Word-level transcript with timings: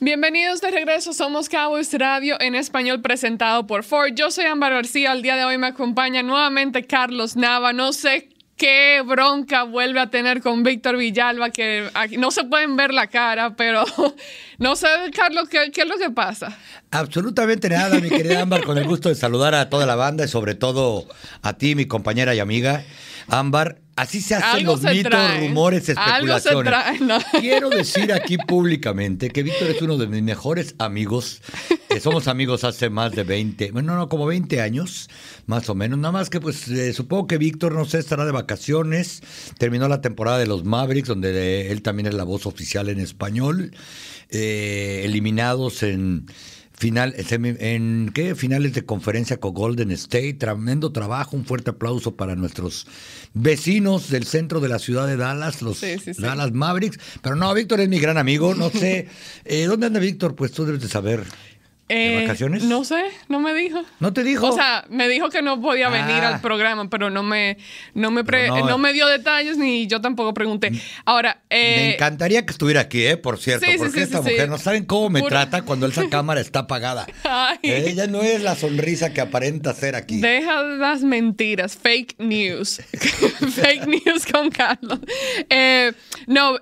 Bienvenidos 0.00 0.60
de 0.60 0.70
regreso, 0.70 1.12
somos 1.12 1.48
Cowboys 1.48 1.92
Radio 1.92 2.40
en 2.40 2.54
español 2.54 3.02
presentado 3.02 3.66
por 3.66 3.82
Ford. 3.82 4.12
Yo 4.14 4.30
soy 4.30 4.44
Ámbar 4.44 4.72
García, 4.72 5.12
el 5.12 5.22
día 5.22 5.34
de 5.34 5.44
hoy 5.44 5.58
me 5.58 5.66
acompaña 5.66 6.22
nuevamente 6.22 6.86
Carlos 6.86 7.34
Nava. 7.34 7.72
No 7.72 7.92
sé 7.92 8.28
qué 8.56 9.02
bronca 9.04 9.64
vuelve 9.64 9.98
a 9.98 10.08
tener 10.08 10.40
con 10.40 10.62
Víctor 10.62 10.98
Villalba, 10.98 11.50
que 11.50 11.90
no 12.16 12.30
se 12.30 12.44
pueden 12.44 12.76
ver 12.76 12.94
la 12.94 13.08
cara, 13.08 13.56
pero 13.56 13.84
no 14.58 14.76
sé, 14.76 14.86
Carlos, 15.16 15.48
¿qué, 15.48 15.72
¿qué, 15.72 15.80
es 15.80 15.88
lo 15.88 15.98
que 15.98 16.10
pasa? 16.10 16.56
Absolutamente 16.92 17.68
nada, 17.68 17.98
mi 17.98 18.08
querida 18.08 18.42
Ámbar, 18.42 18.62
con 18.62 18.78
el 18.78 18.86
gusto 18.86 19.08
de 19.08 19.16
saludar 19.16 19.56
a 19.56 19.68
toda 19.68 19.84
la 19.84 19.96
banda 19.96 20.24
y 20.24 20.28
sobre 20.28 20.54
todo 20.54 21.08
a 21.42 21.54
ti, 21.54 21.74
mi 21.74 21.86
compañera 21.86 22.36
y 22.36 22.38
amiga. 22.38 22.84
Ámbar, 23.28 23.80
así 23.94 24.20
se 24.20 24.34
hacen 24.34 24.64
los 24.64 24.82
mitos, 24.82 25.40
rumores, 25.40 25.88
especulaciones. 25.88 26.74
Quiero 27.40 27.68
decir 27.68 28.12
aquí 28.12 28.38
públicamente 28.38 29.28
que 29.28 29.42
Víctor 29.42 29.68
es 29.68 29.82
uno 29.82 29.98
de 29.98 30.06
mis 30.06 30.22
mejores 30.22 30.74
amigos. 30.78 31.42
somos 32.00 32.26
amigos 32.26 32.64
hace 32.64 32.88
más 32.88 33.12
de 33.12 33.24
20, 33.24 33.72
bueno, 33.72 33.96
no, 33.96 34.08
como 34.08 34.24
20 34.24 34.62
años, 34.62 35.10
más 35.46 35.68
o 35.68 35.74
menos. 35.74 35.98
Nada 35.98 36.12
más 36.12 36.30
que, 36.30 36.40
pues, 36.40 36.68
eh, 36.68 36.92
supongo 36.94 37.26
que 37.26 37.36
Víctor, 37.36 37.72
no 37.72 37.84
sé, 37.84 37.98
estará 37.98 38.24
de 38.24 38.32
vacaciones. 38.32 39.22
Terminó 39.58 39.88
la 39.88 40.00
temporada 40.00 40.38
de 40.38 40.46
los 40.46 40.64
Mavericks, 40.64 41.08
donde 41.08 41.70
él 41.70 41.82
también 41.82 42.06
es 42.06 42.14
la 42.14 42.24
voz 42.24 42.46
oficial 42.46 42.88
en 42.88 43.00
español. 43.00 43.72
Eh, 44.30 45.02
eliminados 45.04 45.82
en 45.82 46.26
final, 46.78 47.14
en 47.16 48.10
¿qué? 48.14 48.34
finales 48.34 48.72
de 48.72 48.84
conferencia 48.84 49.38
con 49.38 49.52
Golden 49.52 49.90
State. 49.90 50.34
Tremendo 50.34 50.92
trabajo, 50.92 51.36
un 51.36 51.44
fuerte 51.44 51.70
aplauso 51.70 52.14
para 52.14 52.36
nuestros 52.36 52.86
vecinos 53.34 54.10
del 54.10 54.24
centro 54.24 54.60
de 54.60 54.68
la 54.68 54.78
ciudad 54.78 55.06
de 55.06 55.16
Dallas, 55.16 55.60
los 55.60 55.80
Dallas 56.18 56.52
Mavericks. 56.52 56.98
Pero 57.20 57.34
no, 57.34 57.52
Víctor 57.52 57.80
es 57.80 57.88
mi 57.88 57.98
gran 57.98 58.16
amigo, 58.16 58.54
no 58.54 58.70
sé. 58.70 59.08
Eh, 59.44 59.64
¿Dónde 59.64 59.86
anda 59.86 59.98
Víctor? 59.98 60.34
Pues 60.34 60.52
tú 60.52 60.64
debes 60.64 60.82
de 60.82 60.88
saber. 60.88 61.24
Eh, 61.88 62.20
vacaciones? 62.22 62.64
No 62.64 62.84
sé, 62.84 63.02
no 63.28 63.40
me 63.40 63.54
dijo. 63.54 63.82
¿No 63.98 64.12
te 64.12 64.22
dijo? 64.22 64.48
O 64.48 64.52
sea, 64.52 64.84
me 64.90 65.08
dijo 65.08 65.30
que 65.30 65.40
no 65.40 65.60
podía 65.60 65.88
venir 65.88 66.22
al 66.22 66.34
ah. 66.34 66.40
programa, 66.42 66.90
pero 66.90 67.08
no 67.08 67.22
me, 67.22 67.56
no 67.94 68.10
me, 68.10 68.22
no, 68.22 68.76
me 68.76 68.92
dio 68.92 69.06
detalles 69.06 69.56
ni 69.56 69.86
yo 69.86 70.00
tampoco 70.02 70.34
pregunté. 70.34 70.70
Ahora, 71.06 71.40
eh, 71.48 71.76
me 71.76 71.94
encantaría 71.94 72.44
que 72.44 72.52
estuviera 72.52 72.82
aquí, 72.82 73.06
¿eh? 73.06 73.16
Por 73.16 73.38
cierto, 73.38 73.66
porque 73.78 74.02
esta 74.02 74.20
mujer 74.20 74.50
no 74.50 74.58
saben 74.58 74.84
cómo 74.84 75.08
me 75.08 75.22
trata 75.22 75.62
cuando 75.62 75.86
esa 75.86 76.06
cámara 76.10 76.42
está 76.42 76.60
apagada. 76.60 77.06
Ella 77.62 78.06
no 78.06 78.22
es 78.22 78.42
la 78.42 78.54
sonrisa 78.54 79.14
que 79.14 79.22
aparenta 79.22 79.72
ser 79.72 79.94
aquí. 79.94 80.20
Deja 80.20 80.62
las 80.62 81.02
mentiras, 81.02 81.76
fake 81.76 82.16
news, 82.18 82.82
fake 83.54 83.86
news 83.86 84.26
con 84.30 84.50
Carlos. 84.50 85.00
Eh, 85.48 85.92
no, 86.26 86.56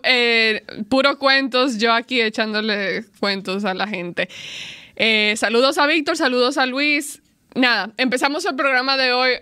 puro 0.88 1.18
cuentos, 1.18 1.78
yo 1.78 1.92
aquí 1.92 2.20
echándole 2.20 3.04
cuentos 3.18 3.64
a 3.64 3.74
la 3.74 3.88
gente. 3.88 4.28
Eh, 4.96 5.34
saludos 5.36 5.76
a 5.78 5.86
Víctor, 5.86 6.16
saludos 6.16 6.56
a 6.58 6.66
Luis. 6.66 7.22
Nada, 7.54 7.92
empezamos 7.98 8.44
el 8.46 8.56
programa 8.56 8.96
de 8.96 9.12
hoy. 9.12 9.32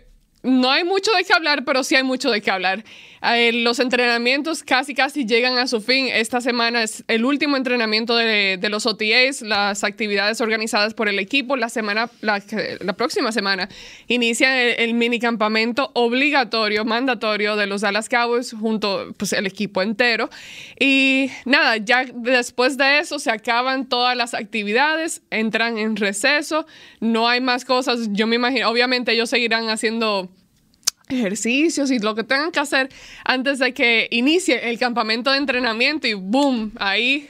No 0.43 0.71
hay 0.71 0.85
mucho 0.85 1.11
de 1.13 1.25
qué 1.25 1.33
hablar, 1.33 1.65
pero 1.65 1.85
sí 1.85 1.95
hay 1.95 2.03
mucho 2.03 2.31
de 2.31 2.43
qué 2.43 2.51
hablar. 2.51 2.85
Eh, 3.25 3.53
los 3.53 3.79
entrenamientos 3.79 4.63
casi 4.63 4.95
casi 4.95 5.25
llegan 5.25 5.57
a 5.57 5.67
su 5.67 5.81
fin. 5.81 6.09
Esta 6.13 6.43
semana 6.43 6.83
es 6.83 7.05
el 7.09 7.25
último 7.25 7.57
entrenamiento 7.57 8.17
de, 8.17 8.59
los 8.69 8.85
OTAs, 8.85 9.41
las 9.41 9.83
actividades 9.83 10.41
organizadas 10.41 10.93
por 10.93 11.09
el 11.09 11.19
equipo. 11.19 11.57
La 11.57 11.71
semana, 11.71 12.11
la, 12.21 12.41
próxima 12.97 13.33
semana 13.33 13.69
inicia 14.09 14.63
el, 14.73 14.95
mini 14.95 15.19
campamento 15.19 15.91
obligatorio, 15.95 16.85
mandatorio 16.85 17.57
de 17.57 17.67
los 17.67 17.81
Dallas 17.81 18.09
Cowboys 18.09 18.53
junto 18.53 19.15
pues 19.17 19.33
el 19.33 19.47
equipo 19.47 19.81
entero. 19.81 20.29
Y 20.79 21.31
nada, 21.47 21.79
ya 21.79 22.05
después 22.13 22.77
de 22.77 22.99
eso 22.99 23.19
se 23.19 23.31
acaban 23.31 23.89
todas 23.89 24.17
las 24.17 24.35
actividades, 24.35 25.23
entran 25.31 25.79
en 25.79 25.97
receso, 25.97 26.67
no 27.01 27.29
hay 27.29 27.41
más 27.41 27.65
cosas. 27.65 28.09
Yo 28.11 28.27
me 28.27 28.37
imagino, 28.37 28.69
obviamente 28.69 29.13
ellos 29.13 29.31
seguirán 29.31 29.71
haciendo 29.71 30.29
ejercicios 31.09 31.91
y 31.91 31.99
lo 31.99 32.15
que 32.15 32.25
tengan 32.25 32.51
que 32.51 32.61
hacer 32.61 32.89
antes 33.25 33.59
de 33.59 33.75
que 33.75 34.09
inicie 34.11 34.71
el 34.71 34.79
campamento 34.79 35.31
de 35.31 35.39
entrenamiento 35.39 36.07
y 36.07 36.15
boom, 36.15 36.73
ahí 36.77 37.29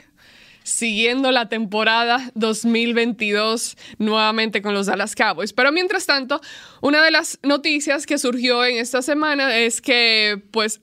siguiendo 0.63 1.31
la 1.31 1.47
temporada 1.47 2.31
2022 2.33 3.77
nuevamente 3.99 4.63
con 4.63 4.73
los 4.73 4.87
Dallas 4.87 5.15
Cowboys. 5.15 5.53
Pero 5.53 5.71
mientras 5.71 6.07
tanto, 6.07 6.41
una 6.81 7.03
de 7.03 7.11
las 7.11 7.37
noticias 7.43 8.05
que 8.07 8.17
surgió 8.17 8.65
en 8.65 8.77
esta 8.77 9.03
semana 9.03 9.57
es 9.57 9.79
que 9.79 10.41
pues 10.51 10.81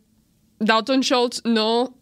Dalton 0.61 1.01
Schultz 1.01 1.43
no 1.45 1.97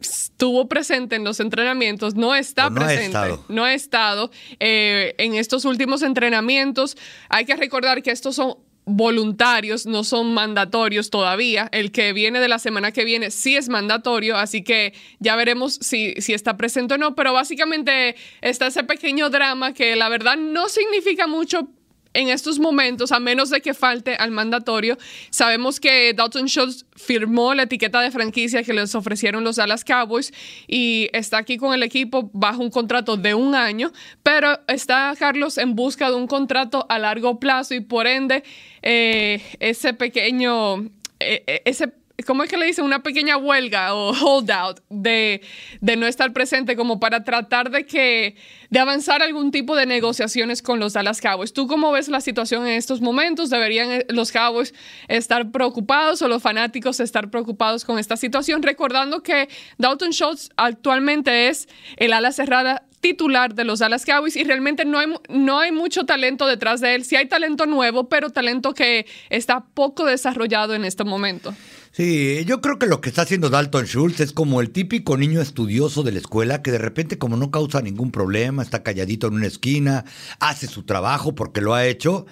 estuvo 0.00 0.68
presente 0.68 1.16
en 1.16 1.24
los 1.24 1.40
entrenamientos, 1.40 2.14
no 2.14 2.34
está 2.34 2.68
presente, 2.68 3.38
no 3.48 3.64
ha 3.64 3.72
estado 3.72 4.30
eh, 4.60 5.14
en 5.16 5.34
estos 5.34 5.64
últimos 5.64 6.02
entrenamientos. 6.02 6.96
Hay 7.30 7.46
que 7.46 7.56
recordar 7.56 8.02
que 8.02 8.10
estos 8.10 8.36
son 8.36 8.58
voluntarios, 8.86 9.86
no 9.86 10.04
son 10.04 10.34
mandatorios 10.34 11.10
todavía. 11.10 11.68
El 11.72 11.90
que 11.90 12.12
viene 12.12 12.40
de 12.40 12.48
la 12.48 12.58
semana 12.58 12.92
que 12.92 13.04
viene 13.04 13.30
sí 13.30 13.56
es 13.56 13.68
mandatorio, 13.68 14.36
así 14.36 14.62
que 14.62 14.92
ya 15.18 15.36
veremos 15.36 15.74
si, 15.80 16.14
si 16.20 16.34
está 16.34 16.56
presente 16.56 16.94
o 16.94 16.98
no, 16.98 17.14
pero 17.14 17.32
básicamente 17.32 18.16
está 18.40 18.66
ese 18.66 18.84
pequeño 18.84 19.30
drama 19.30 19.72
que 19.72 19.96
la 19.96 20.08
verdad 20.08 20.36
no 20.36 20.68
significa 20.68 21.26
mucho 21.26 21.68
en 22.14 22.28
estos 22.28 22.58
momentos, 22.58 23.12
a 23.12 23.20
menos 23.20 23.50
de 23.50 23.60
que 23.60 23.74
falte 23.74 24.14
al 24.14 24.30
mandatorio. 24.30 24.96
Sabemos 25.30 25.80
que 25.80 26.14
Dalton 26.14 26.46
Schultz 26.46 26.86
firmó 26.96 27.54
la 27.54 27.64
etiqueta 27.64 28.00
de 28.00 28.10
franquicia 28.10 28.62
que 28.62 28.72
les 28.72 28.94
ofrecieron 28.94 29.44
los 29.44 29.56
Dallas 29.56 29.84
Cowboys 29.84 30.32
y 30.66 31.10
está 31.12 31.38
aquí 31.38 31.56
con 31.56 31.74
el 31.74 31.82
equipo 31.82 32.30
bajo 32.32 32.62
un 32.62 32.70
contrato 32.70 33.16
de 33.16 33.34
un 33.34 33.54
año, 33.54 33.92
pero 34.22 34.60
está 34.68 35.14
Carlos 35.18 35.58
en 35.58 35.74
busca 35.74 36.08
de 36.08 36.16
un 36.16 36.26
contrato 36.26 36.86
a 36.88 36.98
largo 36.98 37.38
plazo 37.40 37.74
y 37.74 37.80
por 37.80 38.06
ende 38.06 38.44
eh, 38.82 39.42
ese 39.60 39.92
pequeño, 39.94 40.84
eh, 41.20 41.42
eh, 41.46 41.62
ese 41.64 41.92
¿cómo 42.24 42.42
es 42.42 42.50
que 42.50 42.56
le 42.56 42.66
dicen? 42.66 42.84
Una 42.84 43.02
pequeña 43.02 43.36
huelga 43.36 43.94
o 43.94 44.12
holdout 44.12 44.80
de, 44.88 45.42
de 45.80 45.96
no 45.96 46.06
estar 46.06 46.32
presente 46.32 46.76
como 46.76 47.00
para 47.00 47.24
tratar 47.24 47.70
de 47.70 47.86
que 47.86 48.36
de 48.70 48.78
avanzar 48.80 49.22
algún 49.22 49.52
tipo 49.52 49.76
de 49.76 49.86
negociaciones 49.86 50.60
con 50.60 50.80
los 50.80 50.94
Dallas 50.94 51.20
Cowboys. 51.20 51.52
¿Tú 51.52 51.68
cómo 51.68 51.92
ves 51.92 52.08
la 52.08 52.20
situación 52.20 52.66
en 52.66 52.72
estos 52.72 53.00
momentos? 53.00 53.50
¿Deberían 53.50 53.92
eh, 53.92 54.06
los 54.08 54.32
Cowboys 54.32 54.74
estar 55.08 55.50
preocupados 55.52 56.22
o 56.22 56.28
los 56.28 56.42
fanáticos 56.42 56.98
estar 56.98 57.30
preocupados 57.30 57.84
con 57.84 57.98
esta 57.98 58.16
situación? 58.16 58.62
Recordando 58.62 59.22
que 59.22 59.48
Dalton 59.78 60.10
Schultz 60.10 60.50
actualmente 60.56 61.48
es 61.48 61.68
el 61.96 62.12
ala 62.12 62.32
cerrada 62.32 62.82
titular 63.04 63.54
de 63.54 63.64
los 63.64 63.80
Dallas 63.80 64.06
Cowboys 64.06 64.34
y 64.34 64.44
realmente 64.44 64.86
no 64.86 64.98
hay, 64.98 65.14
no 65.28 65.58
hay 65.58 65.70
mucho 65.72 66.04
talento 66.06 66.46
detrás 66.46 66.80
de 66.80 66.94
él. 66.94 67.04
Sí 67.04 67.16
hay 67.16 67.26
talento 67.26 67.66
nuevo, 67.66 68.08
pero 68.08 68.30
talento 68.30 68.72
que 68.72 69.06
está 69.28 69.66
poco 69.74 70.06
desarrollado 70.06 70.74
en 70.74 70.86
este 70.86 71.04
momento. 71.04 71.54
Sí, 71.96 72.44
yo 72.44 72.60
creo 72.60 72.80
que 72.80 72.88
lo 72.88 73.00
que 73.00 73.08
está 73.08 73.22
haciendo 73.22 73.50
Dalton 73.50 73.84
Schultz 73.84 74.18
es 74.18 74.32
como 74.32 74.60
el 74.60 74.70
típico 74.70 75.16
niño 75.16 75.40
estudioso 75.40 76.02
de 76.02 76.10
la 76.10 76.18
escuela 76.18 76.60
que 76.60 76.72
de 76.72 76.78
repente 76.78 77.18
como 77.18 77.36
no 77.36 77.52
causa 77.52 77.82
ningún 77.82 78.10
problema, 78.10 78.64
está 78.64 78.82
calladito 78.82 79.28
en 79.28 79.34
una 79.34 79.46
esquina, 79.46 80.04
hace 80.40 80.66
su 80.66 80.82
trabajo 80.82 81.36
porque 81.36 81.60
lo 81.60 81.72
ha 81.72 81.86
hecho. 81.86 82.26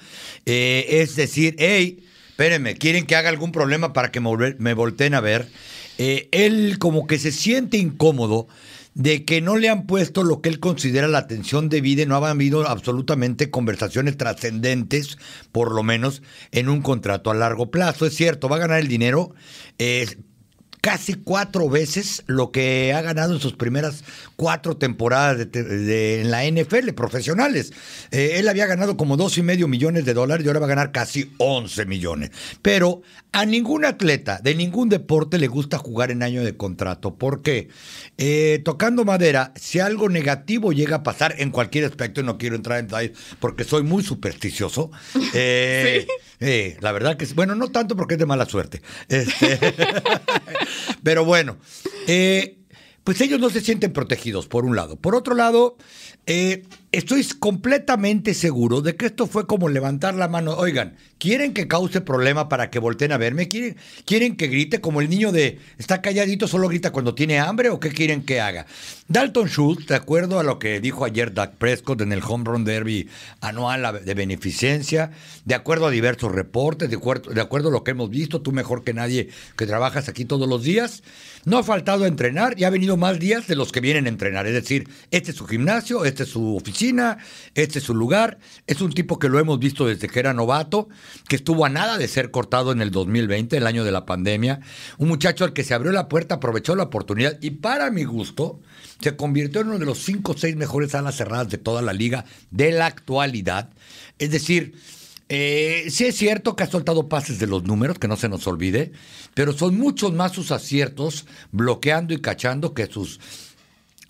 Eh, 0.46 0.87
es 0.88 1.14
decir, 1.14 1.54
hey, 1.60 2.04
espérenme, 2.31 2.75
¿quieren 2.75 3.06
que 3.06 3.14
haga 3.14 3.28
algún 3.28 3.52
problema 3.52 3.92
para 3.92 4.10
que 4.10 4.19
me, 4.19 4.75
volteen 4.75 5.14
a 5.14 5.20
ver? 5.20 5.48
Eh, 5.96 6.28
él 6.32 6.81
como 6.81 7.06
que 7.06 7.20
se 7.20 7.31
siente 7.31 7.76
incómodo 7.76 8.48
de 8.94 9.24
que 9.24 9.40
no 9.40 9.56
le 9.56 9.68
han 9.68 9.86
puesto 9.86 10.22
lo 10.22 10.40
que 10.40 10.48
él 10.48 10.60
considera 10.60 11.08
la 11.08 11.18
atención 11.18 11.68
debida 11.68 12.02
y 12.02 12.06
no 12.06 12.16
ha 12.16 12.30
habido 12.30 12.66
absolutamente 12.68 13.50
conversaciones 13.50 14.16
trascendentes, 14.16 15.18
por 15.50 15.72
lo 15.72 15.82
menos 15.82 16.22
en 16.50 16.68
un 16.68 16.82
contrato 16.82 17.30
a 17.30 17.34
largo 17.34 17.70
plazo. 17.70 18.06
Es 18.06 18.14
cierto, 18.14 18.48
va 18.48 18.56
a 18.56 18.60
ganar 18.60 18.80
el 18.80 18.88
dinero. 18.88 19.34
Casi 20.82 21.14
cuatro 21.14 21.70
veces 21.70 22.25
lo 22.26 22.50
que 22.50 22.93
ha 22.93 23.00
ganado 23.02 23.32
en 23.34 23.40
sus 23.40 23.55
primeras 23.55 24.02
cuatro 24.34 24.76
temporadas 24.76 25.50
de, 25.52 26.20
en 26.20 26.31
la 26.32 26.44
NFL 26.44 26.90
profesionales. 26.90 27.73
Eh, 28.11 28.32
él 28.34 28.49
había 28.49 28.67
ganado 28.67 28.96
como 28.96 29.17
dos 29.17 29.38
y 29.38 29.43
medio 29.43 29.69
millones 29.69 30.05
de 30.05 30.12
dólares 30.12 30.44
y 30.44 30.49
ahora 30.49 30.58
va 30.58 30.67
a 30.67 30.70
ganar 30.70 30.90
casi 30.90 31.32
11 31.38 31.87
millones. 31.87 32.32
Pero 32.62 33.02
a 33.31 33.46
ningún 33.46 33.84
atleta 33.84 34.40
de 34.43 34.56
ningún 34.56 34.88
deporte 34.88 35.38
le 35.38 35.46
gusta 35.46 35.79
jugar 35.79 36.11
en 36.11 36.25
año 36.25 36.43
de 36.43 36.56
contrato. 36.56 37.14
porque 37.14 37.69
eh, 38.19 38.61
tocando 38.64 39.05
madera, 39.05 39.52
si 39.55 39.78
algo 39.78 40.08
negativo 40.08 40.73
llega 40.73 40.96
a 40.96 41.02
pasar 41.05 41.37
en 41.38 41.50
cualquier 41.50 41.85
aspecto, 41.85 42.20
y 42.20 42.25
no 42.25 42.38
quiero 42.38 42.56
entrar 42.56 42.81
en 42.81 42.88
detalles 42.88 43.12
porque 43.38 43.62
soy 43.62 43.85
muy 43.85 44.02
supersticioso. 44.02 44.90
Eh, 45.35 46.06
¿Sí? 46.06 46.12
La 46.80 46.92
verdad 46.92 47.16
que, 47.16 47.26
bueno, 47.34 47.54
no 47.54 47.70
tanto 47.70 47.96
porque 47.96 48.14
es 48.14 48.20
de 48.20 48.26
mala 48.26 48.46
suerte. 48.46 48.82
Este, 49.08 49.58
pero 51.02 51.24
bueno, 51.24 51.56
pues 53.04 53.20
ellos 53.20 53.40
no 53.40 53.50
se 53.50 53.60
sienten 53.60 53.92
protegidos, 53.92 54.46
por 54.46 54.64
un 54.64 54.76
lado. 54.76 54.96
Por 54.96 55.14
otro 55.14 55.34
lado, 55.34 55.76
eh, 56.26 56.64
estoy 56.92 57.26
completamente 57.38 58.34
seguro 58.34 58.82
de 58.82 58.96
que 58.96 59.06
esto 59.06 59.26
fue 59.26 59.46
como 59.46 59.70
levantar 59.70 60.14
la 60.14 60.28
mano. 60.28 60.52
Oigan, 60.52 60.94
¿quieren 61.18 61.54
que 61.54 61.66
cause 61.66 62.02
problema 62.02 62.50
para 62.50 62.70
que 62.70 62.78
volteen 62.78 63.12
a 63.12 63.16
verme? 63.16 63.48
¿Quieren, 63.48 63.76
¿Quieren 64.04 64.36
que 64.36 64.48
grite 64.48 64.82
como 64.82 65.00
el 65.00 65.08
niño 65.08 65.32
de 65.32 65.58
está 65.78 66.02
calladito, 66.02 66.46
solo 66.46 66.68
grita 66.68 66.92
cuando 66.92 67.14
tiene 67.14 67.40
hambre 67.40 67.70
o 67.70 67.80
qué 67.80 67.90
quieren 67.90 68.22
que 68.22 68.42
haga? 68.42 68.66
Dalton 69.08 69.48
Schultz, 69.48 69.86
de 69.86 69.94
acuerdo 69.94 70.38
a 70.38 70.42
lo 70.42 70.58
que 70.58 70.80
dijo 70.80 71.06
ayer 71.06 71.32
Doug 71.32 71.52
Prescott 71.58 72.02
en 72.02 72.12
el 72.12 72.22
Home 72.26 72.44
Run 72.44 72.64
Derby 72.64 73.08
anual 73.40 74.04
de 74.04 74.14
beneficencia, 74.14 75.10
de 75.46 75.54
acuerdo 75.54 75.86
a 75.86 75.90
diversos 75.90 76.30
reportes, 76.30 76.90
de 76.90 76.96
acuerdo, 76.96 77.32
de 77.32 77.40
acuerdo 77.40 77.70
a 77.70 77.72
lo 77.72 77.84
que 77.84 77.92
hemos 77.92 78.10
visto, 78.10 78.42
tú 78.42 78.52
mejor 78.52 78.84
que 78.84 78.92
nadie 78.92 79.30
que 79.56 79.66
trabajas 79.66 80.08
aquí 80.10 80.26
todos 80.26 80.46
los 80.48 80.62
días, 80.62 81.02
no 81.44 81.58
ha 81.58 81.62
faltado 81.62 82.04
a 82.04 82.08
entrenar 82.08 82.54
y 82.58 82.64
ha 82.64 82.70
venido 82.70 82.96
más 82.96 83.18
días 83.18 83.46
de 83.48 83.56
los 83.56 83.72
que 83.72 83.80
vienen 83.80 84.06
a 84.06 84.10
entrenar. 84.10 84.46
Es 84.46 84.54
decir, 84.54 84.88
este 85.10 85.30
es 85.30 85.36
su 85.36 85.46
gimnasio, 85.46 86.04
esta 86.04 86.22
es 86.22 86.28
su 86.28 86.56
oficina, 86.56 86.81
este 87.55 87.79
es 87.79 87.84
su 87.84 87.94
lugar. 87.94 88.38
Es 88.67 88.81
un 88.81 88.93
tipo 88.93 89.19
que 89.19 89.29
lo 89.29 89.38
hemos 89.38 89.58
visto 89.58 89.87
desde 89.87 90.08
que 90.08 90.19
era 90.19 90.34
novato, 90.34 90.88
que 91.29 91.37
estuvo 91.37 91.64
a 91.64 91.69
nada 91.69 91.99
de 91.99 92.08
ser 92.08 92.31
cortado 92.31 92.73
en 92.73 92.82
el 92.82 92.90
2020, 92.90 93.56
el 93.56 93.67
año 93.67 93.84
de 93.84 93.93
la 93.93 94.05
pandemia. 94.05 94.61
Un 94.99 95.08
muchacho 95.08 95.44
al 95.44 95.52
que 95.52 95.64
se 95.64 95.75
abrió 95.75 95.93
la 95.93 96.08
puerta, 96.08 96.37
aprovechó 96.37 96.75
la 96.75 96.84
oportunidad 96.84 97.38
y 97.40 97.50
para 97.50 97.90
mi 97.90 98.05
gusto 98.05 98.61
se 99.00 99.17
convirtió 99.17 99.61
en 99.61 99.69
uno 99.69 99.79
de 99.79 99.87
los 99.87 99.99
cinco 99.99 100.32
o 100.32 100.37
seis 100.37 100.56
mejores 100.56 100.94
alas 100.94 101.17
cerradas 101.17 101.50
de 101.50 101.58
toda 101.58 101.82
la 101.82 101.93
liga 101.93 102.25
de 102.50 102.73
la 102.73 102.87
actualidad. 102.87 103.70
Es 104.19 104.31
decir, 104.31 104.75
eh, 105.28 105.87
sí 105.88 106.05
es 106.05 106.17
cierto 106.17 106.56
que 106.56 106.64
ha 106.64 106.70
soltado 106.70 107.08
pases 107.08 107.38
de 107.38 107.46
los 107.46 107.64
números, 107.64 107.99
que 107.99 108.08
no 108.08 108.17
se 108.17 108.28
nos 108.28 108.46
olvide, 108.46 108.93
pero 109.35 109.52
son 109.52 109.78
muchos 109.78 110.12
más 110.12 110.32
sus 110.32 110.50
aciertos 110.50 111.26
bloqueando 111.52 112.12
y 112.12 112.20
cachando 112.20 112.75
que 112.75 112.87
sus, 112.87 113.20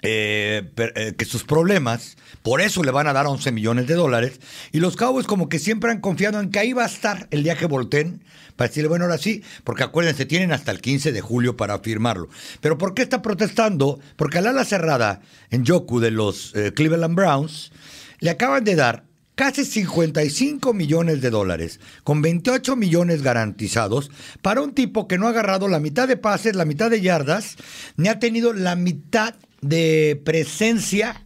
eh, 0.02 0.68
eh, 0.76 1.14
que 1.16 1.24
sus 1.24 1.44
problemas. 1.44 2.16
Por 2.42 2.60
eso 2.60 2.82
le 2.82 2.90
van 2.90 3.06
a 3.06 3.12
dar 3.12 3.26
11 3.26 3.52
millones 3.52 3.86
de 3.86 3.94
dólares. 3.94 4.40
Y 4.72 4.80
los 4.80 4.96
Cowboys 4.96 5.26
como 5.26 5.48
que 5.48 5.58
siempre 5.58 5.90
han 5.90 6.00
confiado 6.00 6.40
en 6.40 6.50
que 6.50 6.58
ahí 6.58 6.72
va 6.72 6.82
a 6.82 6.88
estar 6.88 7.28
el 7.30 7.44
día 7.44 7.56
que 7.56 7.66
volteen 7.66 8.24
para 8.56 8.68
decirle, 8.68 8.88
bueno, 8.88 9.04
ahora 9.04 9.18
sí, 9.18 9.42
porque 9.64 9.84
acuérdense, 9.84 10.26
tienen 10.26 10.52
hasta 10.52 10.72
el 10.72 10.80
15 10.80 11.12
de 11.12 11.20
julio 11.20 11.56
para 11.56 11.78
firmarlo. 11.78 12.28
Pero 12.60 12.78
¿por 12.78 12.94
qué 12.94 13.02
está 13.02 13.22
protestando? 13.22 14.00
Porque 14.16 14.38
al 14.38 14.48
ala 14.48 14.64
cerrada 14.64 15.20
en 15.50 15.64
Yoku 15.64 16.00
de 16.00 16.10
los 16.10 16.52
Cleveland 16.74 17.14
Browns 17.14 17.72
le 18.18 18.30
acaban 18.30 18.64
de 18.64 18.74
dar 18.74 19.04
casi 19.34 19.64
55 19.64 20.74
millones 20.74 21.20
de 21.20 21.30
dólares, 21.30 21.80
con 22.04 22.22
28 22.22 22.76
millones 22.76 23.22
garantizados, 23.22 24.10
para 24.42 24.60
un 24.60 24.74
tipo 24.74 25.08
que 25.08 25.18
no 25.18 25.26
ha 25.26 25.30
agarrado 25.30 25.68
la 25.68 25.80
mitad 25.80 26.06
de 26.06 26.16
pases, 26.16 26.54
la 26.54 26.64
mitad 26.64 26.90
de 26.90 27.00
yardas, 27.00 27.56
ni 27.96 28.08
ha 28.08 28.18
tenido 28.18 28.52
la 28.52 28.76
mitad 28.76 29.34
de 29.62 30.20
presencia 30.24 31.22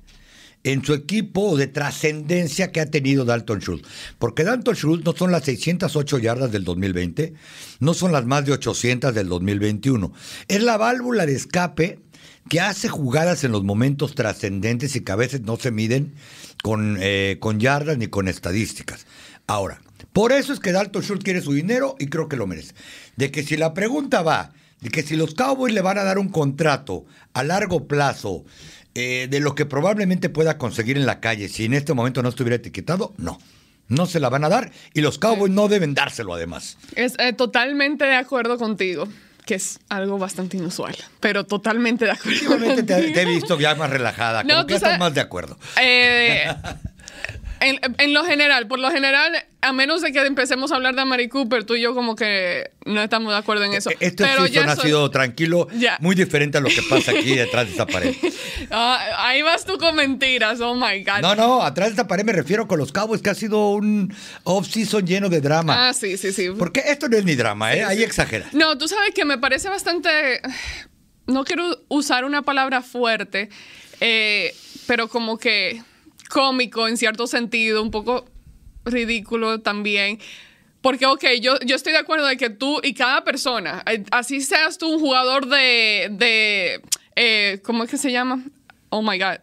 en 0.62 0.84
su 0.84 0.94
equipo 0.94 1.50
o 1.50 1.56
de 1.56 1.68
trascendencia 1.68 2.72
que 2.72 2.80
ha 2.80 2.86
tenido 2.86 3.24
Dalton 3.24 3.60
Schultz. 3.60 3.88
Porque 4.18 4.42
Dalton 4.44 4.74
Schultz 4.74 5.04
no 5.04 5.14
son 5.14 5.30
las 5.30 5.44
608 5.44 6.18
yardas 6.18 6.50
del 6.50 6.64
2020, 6.64 7.34
no 7.80 7.94
son 7.94 8.12
las 8.12 8.26
más 8.26 8.44
de 8.44 8.52
800 8.52 9.14
del 9.14 9.28
2021. 9.28 10.12
Es 10.48 10.62
la 10.62 10.76
válvula 10.76 11.24
de 11.24 11.34
escape 11.34 12.00
que 12.48 12.60
hace 12.60 12.88
jugadas 12.88 13.44
en 13.44 13.52
los 13.52 13.64
momentos 13.64 14.14
trascendentes 14.14 14.96
y 14.96 15.00
que 15.00 15.12
a 15.12 15.16
veces 15.16 15.42
no 15.42 15.56
se 15.56 15.70
miden 15.70 16.14
con, 16.62 16.98
eh, 17.00 17.38
con 17.40 17.60
yardas 17.60 17.96
ni 17.96 18.08
con 18.08 18.26
estadísticas. 18.26 19.06
Ahora, 19.46 19.80
por 20.12 20.32
eso 20.32 20.52
es 20.52 20.58
que 20.58 20.72
Dalton 20.72 21.02
Schultz 21.02 21.24
quiere 21.24 21.42
su 21.42 21.52
dinero 21.52 21.94
y 22.00 22.06
creo 22.06 22.28
que 22.28 22.36
lo 22.36 22.48
merece. 22.48 22.74
De 23.16 23.30
que 23.30 23.44
si 23.44 23.56
la 23.56 23.72
pregunta 23.72 24.22
va, 24.22 24.52
de 24.80 24.90
que 24.90 25.02
si 25.02 25.16
los 25.16 25.34
Cowboys 25.34 25.74
le 25.74 25.80
van 25.80 25.98
a 25.98 26.04
dar 26.04 26.18
un 26.18 26.28
contrato 26.28 27.04
a 27.32 27.42
largo 27.42 27.86
plazo 27.86 28.44
eh, 28.94 29.28
de 29.30 29.40
lo 29.40 29.54
que 29.54 29.66
probablemente 29.66 30.28
pueda 30.28 30.58
conseguir 30.58 30.96
en 30.96 31.06
la 31.06 31.20
calle, 31.20 31.48
si 31.48 31.64
en 31.64 31.74
este 31.74 31.94
momento 31.94 32.22
no 32.22 32.28
estuviera 32.28 32.56
etiquetado, 32.56 33.14
no. 33.16 33.38
No 33.88 34.06
se 34.06 34.18
la 34.18 34.28
van 34.28 34.42
a 34.42 34.48
dar 34.48 34.72
y 34.94 35.00
los 35.00 35.18
Cowboys 35.18 35.52
no 35.52 35.68
deben 35.68 35.94
dárselo 35.94 36.34
además. 36.34 36.76
Es 36.96 37.14
eh, 37.18 37.32
totalmente 37.32 38.04
de 38.04 38.16
acuerdo 38.16 38.58
contigo 38.58 39.06
que 39.46 39.54
es 39.54 39.78
algo 39.88 40.18
bastante 40.18 40.56
inusual, 40.56 40.96
pero 41.20 41.46
totalmente 41.46 42.04
de 42.04 42.10
acuerdo. 42.10 42.74
Te, 42.74 42.82
te, 42.82 43.22
he 43.22 43.24
visto 43.24 43.58
ya 43.60 43.76
más 43.76 43.90
relajada, 43.90 44.42
no, 44.42 44.66
que 44.66 44.74
estás 44.74 44.98
más 44.98 45.14
de 45.14 45.20
acuerdo. 45.20 45.56
Eh, 45.80 46.52
en, 47.60 48.14
lo 48.14 48.24
general, 48.24 48.66
por 48.66 48.78
lo 48.78 48.90
general, 48.90 49.32
a 49.60 49.72
menos 49.72 50.02
de 50.02 50.12
que 50.12 50.20
empecemos 50.20 50.72
a 50.72 50.76
hablar 50.76 50.94
de 50.94 51.04
Mary 51.04 51.28
Cooper, 51.28 51.64
tú 51.64 51.74
y 51.74 51.80
yo 51.80 51.94
como 51.94 52.14
que 52.14 52.70
no 52.84 53.02
estamos 53.02 53.32
de 53.32 53.38
acuerdo 53.38 53.64
en 53.64 53.74
eso. 53.74 53.90
E, 53.90 53.96
este 54.00 54.24
Pero 54.24 54.46
ya 54.46 54.64
ha 54.64 54.76
sido 54.76 55.10
tranquilo, 55.10 55.68
muy 56.00 56.14
diferente 56.14 56.58
a 56.58 56.60
lo 56.60 56.68
que 56.68 56.82
pasa 56.88 57.12
aquí 57.12 57.34
detrás 57.34 57.66
de 57.66 57.72
esta 57.72 57.86
pared. 57.86 58.14
Ah, 58.70 59.28
ahí 59.28 59.42
vas 59.42 59.64
tú 59.64 59.78
con 59.78 59.94
mentiras, 59.94 60.60
oh 60.60 60.74
my 60.74 61.04
God. 61.04 61.20
No, 61.20 61.34
no, 61.34 61.62
atrás 61.62 61.88
de 61.88 61.92
esta 61.92 62.08
pared 62.08 62.24
me 62.24 62.32
refiero 62.32 62.66
con 62.66 62.78
los 62.78 62.90
Cowboys, 62.90 63.22
que 63.22 63.30
ha 63.30 63.34
sido 63.34 63.70
un 63.70 64.12
off-season 64.42 65.06
lleno 65.06 65.28
de 65.28 65.40
drama. 65.40 65.88
Ah, 65.88 65.94
sí, 65.94 66.16
sí, 66.16 66.32
sí. 66.32 66.48
Porque 66.58 66.82
esto 66.86 67.08
no 67.08 67.16
es 67.16 67.24
ni 67.24 67.36
drama, 67.36 67.74
¿eh? 67.74 67.84
Ahí 67.84 68.02
exagera. 68.02 68.46
No, 68.52 68.76
tú 68.76 68.88
sabes 68.88 69.10
que 69.14 69.24
me 69.24 69.38
parece 69.38 69.68
bastante... 69.68 70.40
No 71.26 71.44
quiero 71.44 71.84
usar 71.88 72.24
una 72.24 72.42
palabra 72.42 72.82
fuerte, 72.82 73.50
eh, 74.00 74.54
pero 74.86 75.08
como 75.08 75.38
que 75.38 75.82
cómico 76.28 76.88
en 76.88 76.96
cierto 76.96 77.26
sentido, 77.26 77.82
un 77.82 77.90
poco 77.90 78.24
ridículo 78.84 79.60
también. 79.60 80.18
Porque, 80.80 81.06
ok, 81.06 81.24
yo, 81.40 81.58
yo 81.60 81.74
estoy 81.74 81.92
de 81.92 81.98
acuerdo 81.98 82.26
de 82.26 82.36
que 82.36 82.50
tú 82.50 82.80
y 82.82 82.94
cada 82.94 83.24
persona, 83.24 83.82
eh, 83.90 84.04
así 84.12 84.40
seas 84.40 84.78
tú 84.78 84.88
un 84.88 85.00
jugador 85.00 85.46
de, 85.46 86.08
de 86.12 86.80
eh, 87.16 87.60
¿cómo 87.64 87.82
es 87.82 87.90
que 87.90 87.98
se 87.98 88.12
llama? 88.12 88.44
Oh 88.90 89.02
my 89.02 89.18
God. 89.18 89.38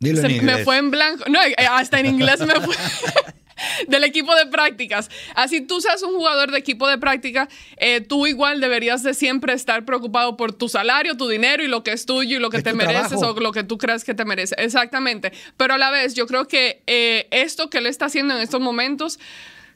me 0.00 0.64
fue 0.64 0.76
en 0.76 0.90
blanco. 0.90 1.24
No, 1.28 1.42
eh, 1.42 1.54
hasta 1.68 1.98
en 1.98 2.06
inglés 2.06 2.40
me 2.40 2.54
fue. 2.60 2.76
del 3.88 4.04
equipo 4.04 4.34
de 4.34 4.46
prácticas. 4.46 5.10
Así 5.34 5.60
tú 5.60 5.80
seas 5.80 6.02
un 6.02 6.14
jugador 6.14 6.50
de 6.50 6.58
equipo 6.58 6.88
de 6.88 6.98
práctica, 6.98 7.48
eh, 7.76 8.00
tú 8.00 8.26
igual 8.26 8.60
deberías 8.60 9.02
de 9.02 9.14
siempre 9.14 9.52
estar 9.52 9.84
preocupado 9.84 10.36
por 10.36 10.52
tu 10.52 10.68
salario, 10.68 11.16
tu 11.16 11.28
dinero 11.28 11.62
y 11.62 11.68
lo 11.68 11.82
que 11.82 11.92
es 11.92 12.06
tuyo 12.06 12.36
y 12.36 12.40
lo 12.40 12.50
que 12.50 12.62
te 12.62 12.72
mereces 12.72 13.22
o 13.22 13.38
lo 13.38 13.52
que 13.52 13.64
tú 13.64 13.78
crees 13.78 14.04
que 14.04 14.14
te 14.14 14.24
merece. 14.24 14.54
Exactamente. 14.58 15.32
Pero 15.56 15.74
a 15.74 15.78
la 15.78 15.90
vez, 15.90 16.14
yo 16.14 16.26
creo 16.26 16.46
que 16.46 16.82
eh, 16.86 17.28
esto 17.30 17.70
que 17.70 17.78
él 17.78 17.86
está 17.86 18.06
haciendo 18.06 18.34
en 18.34 18.40
estos 18.40 18.60
momentos 18.60 19.18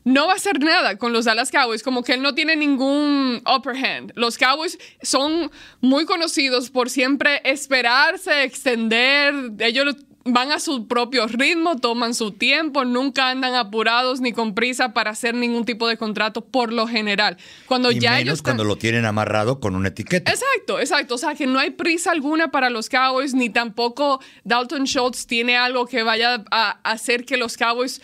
no 0.05 0.27
va 0.27 0.33
a 0.33 0.37
hacer 0.37 0.61
nada 0.61 0.97
con 0.97 1.13
los 1.13 1.27
Dallas 1.27 1.51
Cowboys, 1.51 1.83
como 1.83 2.03
que 2.03 2.15
él 2.15 2.23
no 2.23 2.35
tiene 2.35 2.57
ningún 2.57 3.43
upper 3.47 3.77
hand. 3.77 4.13
Los 4.15 4.39
Cowboys 4.39 4.79
son 5.03 5.51
muy 5.81 6.07
conocidos 6.07 6.71
por 6.71 6.89
siempre 6.89 7.43
esperarse, 7.45 8.45
extender, 8.45 9.35
ellos 9.59 9.97
van 10.33 10.53
a 10.53 10.61
su 10.61 10.87
propio 10.87 11.27
ritmo, 11.27 11.77
toman 11.77 12.15
su 12.15 12.33
tiempo, 12.33 12.85
nunca 12.85 13.31
andan 13.31 13.55
apurados 13.55 14.21
ni 14.21 14.33
con 14.33 14.55
prisa 14.55 14.93
para 14.93 15.11
hacer 15.11 15.35
ningún 15.35 15.65
tipo 15.65 15.89
de 15.89 15.97
contrato 15.97 16.43
por 16.43 16.73
lo 16.73 16.87
general. 16.87 17.37
Cuando 17.67 17.91
ya 17.91 18.13
menos 18.13 18.23
ellos 18.23 18.43
cuando 18.43 18.65
lo 18.65 18.77
tienen 18.77 19.05
amarrado 19.05 19.61
con 19.61 19.75
una 19.75 19.89
etiqueta. 19.89 20.31
Exacto, 20.31 20.81
exacto. 20.81 21.15
O 21.15 21.19
sea, 21.19 21.35
que 21.35 21.47
no 21.47 21.59
hay 21.59 21.71
prisa 21.71 22.11
alguna 22.11 22.51
para 22.51 22.71
los 22.71 22.89
Cowboys, 22.89 23.35
ni 23.35 23.51
tampoco 23.51 24.21
Dalton 24.45 24.85
Schultz 24.85 25.27
tiene 25.27 25.57
algo 25.57 25.87
que 25.87 26.03
vaya 26.03 26.45
a 26.51 26.79
hacer 26.83 27.25
que 27.25 27.37
los 27.37 27.57
Cowboys 27.57 28.01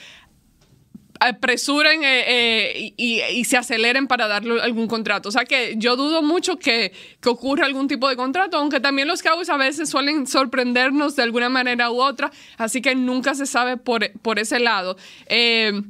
apresuren 1.29 2.03
eh, 2.05 2.25
eh, 2.27 2.95
y, 2.97 3.45
se 3.45 3.57
aceleren 3.57 4.07
para 4.07 4.29
darle 4.29 4.61
algún 4.61 4.87
contrato. 4.87 5.29
O 5.29 5.33
sea 5.33 5.45
que 5.45 5.75
yo 5.77 5.97
dudo 5.97 6.23
mucho 6.23 6.59
que, 6.59 6.93
que, 7.21 7.29
ocurra 7.29 7.67
algún 7.67 7.89
tipo 7.89 8.09
de 8.09 8.17
contrato, 8.17 8.57
aunque 8.57 8.81
también 8.81 9.09
los 9.09 9.23
Cowboys 9.23 9.51
a 9.51 9.57
veces 9.57 9.89
suelen 9.89 10.27
sorprendernos 10.27 11.17
de 11.17 11.23
alguna 11.23 11.49
manera 11.49 11.91
u 11.91 12.01
otra, 12.01 12.31
así 12.57 12.83
que 12.83 12.95
nunca 12.95 13.35
se 13.35 13.47
sabe 13.47 13.77
por, 13.77 14.11
por 14.21 14.39
ese 14.39 14.59
lado. 14.59 14.97
Eh, 15.27 15.83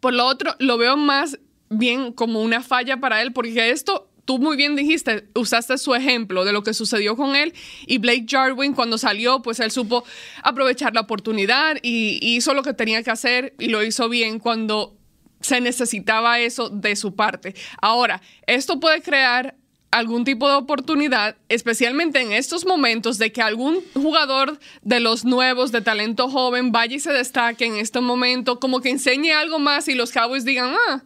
por 0.00 0.14
lo 0.14 0.26
otro, 0.26 0.54
lo 0.58 0.78
veo 0.78 0.96
más 0.96 1.38
bien 1.70 2.12
como 2.12 2.40
una 2.42 2.62
falla 2.62 2.98
para 2.98 3.22
él, 3.22 3.32
porque 3.32 3.70
esto 3.70 4.07
tú 4.28 4.38
muy 4.38 4.58
bien 4.58 4.76
dijiste, 4.76 5.26
usaste 5.34 5.78
su 5.78 5.94
ejemplo 5.94 6.44
de 6.44 6.52
lo 6.52 6.62
que 6.62 6.74
sucedió 6.74 7.16
con 7.16 7.34
él 7.34 7.54
y 7.86 7.96
Blake 7.96 8.26
Jarwin 8.28 8.74
cuando 8.74 8.98
salió, 8.98 9.40
pues 9.40 9.58
él 9.58 9.70
supo 9.70 10.04
aprovechar 10.42 10.94
la 10.94 11.00
oportunidad 11.00 11.78
y, 11.82 12.18
hizo 12.20 12.52
lo 12.52 12.62
que 12.62 12.74
tenía 12.74 13.02
que 13.02 13.10
hacer 13.10 13.54
y 13.58 13.68
lo 13.68 13.82
hizo 13.82 14.06
bien 14.10 14.38
cuando 14.38 14.94
se 15.40 15.62
necesitaba 15.62 16.40
eso 16.40 16.68
de 16.68 16.94
su 16.94 17.14
parte. 17.14 17.54
Ahora, 17.80 18.20
esto 18.46 18.78
puede 18.80 19.00
crear 19.00 19.56
algún 19.90 20.26
tipo 20.26 20.46
de 20.46 20.56
oportunidad, 20.56 21.38
especialmente 21.48 22.20
en 22.20 22.32
estos 22.32 22.66
momentos, 22.66 23.16
de 23.16 23.32
que 23.32 23.40
algún 23.40 23.82
jugador 23.94 24.58
de 24.82 25.00
los 25.00 25.24
nuevos, 25.24 25.72
de 25.72 25.80
talento 25.80 26.28
joven, 26.28 26.70
vaya 26.70 26.96
y 26.96 27.00
se 27.00 27.12
destaque 27.12 27.64
en 27.64 27.76
este 27.76 28.02
momento, 28.02 28.60
como 28.60 28.82
que 28.82 28.90
enseñe 28.90 29.32
algo 29.32 29.58
más 29.58 29.88
y 29.88 29.94
los 29.94 30.12
Cowboys 30.12 30.44
digan, 30.44 30.74
ah, 30.90 31.02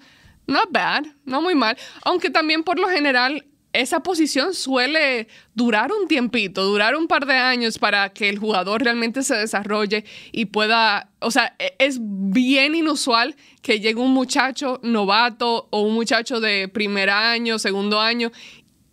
not 0.47 0.71
bad, 0.71 1.05
no 1.25 1.43
muy 1.43 1.55
mal. 1.55 1.77
Aunque 2.05 2.31
también 2.31 2.63
por 2.63 2.79
lo 2.79 2.89
general 2.89 3.45
esa 3.73 4.01
posición 4.01 4.53
suele 4.55 5.29
durar 5.55 5.91
un 5.93 6.07
tiempito, 6.07 6.63
durar 6.65 6.95
un 6.95 7.09
par 7.09 7.27
de 7.27 7.35
años 7.35 7.79
para 7.79 8.11
que 8.11 8.29
el 8.29 8.39
jugador 8.39 8.83
realmente 8.83 9.23
se 9.23 9.35
desarrolle 9.35 10.05
y 10.31 10.47
pueda, 10.47 11.11
o 11.21 11.31
sea, 11.31 11.57
e, 11.59 11.75
es 11.79 11.99
bien 12.01 12.75
inusual 12.75 13.35
que 13.63 13.81
llegue 13.81 14.01
un 14.01 14.13
muchacho 14.13 14.79
novato 14.83 15.69
o 15.71 15.83
un 15.83 15.95
muchacho 15.95 16.41
de 16.41 16.69
primer 16.69 17.09
año, 17.09 17.59
segundo 17.59 17.99
año 17.99 18.31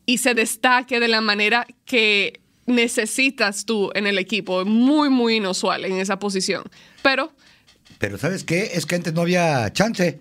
y 0.05 0.19
se 0.19 0.33
destaque 0.33 0.99
de 0.99 1.07
la 1.07 1.21
manera 1.21 1.67
que 1.85 2.39
necesitas 2.65 3.65
tú 3.65 3.91
en 3.93 4.07
el 4.07 4.17
equipo. 4.17 4.63
Muy, 4.65 5.09
muy 5.09 5.35
inusual 5.35 5.85
en 5.85 5.99
esa 5.99 6.19
posición. 6.19 6.63
Pero... 7.03 7.33
Pero 7.97 8.17
¿sabes 8.17 8.43
qué? 8.43 8.71
Es 8.73 8.85
que 8.85 8.95
antes 8.95 9.13
no 9.13 9.21
había 9.21 9.71
chance. 9.73 10.19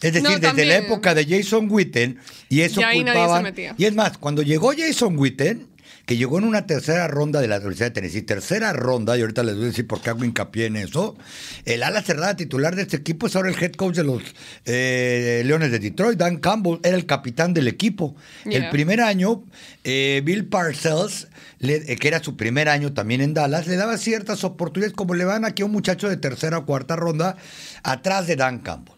Es 0.00 0.12
decir, 0.12 0.38
desde 0.40 0.64
la 0.64 0.76
época 0.76 1.14
de 1.14 1.26
Jason 1.26 1.68
Witten, 1.70 2.18
y 2.48 2.60
eso 2.60 2.80
culpaban. 2.92 3.54
Y 3.76 3.84
es 3.84 3.94
más, 3.94 4.18
cuando 4.18 4.42
llegó 4.42 4.72
Jason 4.76 5.18
Witten, 5.18 5.66
que 6.08 6.16
llegó 6.16 6.38
en 6.38 6.44
una 6.44 6.66
tercera 6.66 7.06
ronda 7.06 7.38
de 7.42 7.48
la 7.48 7.56
Universidad 7.56 7.88
de 7.88 7.90
Tennessee, 7.90 8.22
tercera 8.22 8.72
ronda, 8.72 9.18
y 9.18 9.20
ahorita 9.20 9.42
les 9.42 9.56
voy 9.56 9.64
a 9.64 9.66
decir 9.66 9.86
por 9.86 10.00
qué 10.00 10.08
hago 10.08 10.24
hincapié 10.24 10.64
en 10.64 10.76
eso. 10.76 11.18
El 11.66 11.82
ala 11.82 12.00
cerrada 12.00 12.34
titular 12.34 12.74
de 12.76 12.82
este 12.82 12.96
equipo 12.96 13.26
es 13.26 13.36
ahora 13.36 13.50
el 13.50 13.62
head 13.62 13.72
coach 13.72 13.96
de 13.96 14.04
los 14.04 14.22
eh, 14.64 15.42
Leones 15.44 15.70
de 15.70 15.78
Detroit, 15.78 16.18
Dan 16.18 16.38
Campbell, 16.38 16.78
era 16.82 16.96
el 16.96 17.04
capitán 17.04 17.52
del 17.52 17.68
equipo. 17.68 18.16
El 18.46 18.70
primer 18.70 19.02
año, 19.02 19.44
eh, 19.84 20.22
Bill 20.24 20.46
Parcells, 20.46 21.28
eh, 21.60 21.96
que 22.00 22.08
era 22.08 22.24
su 22.24 22.38
primer 22.38 22.70
año 22.70 22.94
también 22.94 23.20
en 23.20 23.34
Dallas, 23.34 23.66
le 23.66 23.76
daba 23.76 23.98
ciertas 23.98 24.44
oportunidades, 24.44 24.96
como 24.96 25.14
le 25.14 25.26
van 25.26 25.44
aquí 25.44 25.60
a 25.60 25.66
un 25.66 25.72
muchacho 25.72 26.08
de 26.08 26.16
tercera 26.16 26.56
o 26.56 26.64
cuarta 26.64 26.96
ronda, 26.96 27.36
atrás 27.82 28.26
de 28.26 28.36
Dan 28.36 28.60
Campbell. 28.60 28.97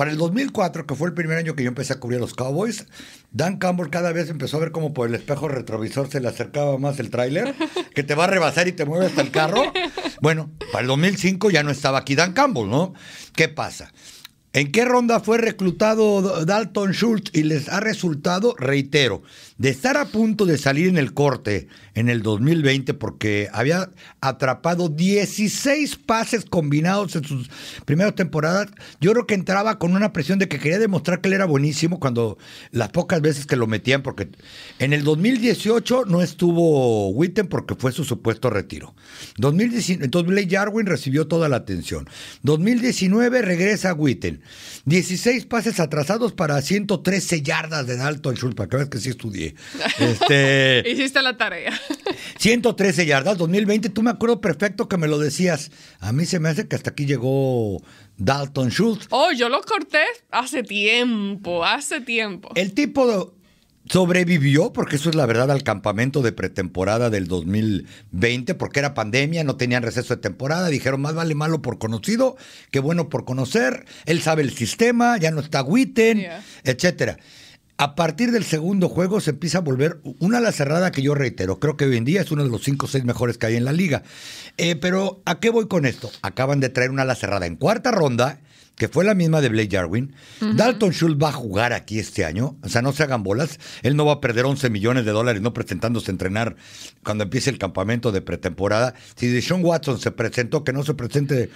Para 0.00 0.12
el 0.12 0.16
2004, 0.16 0.86
que 0.86 0.94
fue 0.94 1.08
el 1.08 1.12
primer 1.12 1.36
año 1.36 1.54
que 1.54 1.62
yo 1.62 1.68
empecé 1.68 1.92
a 1.92 2.00
cubrir 2.00 2.16
a 2.16 2.20
los 2.22 2.32
Cowboys, 2.32 2.86
Dan 3.32 3.58
Campbell 3.58 3.90
cada 3.90 4.12
vez 4.12 4.30
empezó 4.30 4.56
a 4.56 4.60
ver 4.60 4.72
como 4.72 4.94
por 4.94 5.06
el 5.06 5.14
espejo 5.14 5.46
retrovisor 5.46 6.08
se 6.08 6.20
le 6.20 6.28
acercaba 6.28 6.78
más 6.78 6.98
el 7.00 7.10
tráiler, 7.10 7.54
que 7.94 8.02
te 8.02 8.14
va 8.14 8.24
a 8.24 8.28
rebasar 8.28 8.66
y 8.66 8.72
te 8.72 8.86
mueve 8.86 9.04
hasta 9.04 9.20
el 9.20 9.30
carro. 9.30 9.62
Bueno, 10.22 10.50
para 10.72 10.80
el 10.80 10.86
2005 10.86 11.50
ya 11.50 11.62
no 11.62 11.70
estaba 11.70 11.98
aquí 11.98 12.14
Dan 12.14 12.32
Campbell, 12.32 12.70
¿no? 12.70 12.94
¿Qué 13.34 13.50
pasa? 13.50 13.92
¿En 14.54 14.72
qué 14.72 14.86
ronda 14.86 15.20
fue 15.20 15.36
reclutado 15.36 16.46
Dalton 16.46 16.92
Schultz 16.92 17.30
y 17.34 17.42
les 17.42 17.68
ha 17.68 17.80
resultado, 17.80 18.54
reitero, 18.58 19.22
de 19.60 19.68
estar 19.68 19.98
a 19.98 20.06
punto 20.06 20.46
de 20.46 20.56
salir 20.56 20.88
en 20.88 20.96
el 20.96 21.12
corte 21.12 21.68
en 21.94 22.08
el 22.08 22.22
2020 22.22 22.94
porque 22.94 23.50
había 23.52 23.90
atrapado 24.22 24.88
16 24.88 25.96
pases 25.96 26.46
combinados 26.46 27.14
en 27.14 27.24
sus 27.24 27.50
primeras 27.84 28.14
temporadas? 28.14 28.68
Yo 29.02 29.12
creo 29.12 29.26
que 29.26 29.34
entraba 29.34 29.78
con 29.78 29.94
una 29.94 30.14
presión 30.14 30.38
de 30.38 30.48
que 30.48 30.58
quería 30.58 30.78
demostrar 30.78 31.20
que 31.20 31.28
él 31.28 31.34
era 31.34 31.44
buenísimo 31.44 32.00
cuando 32.00 32.38
las 32.70 32.88
pocas 32.88 33.20
veces 33.20 33.44
que 33.44 33.56
lo 33.56 33.66
metían, 33.66 34.02
porque 34.02 34.30
en 34.78 34.94
el 34.94 35.04
2018 35.04 36.06
no 36.06 36.22
estuvo 36.22 37.10
Witten 37.10 37.46
porque 37.46 37.74
fue 37.74 37.92
su 37.92 38.04
supuesto 38.04 38.48
retiro. 38.48 38.94
2019, 39.36 40.06
entonces 40.06 40.26
Blake 40.26 40.56
Jarwin 40.56 40.86
recibió 40.86 41.26
toda 41.26 41.50
la 41.50 41.56
atención. 41.56 42.08
2019 42.44 43.42
regresa 43.42 43.92
Witten. 43.92 44.40
16 44.86 45.44
pases 45.44 45.80
atrasados 45.80 46.32
para 46.32 46.62
113 46.62 47.42
yardas 47.42 47.86
de 47.86 47.98
Dalton 47.98 48.36
Schultz, 48.36 48.56
para 48.56 48.70
que 48.70 48.76
veas 48.76 48.88
que 48.88 48.98
sí 48.98 49.10
estudié. 49.10 49.49
Este, 49.98 50.82
Hiciste 50.86 51.22
la 51.22 51.36
tarea. 51.36 51.72
113 52.38 53.06
yardas, 53.06 53.38
2020, 53.38 53.90
tú 53.90 54.02
me 54.02 54.10
acuerdo 54.10 54.40
perfecto 54.40 54.88
que 54.88 54.96
me 54.96 55.08
lo 55.08 55.18
decías. 55.18 55.70
A 56.00 56.12
mí 56.12 56.26
se 56.26 56.40
me 56.40 56.48
hace 56.48 56.68
que 56.68 56.76
hasta 56.76 56.90
aquí 56.90 57.06
llegó 57.06 57.82
Dalton 58.16 58.70
Schultz. 58.70 59.06
Oh, 59.10 59.32
yo 59.32 59.48
lo 59.48 59.62
corté 59.62 60.04
hace 60.30 60.62
tiempo, 60.62 61.64
hace 61.64 62.00
tiempo. 62.00 62.50
El 62.54 62.72
tipo 62.72 63.34
sobrevivió, 63.90 64.72
porque 64.72 64.96
eso 64.96 65.08
es 65.08 65.14
la 65.14 65.26
verdad, 65.26 65.50
al 65.50 65.62
campamento 65.62 66.22
de 66.22 66.32
pretemporada 66.32 67.10
del 67.10 67.26
2020, 67.26 68.54
porque 68.54 68.78
era 68.78 68.94
pandemia, 68.94 69.42
no 69.42 69.56
tenían 69.56 69.82
receso 69.82 70.14
de 70.14 70.22
temporada, 70.22 70.68
dijeron 70.68 71.00
más 71.00 71.14
vale 71.14 71.34
malo 71.34 71.60
por 71.62 71.78
conocido 71.78 72.36
que 72.70 72.78
bueno 72.78 73.08
por 73.08 73.24
conocer, 73.24 73.86
él 74.06 74.20
sabe 74.20 74.42
el 74.42 74.52
sistema, 74.52 75.16
ya 75.18 75.30
no 75.30 75.40
está 75.40 75.62
Witten, 75.62 76.24
etcétera. 76.64 77.18
A 77.80 77.94
partir 77.94 78.30
del 78.30 78.44
segundo 78.44 78.90
juego 78.90 79.22
se 79.22 79.30
empieza 79.30 79.56
a 79.56 79.60
volver 79.62 80.02
una 80.18 80.36
ala 80.36 80.52
cerrada 80.52 80.92
que 80.92 81.00
yo 81.00 81.14
reitero, 81.14 81.58
creo 81.58 81.78
que 81.78 81.86
hoy 81.86 81.96
en 81.96 82.04
día 82.04 82.20
es 82.20 82.30
uno 82.30 82.44
de 82.44 82.50
los 82.50 82.62
cinco 82.62 82.84
o 82.84 82.88
seis 82.90 83.04
mejores 83.04 83.38
que 83.38 83.46
hay 83.46 83.56
en 83.56 83.64
la 83.64 83.72
liga. 83.72 84.02
Eh, 84.58 84.76
pero 84.76 85.22
¿a 85.24 85.40
qué 85.40 85.48
voy 85.48 85.66
con 85.66 85.86
esto? 85.86 86.10
Acaban 86.20 86.60
de 86.60 86.68
traer 86.68 86.90
una 86.90 87.04
ala 87.04 87.14
cerrada 87.14 87.46
en 87.46 87.56
cuarta 87.56 87.90
ronda 87.90 88.40
que 88.80 88.88
fue 88.88 89.04
la 89.04 89.14
misma 89.14 89.42
de 89.42 89.50
Blake 89.50 89.76
Jarwin. 89.76 90.14
Dalton 90.40 90.92
Schultz 90.92 91.22
va 91.22 91.28
a 91.28 91.32
jugar 91.32 91.74
aquí 91.74 91.98
este 91.98 92.24
año, 92.24 92.56
o 92.62 92.68
sea, 92.70 92.80
no 92.80 92.94
se 92.94 93.02
hagan 93.02 93.22
bolas. 93.22 93.58
Él 93.82 93.94
no 93.94 94.06
va 94.06 94.14
a 94.14 94.20
perder 94.22 94.46
11 94.46 94.70
millones 94.70 95.04
de 95.04 95.10
dólares 95.10 95.42
no 95.42 95.52
presentándose 95.52 96.10
a 96.10 96.12
entrenar 96.12 96.56
cuando 97.04 97.24
empiece 97.24 97.50
el 97.50 97.58
campamento 97.58 98.10
de 98.10 98.22
pretemporada. 98.22 98.94
Si 99.16 99.26
Deshaun 99.26 99.62
Watson 99.62 100.00
se 100.00 100.12
presentó, 100.12 100.64
que 100.64 100.72
no 100.72 100.82
se 100.82 100.94
presente 100.94 101.50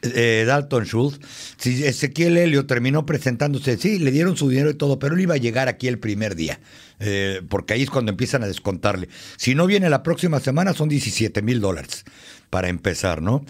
eh, 0.00 0.44
Dalton 0.46 0.84
Schultz. 0.86 1.20
Si 1.58 1.84
Ezequiel 1.84 2.38
Helio 2.38 2.64
terminó 2.64 3.04
presentándose, 3.04 3.76
sí, 3.76 3.98
le 3.98 4.10
dieron 4.10 4.38
su 4.38 4.48
dinero 4.48 4.70
y 4.70 4.74
todo, 4.74 4.98
pero 4.98 5.16
él 5.16 5.20
iba 5.20 5.34
a 5.34 5.38
llegar 5.38 5.68
aquí 5.68 5.86
el 5.86 5.98
primer 5.98 6.34
día. 6.34 6.60
Eh, 6.98 7.42
porque 7.50 7.74
ahí 7.74 7.82
es 7.82 7.90
cuando 7.90 8.10
empiezan 8.10 8.42
a 8.42 8.46
descontarle. 8.46 9.10
Si 9.36 9.54
no 9.54 9.66
viene 9.66 9.90
la 9.90 10.02
próxima 10.02 10.40
semana, 10.40 10.72
son 10.72 10.88
17 10.88 11.42
mil 11.42 11.60
dólares 11.60 12.06
para 12.48 12.68
empezar, 12.68 13.20
¿no? 13.20 13.44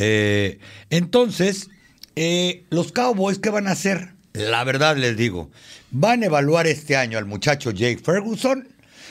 Eh, 0.00 0.58
entonces, 0.90 1.70
eh, 2.16 2.64
los 2.70 2.92
Cowboys, 2.92 3.38
¿qué 3.38 3.50
van 3.50 3.68
a 3.68 3.72
hacer? 3.72 4.10
La 4.32 4.64
verdad 4.64 4.96
les 4.96 5.16
digo, 5.16 5.50
van 5.90 6.22
a 6.22 6.26
evaluar 6.26 6.66
este 6.66 6.96
año 6.96 7.18
al 7.18 7.26
muchacho 7.26 7.70
Jake 7.70 8.00
Ferguson, 8.02 8.68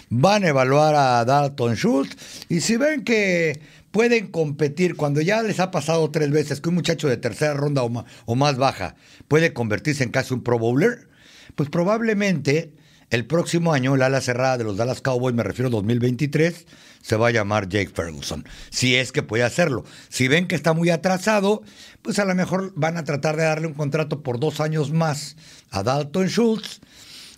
van 0.09 0.43
a 0.43 0.49
evaluar 0.49 0.95
a 0.95 1.23
Dalton 1.25 1.75
Schultz, 1.75 2.17
y 2.49 2.61
si 2.61 2.77
ven 2.77 3.03
que 3.03 3.59
pueden 3.91 4.27
competir 4.27 4.95
cuando 4.95 5.21
ya 5.21 5.43
les 5.43 5.59
ha 5.59 5.69
pasado 5.69 6.09
tres 6.11 6.31
veces 6.31 6.61
que 6.61 6.69
un 6.69 6.75
muchacho 6.75 7.07
de 7.07 7.17
tercera 7.17 7.53
ronda 7.53 7.83
o 7.83 8.35
más, 8.35 8.57
baja 8.57 8.95
puede 9.27 9.53
convertirse 9.53 10.03
en 10.03 10.11
casi 10.11 10.33
un 10.33 10.43
Pro 10.43 10.57
Bowler, 10.57 11.07
pues 11.55 11.69
probablemente 11.69 12.71
el 13.09 13.25
próximo 13.25 13.73
año 13.73 13.93
el 13.95 14.01
ala 14.01 14.21
cerrada 14.21 14.57
de 14.57 14.63
los 14.63 14.77
Dallas 14.77 15.01
Cowboys, 15.01 15.35
me 15.35 15.43
refiero 15.43 15.67
a 15.67 15.71
2023, 15.71 16.65
se 17.01 17.15
va 17.15 17.27
a 17.27 17.31
llamar 17.31 17.67
Jake 17.67 17.91
Ferguson, 17.93 18.45
si 18.69 18.95
es 18.95 19.11
que 19.11 19.23
puede 19.23 19.43
hacerlo. 19.43 19.83
Si 20.09 20.27
ven 20.27 20.47
que 20.47 20.55
está 20.55 20.73
muy 20.73 20.89
atrasado, 20.89 21.63
pues 22.01 22.19
a 22.19 22.25
lo 22.25 22.35
mejor 22.35 22.73
van 22.75 22.97
a 22.97 23.03
tratar 23.03 23.37
de 23.37 23.43
darle 23.43 23.67
un 23.67 23.73
contrato 23.73 24.21
por 24.21 24.39
dos 24.39 24.59
años 24.59 24.91
más 24.91 25.35
a 25.69 25.83
Dalton 25.83 26.27
Schultz, 26.27 26.81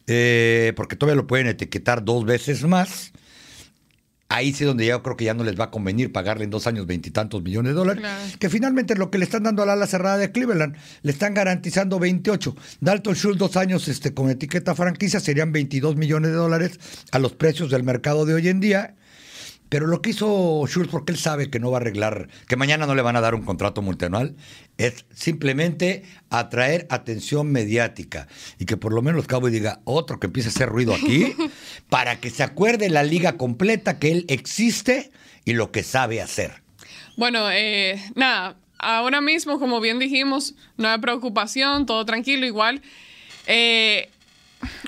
eh, 0.08 0.74
porque 0.76 0.96
todavía 0.96 1.22
lo 1.22 1.28
pueden 1.28 1.48
etiquetar 1.48 2.04
dos 2.04 2.26
veces 2.26 2.64
más. 2.64 3.12
Ahí 4.30 4.52
sí 4.52 4.64
donde 4.64 4.88
yo 4.88 5.04
creo 5.04 5.16
que 5.16 5.26
ya 5.26 5.36
no 5.36 5.44
les 5.44 5.60
va 5.60 5.66
a 5.66 5.70
convenir 5.70 6.12
pagarle 6.12 6.44
en 6.44 6.50
dos 6.50 6.66
años 6.66 6.88
veintitantos 6.88 7.44
millones 7.44 7.74
de 7.74 7.76
dólares. 7.76 8.04
Que 8.40 8.50
finalmente 8.50 8.96
lo 8.96 9.12
que 9.12 9.20
le 9.20 9.26
están 9.26 9.44
dando 9.44 9.62
a 9.62 9.68
la 9.68 9.74
ala 9.74 9.86
cerrada 9.86 10.18
de 10.18 10.32
Cleveland, 10.32 10.76
le 11.04 11.12
están 11.12 11.36
garantizando 11.36 12.00
28. 12.00 12.56
Dalton 12.80 13.14
Schultz 13.14 13.38
dos 13.38 13.58
años 13.58 13.88
este, 13.88 14.16
con 14.16 14.32
etiqueta 14.32 14.74
franquicia 14.74 15.20
serían 15.20 15.52
22 15.52 15.98
millones 15.98 16.32
de 16.32 16.38
dólares 16.38 16.80
a 17.12 17.20
los 17.20 17.34
precios 17.34 17.70
del 17.70 17.84
mercado 17.84 18.26
de 18.26 18.34
hoy 18.34 18.48
en 18.48 18.60
día. 18.60 18.96
Pero 19.74 19.88
lo 19.88 20.04
que 20.04 20.12
hizo 20.12 20.64
Schultz, 20.68 20.92
porque 20.92 21.14
él 21.14 21.18
sabe 21.18 21.50
que 21.50 21.60
no 21.60 21.72
va 21.72 21.80
a 21.80 21.82
arreglar, 21.82 22.30
que 22.48 22.56
mañana 22.56 22.86
no 22.86 22.94
le 22.94 23.02
van 23.02 23.16
a 23.16 23.22
dar 23.22 23.34
un 23.34 23.42
contrato 23.42 23.82
multianual, 23.82 24.36
es 24.78 25.08
simplemente 25.16 26.04
atraer 26.30 26.86
atención 26.92 27.52
mediática 27.52 28.28
y 28.60 28.66
que 28.66 28.78
por 28.78 28.94
lo 28.94 29.02
menos 29.02 29.26
Cabo 29.26 29.50
diga 29.50 29.80
otro 29.84 30.20
que 30.20 30.28
empiece 30.28 30.50
a 30.50 30.52
hacer 30.52 30.70
ruido 30.70 30.94
aquí, 30.94 31.34
para 31.90 32.20
que 32.20 32.30
se 32.30 32.44
acuerde 32.44 32.92
la 32.92 33.02
liga 33.02 33.36
completa 33.36 33.98
que 33.98 34.12
él 34.12 34.26
existe 34.30 35.10
y 35.44 35.54
lo 35.54 35.72
que 35.72 35.82
sabe 35.82 36.22
hacer. 36.22 36.62
Bueno, 37.18 37.50
eh, 37.50 38.00
nada, 38.14 38.58
ahora 38.78 39.22
mismo, 39.22 39.58
como 39.58 39.82
bien 39.82 39.98
dijimos, 39.98 40.54
no 40.78 40.88
hay 40.88 41.00
preocupación, 41.00 41.88
todo 41.88 42.06
tranquilo, 42.06 42.46
igual. 42.46 42.84
Eh, 43.48 44.12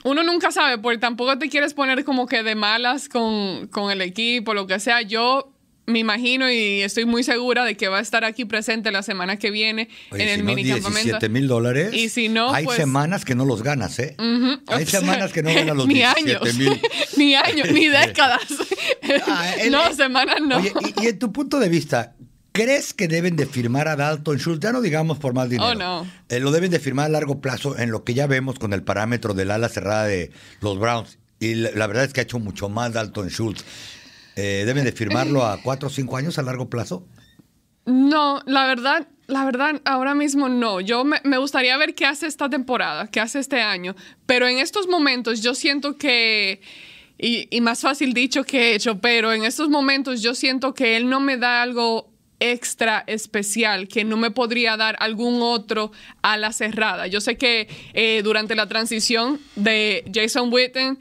uno 0.03 0.23
nunca 0.23 0.51
sabe, 0.51 0.77
porque 0.77 0.97
tampoco 0.97 1.37
te 1.37 1.49
quieres 1.49 1.73
poner 1.73 2.03
como 2.03 2.27
que 2.27 2.43
de 2.43 2.55
malas 2.55 3.09
con, 3.09 3.69
el 3.91 4.01
equipo, 4.01 4.53
lo 4.53 4.67
que 4.67 4.79
sea. 4.79 5.01
Yo 5.01 5.51
me 5.87 5.99
imagino 5.99 6.49
y 6.49 6.81
estoy 6.81 7.05
muy 7.05 7.23
segura 7.23 7.63
de 7.63 7.77
que 7.77 7.87
va 7.87 7.99
a 7.99 8.01
estar 8.01 8.25
aquí 8.25 8.45
presente 8.45 8.91
la 8.91 9.03
semana 9.03 9.37
que 9.37 9.51
viene 9.51 9.89
en 10.11 10.27
el 10.27 10.43
mini 10.43 10.67
campamento. 10.67 11.29
mil 11.29 11.47
dólares. 11.47 11.93
Y 11.93 12.09
si 12.09 12.29
no, 12.29 12.51
hay 12.51 12.65
pues 12.65 12.77
semanas 12.77 13.25
que 13.25 13.35
no 13.35 13.45
los 13.45 13.61
ganas, 13.61 13.99
¿eh? 13.99 14.15
Hay 14.67 14.85
semanas 14.85 15.31
que 15.31 15.43
no 15.43 15.53
ganas 15.53 15.75
los 15.75 15.87
ni 15.87 16.01
años, 16.01 16.41
mil. 16.55 16.81
ni 17.17 17.35
años, 17.35 17.71
ni 17.71 17.87
décadas. 17.89 18.41
Ah, 19.27 19.53
no, 19.69 19.93
semanas 19.93 20.37
no. 20.41 20.57
Oye, 20.57 20.73
y, 21.01 21.07
en 21.07 21.19
tu 21.19 21.31
punto 21.31 21.59
de 21.59 21.69
vista, 21.69 22.15
¿Crees 22.55 22.93
que 22.93 23.09
deben 23.09 23.35
de 23.35 23.45
firmar 23.45 23.89
a 23.89 23.97
Dalton 23.97 24.37
Schultz? 24.37 24.61
Ya 24.61 24.71
no 24.71 24.79
digamos 24.79 25.19
por 25.19 25.33
más 25.33 25.49
dinero. 25.49 25.71
Oh, 25.71 25.75
no. 25.75 26.07
Eh, 26.29 26.39
lo 26.39 26.51
deben 26.51 26.71
de 26.71 26.79
firmar 26.79 27.07
a 27.07 27.09
largo 27.09 27.41
plazo 27.41 27.77
en 27.77 27.91
lo 27.91 28.05
que 28.05 28.13
ya 28.13 28.27
vemos 28.27 28.59
con 28.59 28.71
el 28.71 28.81
parámetro 28.81 29.33
del 29.33 29.51
ala 29.51 29.67
cerrada 29.67 30.05
de 30.05 30.31
los 30.61 30.79
Browns 30.79 31.19
Y 31.41 31.55
la, 31.55 31.85
verdad 31.85 32.05
es 32.05 32.13
que 32.13 32.21
ha 32.21 32.23
hecho 32.23 32.39
mucho 32.39 32.69
más 32.69 32.93
Dalton 32.93 33.27
Schultz. 33.27 33.65
Eh, 34.37 34.63
¿Deben 34.65 34.85
de 34.85 34.93
firmarlo 34.93 35.45
a 35.45 35.61
cuatro 35.61 35.89
o 35.89 35.91
cinco 35.91 36.15
años 36.15 36.39
a 36.39 36.43
largo 36.43 36.69
plazo? 36.69 37.05
No, 37.85 38.41
la 38.45 38.65
verdad, 38.67 39.09
la 39.27 39.43
verdad, 39.43 39.81
ahora 39.83 40.15
mismo 40.15 40.47
no. 40.47 40.79
Yo 40.79 41.03
me, 41.03 41.19
gustaría 41.37 41.75
ver 41.75 41.93
qué 41.93 42.05
hace 42.05 42.25
esta 42.25 42.49
temporada, 42.49 43.07
qué 43.07 43.19
hace 43.19 43.39
este 43.39 43.61
año. 43.61 43.97
Pero 44.25 44.47
en 44.47 44.59
estos 44.59 44.87
momentos 44.87 45.41
yo 45.41 45.55
siento 45.55 45.97
que, 45.97 46.61
y, 47.17 47.49
y, 47.51 47.59
más 47.59 47.81
fácil 47.81 48.13
dicho 48.13 48.45
que 48.45 48.75
hecho, 48.75 49.01
pero 49.01 49.33
en 49.33 49.43
estos 49.43 49.67
momentos 49.67 50.21
yo 50.21 50.33
siento 50.35 50.73
que 50.73 50.95
él 50.95 51.09
no 51.09 51.19
me 51.19 51.35
da 51.35 51.61
algo 51.61 52.14
extra 52.39 53.03
especial 53.07 53.87
que 53.87 54.03
no 54.03 54.17
me 54.17 54.31
podría 54.31 54.77
dar 54.77 54.95
algún 54.99 55.41
otro 55.41 55.91
a 56.21 56.37
la 56.37 56.51
cerrada. 56.51 57.07
Yo 57.07 57.21
sé 57.21 57.37
que 57.37 57.67
eh, 57.93 58.21
durante 58.23 58.55
la 58.55 58.67
transición 58.67 59.39
de 59.55 60.03
Jason 60.13 60.51
Witten 60.51 60.99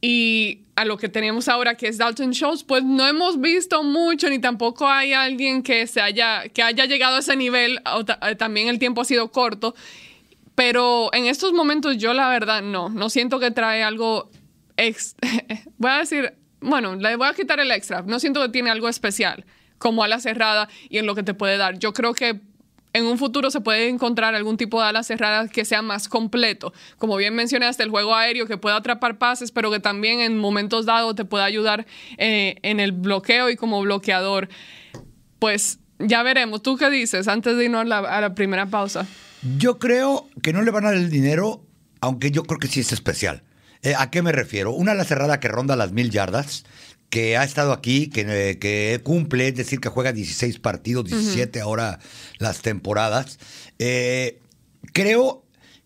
y 0.00 0.60
a 0.76 0.84
lo 0.84 0.96
que 0.96 1.08
tenemos 1.08 1.48
ahora 1.48 1.76
que 1.76 1.88
es 1.88 1.98
Dalton 1.98 2.32
Schultz, 2.32 2.64
pues 2.64 2.82
no 2.82 3.06
hemos 3.06 3.40
visto 3.40 3.82
mucho 3.82 4.28
ni 4.28 4.38
tampoco 4.38 4.88
hay 4.88 5.12
alguien 5.12 5.62
que 5.62 5.86
se 5.86 6.00
haya 6.00 6.48
que 6.48 6.62
haya 6.62 6.86
llegado 6.86 7.16
a 7.16 7.20
ese 7.20 7.36
nivel. 7.36 7.80
Eh, 8.22 8.34
también 8.34 8.68
el 8.68 8.78
tiempo 8.78 9.02
ha 9.02 9.04
sido 9.04 9.30
corto, 9.30 9.74
pero 10.54 11.12
en 11.12 11.26
estos 11.26 11.52
momentos 11.52 11.96
yo 11.98 12.12
la 12.12 12.28
verdad 12.28 12.62
no, 12.62 12.88
no 12.88 13.08
siento 13.10 13.38
que 13.38 13.50
trae 13.50 13.82
algo 13.82 14.30
ex 14.76 15.14
voy 15.78 15.90
a 15.90 15.98
decir, 15.98 16.34
bueno, 16.60 16.96
le 16.96 17.16
voy 17.16 17.28
a 17.28 17.34
quitar 17.34 17.60
el 17.60 17.70
extra, 17.70 18.02
no 18.02 18.18
siento 18.18 18.42
que 18.42 18.48
tiene 18.48 18.70
algo 18.70 18.88
especial 18.88 19.44
como 19.78 20.04
ala 20.04 20.20
cerrada 20.20 20.68
y 20.88 20.98
en 20.98 21.06
lo 21.06 21.14
que 21.14 21.22
te 21.22 21.34
puede 21.34 21.56
dar. 21.56 21.78
Yo 21.78 21.92
creo 21.92 22.14
que 22.14 22.40
en 22.94 23.06
un 23.06 23.18
futuro 23.18 23.50
se 23.50 23.60
puede 23.60 23.88
encontrar 23.88 24.36
algún 24.36 24.56
tipo 24.56 24.80
de 24.80 24.88
ala 24.88 25.02
cerrada 25.02 25.48
que 25.48 25.64
sea 25.64 25.82
más 25.82 26.08
completo. 26.08 26.72
Como 26.96 27.16
bien 27.16 27.34
mencionaste, 27.34 27.82
el 27.82 27.90
juego 27.90 28.14
aéreo 28.14 28.46
que 28.46 28.56
pueda 28.56 28.76
atrapar 28.76 29.18
pases, 29.18 29.50
pero 29.50 29.70
que 29.70 29.80
también 29.80 30.20
en 30.20 30.38
momentos 30.38 30.86
dados 30.86 31.16
te 31.16 31.24
pueda 31.24 31.44
ayudar 31.44 31.86
eh, 32.18 32.56
en 32.62 32.78
el 32.78 32.92
bloqueo 32.92 33.50
y 33.50 33.56
como 33.56 33.80
bloqueador. 33.82 34.48
Pues 35.40 35.80
ya 35.98 36.22
veremos. 36.22 36.62
¿Tú 36.62 36.76
qué 36.76 36.88
dices 36.88 37.26
antes 37.26 37.56
de 37.56 37.64
irnos 37.64 37.90
a 37.90 38.20
la, 38.20 38.34
primera 38.36 38.66
pausa? 38.66 39.06
Yo 39.58 39.80
creo 39.80 40.28
que 40.40 40.52
no 40.52 40.62
le 40.62 40.70
van 40.70 40.86
a 40.86 40.90
dar 40.90 40.96
el 40.96 41.10
dinero, 41.10 41.66
aunque 42.00 42.30
yo 42.30 42.44
creo 42.44 42.60
que 42.60 42.68
sí 42.68 42.80
es 42.80 42.92
especial. 42.92 43.42
Eh, 43.82 43.94
¿A 43.98 44.10
qué 44.10 44.22
me 44.22 44.30
refiero? 44.30 44.70
Una 44.70 44.92
ala 44.92 45.04
cerrada 45.04 45.40
que 45.40 45.48
ronda 45.48 45.74
las 45.74 45.90
mil 45.90 46.10
yardas 46.10 46.64
que 47.14 47.36
ha 47.36 47.44
estado 47.44 47.72
aquí, 47.72 48.08
que, 48.08 48.58
que, 48.60 49.00
cumple, 49.04 49.46
es 49.46 49.54
decir, 49.54 49.78
que 49.78 49.88
juega 49.88 50.12
16 50.12 50.58
partidos, 50.58 51.04
17 51.04 51.60
ahora 51.60 52.00
las 52.40 52.60
temporadas. 52.60 53.38
Eh, 53.78 54.40
creo 54.92 55.44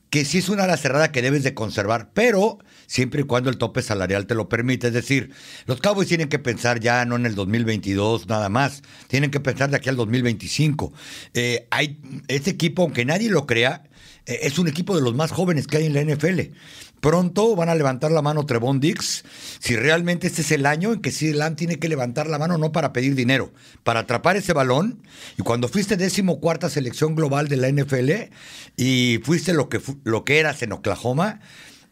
que 0.09 0.25
sí 0.25 0.39
es 0.39 0.49
una 0.49 0.65
ala 0.65 0.79
cerrada 0.79 1.13
que 1.13 1.21
debes 1.21 1.43
de 1.43 1.53
conservar, 1.53 2.13
pero 2.15 2.61
siempre 2.87 3.21
y 3.21 3.25
cuando 3.25 3.51
el 3.51 3.59
tope 3.59 3.83
salarial 3.83 4.27
te 4.27 4.35
lo 4.35 4.49
permite. 4.49 4.87
Es 4.87 4.95
decir, 4.95 5.31
los 5.67 5.83
Cowboys 5.83 6.09
tienen 6.09 6.31
que 6.31 6.39
pensar 6.39 6.81
ya 6.81 7.05
no 7.05 7.17
en 7.17 7.27
el 7.27 7.35
2022 7.35 8.27
nada 8.27 8.49
más, 8.49 8.83
tienen 9.09 9.31
que 9.31 9.41
pensar 9.41 9.69
de 9.69 9.77
aquí 9.77 9.91
al 9.91 9.97
2025. 9.97 10.95
Eh, 11.35 11.67
hay, 11.71 12.01
este 12.29 12.49
equipo, 12.49 12.85
aunque 12.85 13.05
nadie 13.05 13.29
lo 13.29 13.45
crea, 13.45 13.85
eh, 14.25 14.39
es 14.45 14.59
un 14.59 14.67
equipo 14.67 14.97
de 14.97 15.03
los 15.03 15.15
más 15.15 15.31
jóvenes 15.31 15.67
que 15.67 15.77
hay 15.77 15.85
en 15.85 15.93
la 15.93 16.01
NFL. 16.01 16.55
Pronto 17.01 17.55
van 17.55 17.69
a 17.69 17.75
levantar 17.75 18.11
la 18.11 18.23
mano 18.23 18.47
Trevon 18.47 18.81
Dix. 18.81 19.25
Si 19.59 19.77
realmente 19.77 20.27
este 20.27 20.43
es 20.43 20.51
el 20.53 20.67
año 20.67 20.93
en 20.93 21.01
que 21.01 21.13
Lam 21.33 21.57
tiene 21.57 21.79
que 21.79 21.89
levantar 21.89 22.29
la 22.29 22.39
mano 22.39 22.59
no 22.59 22.73
para 22.73 22.93
pedir 22.93 23.15
dinero, 23.15 23.53
para 23.85 24.01
atrapar 24.01 24.37
ese 24.37 24.53
balón. 24.53 25.03
Y 25.37 25.43
cuando 25.43 25.69
fuiste 25.69 25.97
décimo 25.97 26.41
cuarta 26.41 26.71
selección 26.71 27.15
global 27.15 27.49
de 27.49 27.57
la 27.57 27.71
NFL 27.71 28.33
y 28.77 29.21
fuiste 29.23 29.53
lo 29.53 29.69
que, 29.69 29.81
lo 30.05 30.25
que 30.25 30.39
eras 30.39 30.63
en 30.63 30.73
Oklahoma, 30.73 31.41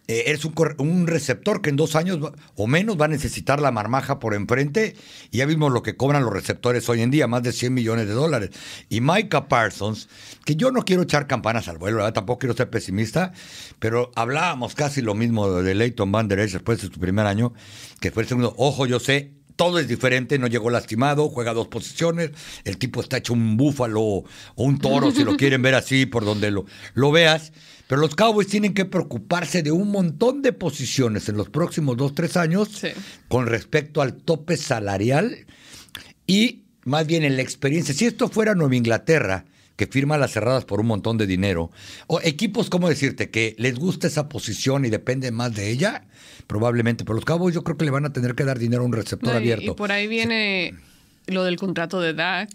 eh, 0.08 0.25
eres 0.26 0.44
un, 0.44 0.54
un, 0.78 1.06
receptor 1.06 1.60
que 1.60 1.70
en 1.70 1.76
dos 1.76 1.96
años 1.96 2.18
o 2.54 2.66
menos 2.66 3.00
va 3.00 3.06
a 3.06 3.08
necesitar 3.08 3.60
la 3.60 3.72
marmaja 3.72 4.18
por 4.18 4.34
enfrente. 4.34 4.94
Y 5.30 5.38
ya 5.38 5.46
vimos 5.46 5.72
lo 5.72 5.82
que 5.82 5.96
cobran 5.96 6.22
los 6.22 6.32
receptores 6.32 6.88
hoy 6.88 7.02
en 7.02 7.10
día, 7.10 7.26
más 7.26 7.42
de 7.42 7.52
100 7.52 7.75
millones 7.75 8.06
de 8.06 8.14
dólares. 8.14 8.50
Y 8.88 9.00
Micah 9.00 9.48
Parsons, 9.48 10.08
que 10.44 10.54
yo 10.54 10.70
no 10.70 10.82
quiero 10.82 11.02
echar 11.02 11.26
campanas 11.26 11.68
al 11.68 11.78
vuelo, 11.78 12.12
tampoco 12.12 12.38
quiero 12.40 12.54
ser 12.54 12.70
pesimista, 12.70 13.32
pero 13.78 14.12
hablábamos 14.14 14.75
casi 14.75 15.02
lo 15.02 15.14
mismo 15.14 15.62
de 15.62 15.75
Leighton 15.75 16.12
Van 16.12 16.28
Der 16.28 16.40
Esch 16.40 16.52
después 16.52 16.80
de 16.80 16.88
su 16.88 17.00
primer 17.00 17.26
año, 17.26 17.52
que 18.00 18.10
fue 18.10 18.22
el 18.22 18.28
segundo. 18.28 18.54
Ojo, 18.56 18.86
yo 18.86 19.00
sé, 19.00 19.32
todo 19.56 19.78
es 19.78 19.88
diferente, 19.88 20.38
no 20.38 20.46
llegó 20.46 20.70
lastimado, 20.70 21.28
juega 21.28 21.54
dos 21.54 21.68
posiciones, 21.68 22.31
el 22.64 22.78
tipo 22.78 23.00
está 23.00 23.16
hecho 23.16 23.33
un 23.33 23.57
búfalo 23.57 24.00
o 24.02 24.24
un 24.54 24.78
toro, 24.78 25.11
si 25.11 25.24
lo 25.24 25.37
quieren 25.38 25.62
ver 25.62 25.74
así, 25.74 26.07
por 26.07 26.24
donde 26.24 26.50
lo, 26.50 26.66
lo 26.94 27.11
veas. 27.11 27.52
Pero 27.88 28.01
los 28.01 28.16
Cowboys 28.16 28.49
tienen 28.49 28.75
que 28.75 28.85
preocuparse 28.85 29.62
de 29.62 29.72
un 29.72 29.90
montón 29.90 30.42
de 30.42 30.53
posiciones 30.53 31.29
en 31.29 31.37
los 31.37 31.49
próximos 31.51 31.96
dos, 31.96 32.14
tres 32.14 32.37
años 32.37 32.83
con 33.29 33.46
respecto 33.46 34.03
al 34.03 34.14
tope 34.14 34.57
salarial 34.57 35.46
y 36.27 36.62
más 36.85 37.07
bien 37.07 37.25
en 37.25 37.37
la 37.37 37.42
experiencia. 37.42 37.94
Si 37.94 38.07
esto 38.07 38.29
fuera 38.29 38.55
Nueva 38.55 38.75
Inglaterra, 38.75 39.44
que 39.77 39.87
firma 39.87 40.16
las 40.18 40.33
cerradas 40.33 40.64
por 40.64 40.81
un 40.81 40.87
montón 40.87 41.18
de 41.18 41.27
dinero, 41.27 41.70
o 42.07 42.20
equipos, 42.22 42.70
¿cómo 42.70 42.88
decirte?, 42.88 43.31
que 43.31 43.55
les 43.59 43.79
gusta 43.79 44.07
esa 44.07 44.29
posición 44.29 44.85
y 44.85 44.90
dependen 44.90 45.35
más 45.35 45.55
de 45.55 45.70
ella, 45.70 46.07
probablemente. 46.46 47.05
Pero 47.05 47.16
los 47.16 47.25
Cowboys 47.25 47.55
yo 47.55 47.62
creo 47.62 47.77
que 47.77 47.85
le 47.85 47.90
van 47.90 48.07
a 48.07 48.12
tener 48.12 48.35
que 48.35 48.44
dar 48.44 48.59
dinero 48.59 48.83
a 48.83 48.87
un 48.87 48.92
receptor 48.92 49.37
abierto. 49.37 49.72
Y 49.72 49.75
por 49.75 49.92
ahí 49.92 50.07
viene 50.07 50.75
lo 51.27 51.44
del 51.44 51.57
contrato 51.57 52.01
de 52.01 52.14
Dak, 52.14 52.51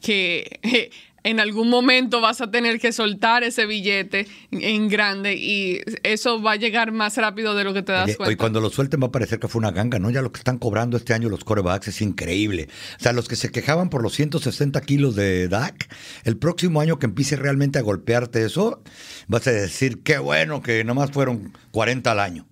que 0.00 0.90
en 1.24 1.40
algún 1.40 1.70
momento 1.70 2.20
vas 2.20 2.40
a 2.42 2.50
tener 2.50 2.78
que 2.78 2.92
soltar 2.92 3.42
ese 3.42 3.64
billete 3.64 4.28
en 4.50 4.88
grande 4.88 5.34
y 5.34 5.80
eso 6.02 6.40
va 6.40 6.52
a 6.52 6.56
llegar 6.56 6.92
más 6.92 7.16
rápido 7.16 7.54
de 7.54 7.64
lo 7.64 7.72
que 7.72 7.82
te 7.82 7.92
das 7.92 8.16
cuenta. 8.16 8.32
Y 8.32 8.36
cuando 8.36 8.60
lo 8.60 8.70
suelten 8.70 9.02
va 9.02 9.06
a 9.06 9.12
parecer 9.12 9.40
que 9.40 9.48
fue 9.48 9.58
una 9.58 9.70
ganga, 9.70 9.98
¿no? 9.98 10.10
Ya 10.10 10.20
lo 10.20 10.30
que 10.30 10.38
están 10.38 10.58
cobrando 10.58 10.98
este 10.98 11.14
año 11.14 11.30
los 11.30 11.42
corebacks 11.42 11.88
es 11.88 12.02
increíble. 12.02 12.68
O 12.98 13.02
sea, 13.02 13.12
los 13.12 13.26
que 13.26 13.36
se 13.36 13.50
quejaban 13.50 13.88
por 13.88 14.02
los 14.02 14.12
160 14.12 14.80
kilos 14.82 15.16
de 15.16 15.48
Dak, 15.48 15.88
el 16.24 16.36
próximo 16.36 16.80
año 16.80 16.98
que 16.98 17.06
empiece 17.06 17.36
realmente 17.36 17.78
a 17.78 17.82
golpearte 17.82 18.44
eso, 18.44 18.82
vas 19.26 19.46
a 19.46 19.52
decir, 19.52 20.02
qué 20.02 20.18
bueno 20.18 20.62
que 20.62 20.84
nomás 20.84 21.10
fueron 21.10 21.54
40 21.70 22.12
al 22.12 22.20
año. 22.20 22.46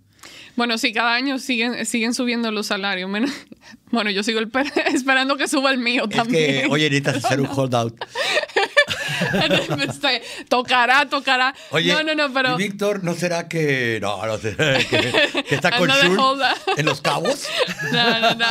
Bueno, 0.56 0.76
sí, 0.76 0.92
cada 0.92 1.14
año 1.14 1.38
siguen, 1.38 1.86
siguen 1.86 2.14
subiendo 2.14 2.50
los 2.50 2.66
salarios. 2.66 3.10
bueno, 3.90 4.10
yo 4.10 4.22
sigo 4.22 4.40
esperando 4.94 5.36
que 5.36 5.48
suba 5.48 5.70
el 5.70 5.78
mío 5.78 6.08
también. 6.08 6.62
Que, 6.62 6.68
oye, 6.70 6.90
necesitas 6.90 7.24
hacer 7.24 7.40
un 7.40 7.48
holdout. 7.48 7.94
tocará, 10.48 11.08
tocará. 11.08 11.54
Oye, 11.70 11.92
no, 11.92 12.02
no, 12.02 12.14
no, 12.14 12.32
pero. 12.32 12.56
Víctor, 12.56 13.02
¿no 13.02 13.14
será 13.14 13.48
que. 13.48 13.98
No, 14.02 14.24
no 14.26 14.38
sé. 14.38 14.54
Que, 14.56 15.54
está 15.54 15.76
con 15.76 15.88
Schultz 15.88 16.42
en 16.76 16.86
los 16.86 17.00
cabos? 17.00 17.48
no, 17.92 18.20
no, 18.20 18.34
no. 18.34 18.46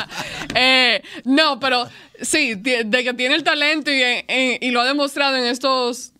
Eh, 0.56 1.04
no, 1.26 1.60
pero 1.60 1.88
sí, 2.22 2.56
de 2.56 3.04
que 3.04 3.14
tiene 3.14 3.36
el 3.36 3.44
talento 3.44 3.92
y, 3.92 4.02
y 4.60 4.72
lo 4.72 4.82
ha 4.82 4.86
demostrado 4.86 5.38
en 5.38 5.46
estos 5.46 6.14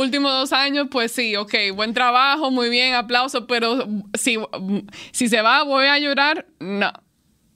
últimos 0.00 0.32
dos 0.32 0.52
años, 0.52 0.88
pues 0.90 1.12
sí, 1.12 1.36
ok, 1.36 1.54
buen 1.74 1.94
trabajo, 1.94 2.50
muy 2.50 2.68
bien, 2.68 2.94
aplauso, 2.94 3.46
pero 3.46 3.86
si, 4.18 4.38
si 5.12 5.28
se 5.28 5.42
va, 5.42 5.62
voy 5.62 5.86
a 5.86 5.98
llorar, 5.98 6.46
no. 6.58 6.92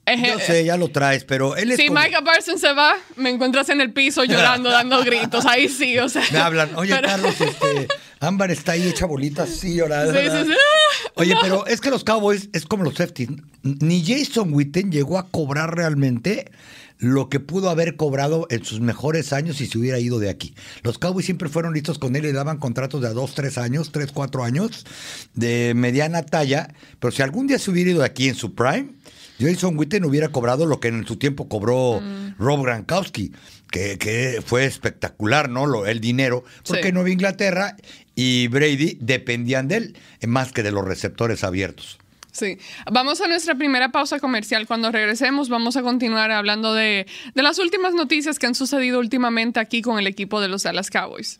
Yo 0.07 0.39
sé, 0.39 0.63
ya 0.63 0.77
lo 0.77 0.89
traes, 0.89 1.23
pero 1.23 1.55
él 1.55 1.71
es. 1.71 1.77
Si 1.77 1.89
Micah 1.89 2.21
Parsons 2.23 2.61
se 2.61 2.73
va, 2.73 2.95
me 3.15 3.31
encuentras 3.31 3.69
en 3.69 3.81
el 3.81 3.91
piso 3.91 4.23
llorando, 4.23 4.69
dando 4.71 5.03
gritos. 5.03 5.45
Ahí 5.47 5.67
sí, 5.67 5.97
o 5.97 6.07
sea. 6.07 6.23
Me 6.31 6.37
hablan, 6.37 6.75
oye, 6.75 6.99
Carlos, 7.01 7.41
este. 7.41 7.87
Ámbar 8.19 8.51
está 8.51 8.73
ahí 8.73 8.87
hecha 8.87 9.07
bolitas, 9.07 9.49
sí, 9.49 9.75
llorando. 9.75 10.13
Sí, 10.13 10.27
sí, 10.29 10.45
sí. 10.45 10.57
Oye, 11.15 11.35
pero 11.41 11.65
es 11.65 11.79
que 11.79 11.89
los 11.89 12.03
Cowboys 12.03 12.49
es 12.53 12.65
como 12.65 12.83
los 12.83 12.95
safety. 12.95 13.27
Ni 13.61 14.03
Jason 14.05 14.53
Witten 14.53 14.91
llegó 14.91 15.17
a 15.17 15.29
cobrar 15.29 15.75
realmente 15.75 16.51
lo 16.97 17.29
que 17.29 17.39
pudo 17.39 17.69
haber 17.69 17.95
cobrado 17.95 18.47
en 18.49 18.63
sus 18.63 18.79
mejores 18.79 19.33
años 19.33 19.57
si 19.57 19.67
se 19.67 19.77
hubiera 19.77 19.99
ido 19.99 20.19
de 20.19 20.29
aquí. 20.29 20.55
Los 20.83 20.97
Cowboys 20.97 21.25
siempre 21.25 21.49
fueron 21.49 21.73
listos 21.73 21.99
con 21.99 22.15
él 22.15 22.25
y 22.25 22.31
daban 22.31 22.57
contratos 22.57 23.01
de 23.01 23.07
a 23.07 23.13
dos, 23.13 23.35
tres 23.35 23.57
años, 23.57 23.91
tres, 23.91 24.11
cuatro 24.11 24.43
años, 24.43 24.85
de 25.33 25.73
mediana 25.75 26.23
talla. 26.23 26.73
Pero 26.99 27.11
si 27.11 27.21
algún 27.21 27.47
día 27.47 27.59
se 27.59 27.71
hubiera 27.71 27.91
ido 27.91 27.99
de 27.99 28.05
aquí 28.05 28.27
en 28.27 28.35
su 28.35 28.55
prime, 28.55 28.93
Jason 29.39 29.77
Witten 29.77 30.05
hubiera 30.05 30.29
cobrado 30.29 30.65
lo 30.65 30.79
que 30.79 30.87
en 30.87 31.05
su 31.05 31.17
tiempo 31.17 31.49
cobró 31.49 31.99
mm. 32.01 32.35
Rob 32.39 32.63
Gronkowski, 32.63 33.33
que, 33.69 34.41
fue 34.45 34.65
espectacular, 34.65 35.49
¿no? 35.49 35.65
Lo, 35.65 35.85
el 35.85 35.99
dinero, 35.99 36.45
porque 36.65 36.93
Nueva 36.93 37.09
Inglaterra 37.09 37.75
y 38.15 38.47
Brady 38.47 38.97
dependían 39.01 39.67
de 39.67 39.77
él 39.77 39.97
más 40.25 40.53
que 40.53 40.63
de 40.63 40.71
los 40.71 40.85
receptores 40.85 41.43
abiertos. 41.43 41.99
Sí. 42.35 42.57
Vamos 42.91 43.21
a 43.21 43.29
nuestra 43.29 43.55
primera 43.55 43.93
pausa 43.93 44.19
comercial. 44.19 44.67
Cuando 44.67 44.91
regresemos 44.91 45.47
vamos 45.47 45.77
a 45.77 45.83
continuar 45.83 46.31
hablando 46.31 46.73
de, 46.73 47.07
las 47.33 47.59
últimas 47.59 47.93
noticias 47.93 48.39
que 48.39 48.45
han 48.45 48.55
sucedido 48.55 48.99
últimamente 48.99 49.61
aquí 49.61 49.81
con 49.81 49.99
el 49.99 50.05
equipo 50.05 50.41
de 50.41 50.49
los 50.49 50.63
Dallas 50.63 50.89
Cowboys. 50.89 51.39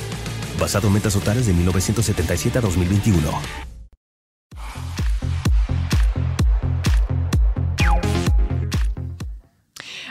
basado 0.61 0.87
en 0.87 0.93
metas 0.93 1.13
totales 1.13 1.47
de 1.47 1.53
1977 1.53 2.59
a 2.59 2.61
2021. 2.61 3.41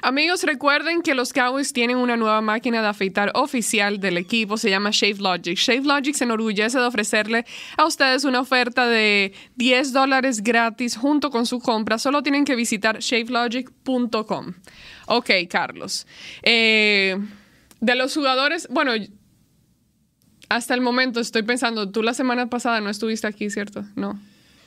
Amigos, 0.02 0.42
recuerden 0.42 1.02
que 1.02 1.14
los 1.14 1.32
Cowboys 1.32 1.72
tienen 1.72 1.98
una 1.98 2.16
nueva 2.16 2.40
máquina 2.40 2.82
de 2.82 2.88
afeitar 2.88 3.30
oficial 3.34 4.00
del 4.00 4.16
equipo, 4.16 4.56
se 4.56 4.70
llama 4.70 4.90
Shave 4.92 5.18
Logic. 5.20 5.56
Shave 5.56 5.82
Logic 5.82 6.14
se 6.14 6.24
enorgullece 6.24 6.78
de 6.78 6.84
ofrecerle 6.84 7.44
a 7.76 7.84
ustedes 7.84 8.24
una 8.24 8.40
oferta 8.40 8.88
de 8.88 9.32
10 9.54 9.92
dólares 9.92 10.42
gratis 10.42 10.96
junto 10.96 11.30
con 11.30 11.46
su 11.46 11.60
compra. 11.60 11.98
Solo 11.98 12.24
tienen 12.24 12.44
que 12.44 12.56
visitar 12.56 12.98
shavelogic.com. 12.98 14.54
Ok, 15.06 15.30
Carlos. 15.48 16.06
Eh, 16.42 17.16
de 17.80 17.94
los 17.94 18.14
jugadores, 18.14 18.66
bueno, 18.70 18.92
hasta 20.50 20.74
el 20.74 20.80
momento 20.80 21.20
estoy 21.20 21.44
pensando, 21.44 21.90
tú 21.90 22.02
la 22.02 22.12
semana 22.12 22.50
pasada 22.50 22.80
no 22.80 22.90
estuviste 22.90 23.26
aquí, 23.26 23.48
¿cierto? 23.50 23.84
No. 23.94 24.20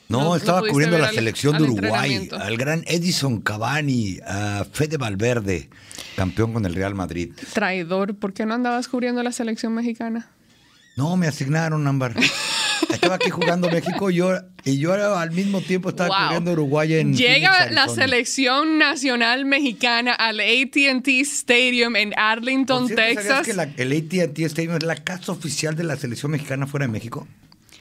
No, 0.08 0.34
estaba 0.34 0.62
cubriendo 0.66 0.98
la 0.98 1.10
selección 1.10 1.56
de 1.56 1.64
Uruguay, 1.64 2.28
al 2.32 2.56
gran 2.56 2.84
Edison 2.86 3.40
Cavani, 3.40 4.18
a 4.26 4.64
Fede 4.70 4.96
Valverde, 4.96 5.70
campeón 6.16 6.52
con 6.52 6.64
el 6.66 6.74
Real 6.74 6.94
Madrid. 6.94 7.32
Traidor, 7.52 8.14
¿por 8.16 8.32
qué 8.32 8.46
no 8.46 8.54
andabas 8.54 8.88
cubriendo 8.88 9.22
la 9.22 9.32
selección 9.32 9.74
mexicana? 9.74 10.30
No, 10.96 11.16
me 11.16 11.26
asignaron, 11.26 11.86
Ámbar. 11.86 12.14
Estaba 12.94 13.16
aquí 13.16 13.30
jugando 13.30 13.68
México 13.70 14.10
y 14.10 14.16
yo, 14.16 14.32
y 14.64 14.78
yo 14.78 14.92
al 14.94 15.30
mismo 15.30 15.60
tiempo 15.60 15.90
estaba 15.90 16.26
cubriendo 16.26 16.52
Uruguay 16.52 16.94
en. 16.94 17.14
Llega 17.14 17.70
la 17.70 17.88
selección 17.88 18.78
nacional 18.78 19.44
mexicana 19.44 20.12
al 20.12 20.40
ATT 20.40 21.08
Stadium 21.08 21.96
en 21.96 22.12
Arlington, 22.16 22.88
Texas. 22.88 23.46
¿Sabías 23.46 23.74
que 23.74 23.82
el 23.82 23.92
ATT 23.92 24.38
Stadium 24.40 24.76
es 24.76 24.82
la 24.82 24.96
casa 24.96 25.32
oficial 25.32 25.76
de 25.76 25.84
la 25.84 25.96
selección 25.96 26.32
mexicana 26.32 26.66
fuera 26.66 26.86
de 26.86 26.92
México? 26.92 27.26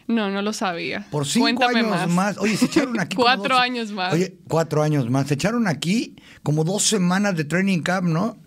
No, 0.07 0.29
no 0.29 0.41
lo 0.41 0.53
sabía. 0.53 1.07
Por 1.09 1.25
cinco 1.25 1.63
años 1.65 2.09
más. 2.09 2.37
Oye, 2.37 2.57
se 2.57 2.65
echaron 2.65 2.99
aquí. 2.99 3.15
cuatro 3.15 3.57
años 3.57 3.91
más. 3.91 4.13
Oye, 4.13 4.35
cuatro 4.47 4.83
años 4.83 5.09
más. 5.09 5.27
Se 5.27 5.35
echaron 5.35 5.67
aquí 5.67 6.15
como 6.41 6.63
dos 6.63 6.83
semanas 6.83 7.35
de 7.35 7.45
training 7.45 7.81
camp, 7.81 8.07
¿no? 8.07 8.37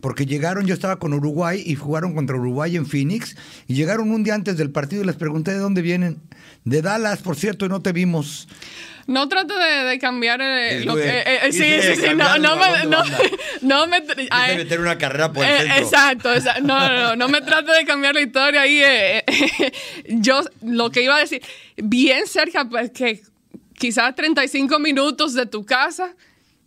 Porque 0.00 0.24
llegaron, 0.24 0.66
yo 0.66 0.72
estaba 0.72 0.98
con 0.98 1.12
Uruguay 1.12 1.62
y 1.64 1.74
jugaron 1.74 2.14
contra 2.14 2.36
Uruguay 2.36 2.76
en 2.76 2.86
Phoenix 2.86 3.36
y 3.68 3.74
llegaron 3.74 4.10
un 4.10 4.24
día 4.24 4.34
antes 4.34 4.56
del 4.56 4.70
partido 4.70 5.02
y 5.02 5.06
les 5.06 5.16
pregunté 5.16 5.50
de 5.50 5.58
dónde 5.58 5.82
vienen. 5.82 6.18
De 6.64 6.80
Dallas, 6.80 7.20
por 7.20 7.36
cierto, 7.36 7.66
y 7.66 7.68
no 7.68 7.82
te 7.82 7.92
vimos. 7.92 8.48
No 9.06 9.28
trato 9.28 9.54
de, 9.58 9.98
cambiar 9.98 10.40
eh, 10.40 10.84
lo 10.84 10.94
que. 10.94 11.08
Eh, 11.08 11.24
eh, 11.42 11.52
sí, 11.52 11.64
sí, 11.82 11.96
sí, 11.96 12.14
no, 12.14 12.38
no, 12.38 12.56
me. 12.56 12.86
No, 12.86 13.02
no 13.60 13.86
me 13.86 14.00
meter 14.56 14.80
una 14.80 14.96
carrera 14.96 15.32
por 15.32 15.44
el 15.44 15.58
centro. 15.58 15.76
Exacto, 15.82 16.60
No, 16.62 16.88
no, 16.88 17.00
no, 17.00 17.16
no 17.16 17.28
me 17.28 17.40
trato 17.40 17.72
de 17.72 17.84
cambiar 17.84 18.14
la 18.14 18.22
historia 18.22 18.62
ahí. 18.62 18.80
yo 20.08 20.42
lo 20.62 20.90
que 20.90 21.02
iba 21.02 21.16
a 21.16 21.20
decir, 21.20 21.42
bien 21.76 22.26
cerca, 22.26 22.66
pues 22.68 22.92
que 22.92 23.20
quizás 23.78 24.14
35 24.14 24.78
minutos 24.78 25.34
de 25.34 25.46
tu 25.46 25.66
casa 25.66 26.14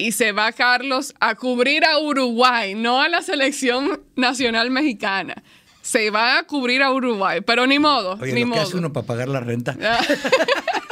y 0.03 0.11
se 0.11 0.33
va 0.33 0.51
Carlos 0.51 1.13
a 1.21 1.35
cubrir 1.35 1.85
a 1.85 1.97
Uruguay, 1.97 2.75
no 2.75 2.99
a 3.01 3.07
la 3.07 3.21
selección 3.21 4.01
nacional 4.17 4.69
mexicana. 4.69 5.41
Se 5.81 6.09
va 6.09 6.39
a 6.39 6.43
cubrir 6.43 6.83
a 6.83 6.91
Uruguay, 6.91 7.39
pero 7.39 7.65
ni 7.67 7.79
modo. 7.79 8.17
Oye, 8.21 8.33
ni 8.33 8.41
¿lo 8.41 8.47
modo. 8.47 8.61
hace 8.61 8.75
uno 8.75 8.91
para 8.91 9.07
pagar 9.07 9.29
la 9.29 9.39
renta? 9.39 9.77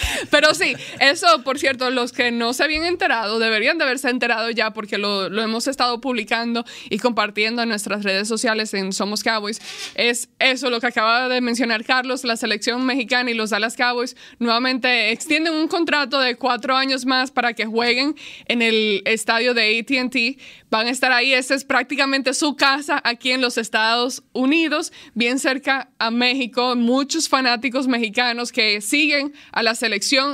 Pero 0.30 0.54
sí, 0.54 0.74
eso, 1.00 1.42
por 1.42 1.58
cierto, 1.58 1.90
los 1.90 2.12
que 2.12 2.30
no 2.30 2.52
se 2.52 2.64
habían 2.64 2.84
enterado, 2.84 3.38
deberían 3.38 3.78
de 3.78 3.84
haberse 3.84 4.08
enterado 4.10 4.50
ya 4.50 4.72
porque 4.72 4.98
lo, 4.98 5.28
lo, 5.28 5.42
hemos 5.42 5.66
estado 5.66 6.00
publicando 6.00 6.64
y 6.90 6.98
compartiendo 6.98 7.62
en 7.62 7.68
nuestras 7.68 8.02
redes 8.02 8.28
sociales 8.28 8.74
en 8.74 8.92
Somos 8.92 9.22
Cowboys. 9.22 9.60
Es 9.94 10.28
eso 10.38 10.70
lo 10.70 10.80
que 10.80 10.86
acaba 10.86 11.28
de 11.28 11.40
mencionar 11.40 11.84
Carlos, 11.84 12.24
la 12.24 12.36
selección 12.36 12.84
mexicana 12.84 13.30
y 13.30 13.34
los 13.34 13.50
Dallas 13.50 13.76
Cowboys 13.76 14.16
nuevamente 14.38 15.10
extienden 15.10 15.54
un 15.54 15.68
contrato 15.68 16.20
de 16.20 16.36
cuatro 16.36 16.76
años 16.76 17.06
más 17.06 17.30
para 17.30 17.54
que 17.54 17.66
jueguen 17.66 18.14
en 18.46 18.62
el 18.62 19.02
estadio 19.04 19.54
de 19.54 19.78
ATT. 19.78 20.40
Van 20.70 20.88
a 20.88 20.90
estar 20.90 21.12
ahí, 21.12 21.32
esta 21.32 21.54
es 21.54 21.64
prácticamente 21.64 22.34
su 22.34 22.56
casa 22.56 23.00
aquí 23.04 23.30
en 23.30 23.40
los 23.40 23.56
Estados 23.56 24.24
Unidos, 24.32 24.92
bien 25.14 25.38
cerca 25.38 25.90
a 25.98 26.10
México. 26.10 26.74
Muchos 26.74 27.28
fanáticos 27.28 27.86
mexicanos 27.86 28.52
que 28.52 28.80
siguen 28.80 29.32
a 29.52 29.62
la 29.62 29.74
selección, 29.74 29.85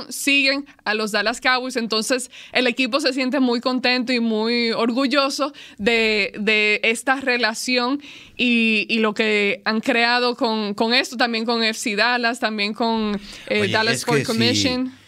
siguen 0.09 0.65
a 0.83 0.93
los 0.93 1.11
Dallas 1.11 1.41
Cowboys. 1.41 1.75
Entonces 1.75 2.29
el 2.51 2.67
equipo 2.67 2.99
se 2.99 3.13
siente 3.13 3.39
muy 3.39 3.61
contento 3.61 4.13
y 4.13 4.19
muy 4.19 4.71
orgulloso 4.71 5.53
de, 5.77 6.79
esta 6.83 7.15
relación 7.15 8.01
y, 8.37 8.99
lo 8.99 9.13
que 9.13 9.61
han 9.65 9.81
creado 9.81 10.35
con, 10.35 10.93
esto, 10.93 11.17
también 11.17 11.45
con 11.45 11.63
FC 11.63 11.95
Dallas, 11.95 12.39
también 12.39 12.73
con 12.73 13.19
eh, 13.47 13.67
Dallas 13.69 13.97
Sport 13.97 14.23
Commission. 14.23 15.02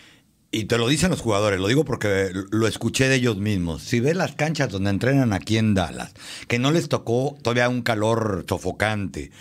Y 0.51 0.65
te 0.65 0.77
lo 0.77 0.87
dicen 0.87 1.09
los 1.09 1.19
jugadores, 1.19 1.59
lo 1.59 1.67
digo 1.67 1.83
porque 1.83 2.31
lo 2.49 2.67
escuché 2.67 3.09
de 3.09 3.15
ellos 3.15 3.37
mismos. 3.37 3.81
Si 3.83 3.99
ves 3.99 4.15
las 4.15 4.35
canchas 4.35 4.69
donde 4.69 4.89
entrenan 4.89 5.33
aquí 5.33 5.57
en 5.57 5.73
Dallas, 5.73 6.13
que 6.47 6.59
no 6.59 6.71
les 6.71 6.87
tocó 6.87 7.37
todavía 7.41 7.67
un 7.67 7.81
calor 7.81 8.45
sofocante, 8.47 9.31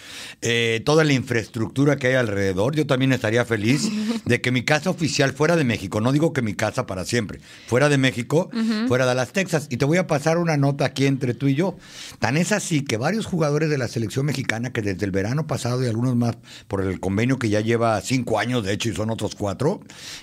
eh, 0.43 0.83
toda 0.85 1.05
la 1.05 1.13
infraestructura 1.13 1.97
que 1.97 2.09
hay 2.09 2.15
alrededor, 2.15 2.75
yo 2.75 2.87
también 2.87 3.13
estaría 3.13 3.45
feliz 3.45 3.89
de 4.25 4.41
que 4.41 4.51
mi 4.51 4.65
casa 4.65 4.91
oficial 4.91 5.33
fuera 5.33 5.55
de 5.55 5.63
México, 5.63 6.01
no 6.01 6.11
digo 6.11 6.33
que 6.33 6.43
mi 6.43 6.55
casa 6.55 6.87
para 6.87 7.05
siempre, 7.05 7.41
fuera 7.69 7.89
de 7.89 7.99
México, 7.99 8.51
fuera 8.89 9.05
de 9.05 9.09
Dallas, 9.11 9.33
Texas. 9.33 9.69
Y 9.71 9.77
te 9.77 9.85
voy 9.85 9.99
a 9.99 10.09
pasar 10.09 10.39
una 10.39 10.57
nota 10.57 10.85
aquí 10.85 11.07
entre 11.07 11.35
tú 11.35 11.47
y 11.47 11.55
yo. 11.55 11.77
Tan 12.19 12.37
es 12.37 12.51
así 12.51 12.83
que 12.83 12.97
varios 12.97 13.27
jugadores 13.27 13.71
de 13.71 13.79
la 13.79 13.87
selección 13.87 14.27
mexicana, 14.27 14.73
que 14.73 14.83
desde 14.83 15.05
el 15.05 15.13
verano 15.13 15.47
pasado 15.47 15.85
y 15.85 15.87
algunos 15.87 16.17
más 16.17 16.37
por 16.67 16.83
el 16.83 16.99
convenio 16.99 17.39
que 17.39 17.51
ya 17.51 17.61
lleva 17.61 18.01
cinco 18.01 18.41
años, 18.41 18.65
de 18.65 18.73
hecho, 18.73 18.89
y 18.89 18.97
son 18.97 19.11
otros 19.11 19.37
cuatro, 19.37 19.81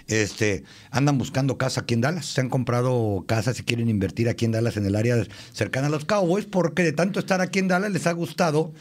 este 0.07 0.65
andan 0.89 1.17
buscando 1.17 1.57
casa 1.57 1.81
aquí 1.81 1.93
en 1.93 2.01
Dallas. 2.01 2.25
Se 2.25 2.41
han 2.41 2.49
comprado 2.49 3.23
casas 3.27 3.59
y 3.59 3.63
quieren 3.63 3.89
invertir 3.89 4.29
aquí 4.29 4.45
en 4.45 4.51
Dallas, 4.51 4.77
en 4.77 4.85
el 4.85 4.95
área 4.95 5.15
cercana 5.53 5.87
a 5.87 5.89
los 5.89 6.05
Cowboys, 6.05 6.45
porque 6.45 6.83
de 6.83 6.93
tanto 6.93 7.19
estar 7.19 7.41
aquí 7.41 7.59
en 7.59 7.67
Dallas 7.67 7.91
les 7.91 8.07
ha 8.07 8.11
gustado 8.11 8.73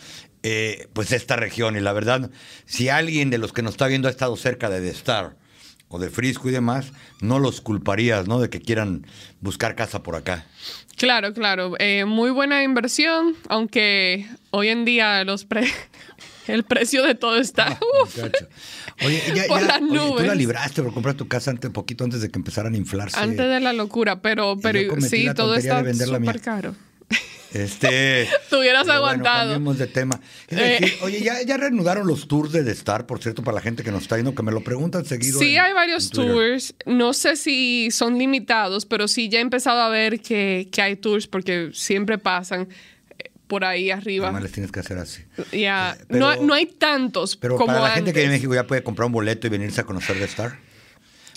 eh, 0.42 0.88
pues 0.92 1.12
esta 1.12 1.36
región. 1.36 1.76
Y 1.76 1.80
la 1.80 1.92
verdad, 1.92 2.30
si 2.64 2.88
alguien 2.88 3.30
de 3.30 3.38
los 3.38 3.52
que 3.52 3.62
nos 3.62 3.74
está 3.74 3.86
viendo 3.86 4.08
ha 4.08 4.10
estado 4.10 4.36
cerca 4.36 4.70
de 4.70 4.80
The 4.80 4.90
Star 4.90 5.36
o 5.88 5.98
de 5.98 6.08
Frisco 6.08 6.48
y 6.48 6.52
demás, 6.52 6.92
no 7.20 7.38
los 7.38 7.60
culparías, 7.60 8.28
¿no? 8.28 8.40
De 8.40 8.48
que 8.48 8.60
quieran 8.60 9.06
buscar 9.40 9.74
casa 9.74 10.02
por 10.02 10.14
acá. 10.14 10.46
Claro, 10.96 11.34
claro. 11.34 11.74
Eh, 11.78 12.04
muy 12.04 12.30
buena 12.30 12.62
inversión, 12.62 13.34
aunque 13.48 14.28
hoy 14.50 14.68
en 14.68 14.84
día 14.84 15.24
los 15.24 15.44
pre 15.44 15.62
el 16.50 16.64
precio 16.64 17.02
de 17.02 17.14
todo 17.14 17.38
está. 17.38 17.68
Ah, 17.68 17.80
oye, 19.06 19.22
ya, 19.34 19.46
por 19.46 19.62
las 19.62 19.80
nubes. 19.80 20.16
tú 20.16 20.22
la 20.22 20.34
libraste 20.34 20.82
por 20.82 20.92
comprar 20.92 21.14
tu 21.14 21.28
casa 21.28 21.50
antes, 21.50 21.70
poquito 21.70 22.04
antes 22.04 22.20
de 22.20 22.30
que 22.30 22.38
empezaran 22.38 22.74
a 22.74 22.76
inflarse. 22.76 23.18
Antes 23.18 23.48
de 23.48 23.60
la 23.60 23.72
locura, 23.72 24.20
pero, 24.20 24.58
pero 24.60 25.00
sí, 25.00 25.28
todo 25.34 25.54
está 25.54 25.82
súper 25.94 26.40
caro. 26.40 26.74
Este. 27.52 28.28
Tuvieras 28.50 28.88
aguantado. 28.88 29.58
Bueno, 29.58 29.78
de 29.78 29.86
tema. 29.86 30.20
Eh. 30.48 30.98
oye, 31.02 31.20
¿ya, 31.20 31.42
ya 31.42 31.56
reanudaron 31.56 32.06
los 32.06 32.28
tours 32.28 32.52
de 32.52 32.62
The 32.62 32.70
Star, 32.72 33.06
por 33.06 33.20
cierto, 33.20 33.42
para 33.42 33.56
la 33.56 33.60
gente 33.60 33.82
que 33.82 33.90
nos 33.90 34.02
está 34.02 34.16
viendo, 34.16 34.34
que 34.34 34.42
me 34.42 34.52
lo 34.52 34.62
preguntan 34.62 35.04
seguido. 35.04 35.38
Sí, 35.38 35.56
hay 35.56 35.72
varios 35.72 36.10
tours. 36.10 36.74
No 36.86 37.12
sé 37.12 37.36
si 37.36 37.90
son 37.90 38.18
limitados, 38.18 38.86
pero 38.86 39.08
sí 39.08 39.28
ya 39.28 39.38
he 39.38 39.42
empezado 39.42 39.80
a 39.80 39.88
ver 39.88 40.20
que, 40.20 40.68
que 40.70 40.82
hay 40.82 40.96
tours 40.96 41.26
porque 41.26 41.70
siempre 41.72 42.18
pasan 42.18 42.68
por 43.50 43.64
ahí 43.64 43.90
arriba. 43.90 44.26
Además 44.26 44.44
les 44.44 44.52
tienes 44.52 44.70
que 44.70 44.78
hacer 44.78 44.96
así. 44.96 45.22
Ya, 45.50 45.98
eh, 45.98 46.04
no, 46.08 46.36
no, 46.36 46.54
hay 46.54 46.66
tantos 46.66 47.36
pero 47.36 47.56
como 47.56 47.66
para 47.66 47.80
la 47.80 47.90
gente 47.90 48.12
que 48.12 48.20
vive 48.20 48.26
en 48.26 48.38
México 48.38 48.54
ya 48.54 48.64
puede 48.64 48.84
comprar 48.84 49.06
un 49.06 49.12
boleto 49.12 49.48
y 49.48 49.50
venirse 49.50 49.80
a 49.80 49.84
conocer 49.84 50.16
The 50.16 50.24
Star. 50.24 50.58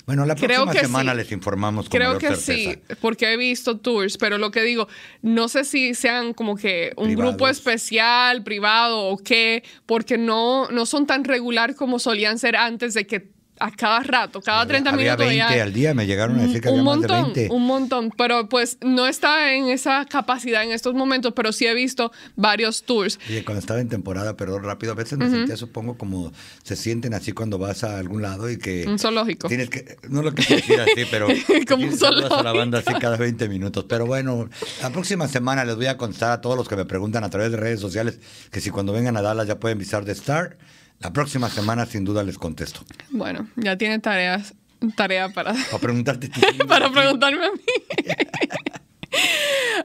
Bueno, 0.06 0.24
la 0.26 0.34
próxima 0.36 0.74
semana 0.74 1.14
les 1.14 1.32
informamos. 1.32 1.88
Con 1.88 1.98
Creo 1.98 2.18
que 2.18 2.36
sí, 2.36 2.78
porque 3.00 3.32
he 3.32 3.36
visto 3.36 3.78
tours, 3.78 4.16
pero 4.16 4.38
lo 4.38 4.50
que 4.50 4.62
digo, 4.62 4.86
no 5.22 5.48
sé 5.48 5.64
si 5.64 5.94
sean 5.94 6.34
como 6.34 6.56
que 6.56 6.92
un 6.96 7.14
grupo 7.14 7.48
especial, 7.48 8.44
privado 8.44 9.06
o 9.06 9.16
qué, 9.16 9.64
porque 9.86 10.18
no, 10.18 10.70
no 10.70 10.86
son 10.86 11.06
tan 11.06 11.24
regular 11.24 11.74
como 11.74 11.98
solían 11.98 12.38
ser 12.38 12.54
antes 12.54 12.94
de 12.94 13.06
que 13.06 13.33
a 13.58 13.70
cada 13.70 14.00
rato, 14.00 14.40
cada 14.40 14.66
30 14.66 14.90
había 14.90 15.16
minutos. 15.16 15.26
20 15.26 15.62
al 15.62 15.72
día, 15.72 15.94
me 15.94 16.06
llegaron 16.06 16.38
a 16.38 16.42
decir 16.42 16.60
que 16.60 16.68
había 16.68 16.82
más 16.82 17.00
de 17.00 17.06
20. 17.06 17.48
Un 17.50 17.66
montón, 17.66 18.12
pero 18.16 18.48
pues 18.48 18.78
no 18.80 19.06
está 19.06 19.52
en 19.54 19.68
esa 19.68 20.04
capacidad 20.06 20.62
en 20.64 20.72
estos 20.72 20.94
momentos, 20.94 21.32
pero 21.34 21.52
sí 21.52 21.66
he 21.66 21.74
visto 21.74 22.12
varios 22.36 22.82
tours. 22.82 23.18
Oye, 23.28 23.44
cuando 23.44 23.60
estaba 23.60 23.80
en 23.80 23.88
temporada, 23.88 24.36
perdón, 24.36 24.64
rápido, 24.64 24.92
a 24.92 24.96
veces 24.96 25.18
me 25.18 25.30
sentía, 25.30 25.56
supongo, 25.56 25.96
como 25.96 26.32
se 26.62 26.76
sienten 26.76 27.14
así 27.14 27.32
cuando 27.32 27.58
vas 27.58 27.84
a 27.84 27.98
algún 27.98 28.22
lado 28.22 28.50
y 28.50 28.58
que... 28.58 28.86
Un 28.86 28.98
zoológico. 28.98 29.48
Tienes 29.48 29.70
que, 29.70 29.96
no 30.08 30.22
lo 30.22 30.34
que 30.34 30.42
decir 30.42 30.80
así, 30.80 31.04
pero... 31.10 31.28
como 31.68 31.84
un 31.84 31.96
zoológico. 31.96 32.34
a 32.34 32.42
la 32.42 32.52
banda 32.52 32.78
así 32.78 32.92
cada 33.00 33.16
20 33.16 33.48
minutos. 33.48 33.84
Pero 33.88 34.06
bueno, 34.06 34.48
la 34.82 34.90
próxima 34.90 35.28
semana 35.28 35.64
les 35.64 35.76
voy 35.76 35.86
a 35.86 35.96
contar 35.96 36.32
a 36.32 36.40
todos 36.40 36.56
los 36.56 36.68
que 36.68 36.76
me 36.76 36.84
preguntan 36.84 37.24
a 37.24 37.30
través 37.30 37.50
de 37.50 37.56
redes 37.56 37.80
sociales 37.80 38.18
que 38.50 38.60
si 38.60 38.70
cuando 38.70 38.92
vengan 38.92 39.16
a 39.16 39.22
Dallas 39.22 39.46
ya 39.46 39.58
pueden 39.58 39.78
visitar 39.78 40.04
The 40.04 40.12
Star 40.12 40.56
la 41.04 41.12
próxima 41.12 41.50
semana 41.50 41.84
sin 41.84 42.02
duda 42.02 42.24
les 42.24 42.38
contesto. 42.38 42.80
Bueno, 43.10 43.46
ya 43.56 43.76
tiene 43.76 43.98
tareas, 43.98 44.54
tarea 44.96 45.28
para... 45.28 45.52
Para 45.70 45.78
preguntarte. 45.78 46.30
para 46.68 46.90
preguntarme 46.90 47.44
a 47.44 47.52
mí. 47.52 47.60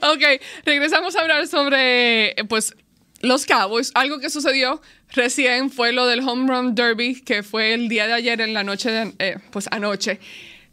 ok, 0.13 0.41
regresamos 0.65 1.17
a 1.17 1.21
hablar 1.21 1.45
sobre, 1.47 2.35
pues, 2.47 2.73
los 3.19 3.45
Cowboys. 3.45 3.91
Algo 3.95 4.19
que 4.19 4.29
sucedió 4.29 4.81
recién 5.09 5.69
fue 5.69 5.91
lo 5.91 6.07
del 6.07 6.21
Home 6.21 6.47
Run 6.47 6.73
Derby, 6.73 7.21
que 7.21 7.43
fue 7.43 7.73
el 7.73 7.89
día 7.89 8.07
de 8.07 8.13
ayer 8.13 8.39
en 8.39 8.53
la 8.53 8.63
noche, 8.63 8.89
de, 8.89 9.13
eh, 9.19 9.37
pues 9.51 9.67
anoche 9.71 10.21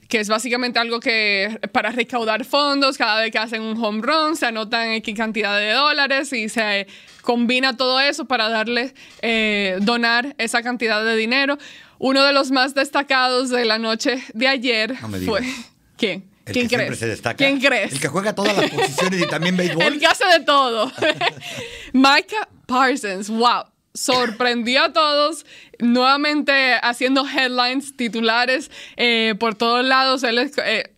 que 0.08 0.20
es 0.20 0.28
básicamente 0.28 0.78
algo 0.78 1.00
que 1.00 1.60
para 1.72 1.90
recaudar 1.90 2.44
fondos, 2.44 2.96
cada 2.96 3.20
vez 3.20 3.30
que 3.30 3.38
hacen 3.38 3.62
un 3.62 3.82
home 3.82 4.02
run, 4.02 4.36
se 4.36 4.46
anotan 4.46 4.90
X 4.92 5.16
cantidad 5.16 5.58
de 5.58 5.72
dólares 5.72 6.32
y 6.32 6.48
se 6.48 6.86
combina 7.22 7.76
todo 7.76 8.00
eso 8.00 8.26
para 8.26 8.48
darle, 8.48 8.94
eh, 9.22 9.78
donar 9.80 10.34
esa 10.38 10.62
cantidad 10.62 11.04
de 11.04 11.16
dinero. 11.16 11.58
Uno 11.98 12.24
de 12.24 12.32
los 12.32 12.50
más 12.50 12.74
destacados 12.74 13.50
de 13.50 13.64
la 13.64 13.78
noche 13.78 14.22
de 14.34 14.48
ayer 14.48 14.96
fue... 15.24 15.42
¿Quién? 15.96 16.28
¿Quién 16.44 16.68
crees? 16.68 17.00
¿Quién 17.36 17.58
crees? 17.58 17.92
El 17.92 18.00
que 18.00 18.08
juega 18.08 18.34
todas 18.34 18.56
las 18.56 18.70
posiciones 18.70 19.22
y 19.22 19.26
también 19.26 19.56
béisbol. 19.56 19.82
El 19.82 19.98
que 19.98 20.06
hace 20.06 20.24
de 20.26 20.44
todo. 20.44 20.92
Micah 21.92 22.48
Parsons, 22.66 23.30
wow 23.30 23.64
sorprendió 23.96 24.84
a 24.84 24.92
todos, 24.92 25.46
nuevamente 25.78 26.74
haciendo 26.82 27.26
headlines, 27.26 27.96
titulares 27.96 28.70
eh, 28.96 29.34
por 29.38 29.54
todos 29.54 29.84
lados. 29.84 30.22
Él 30.22 30.38
eh, 30.38 30.92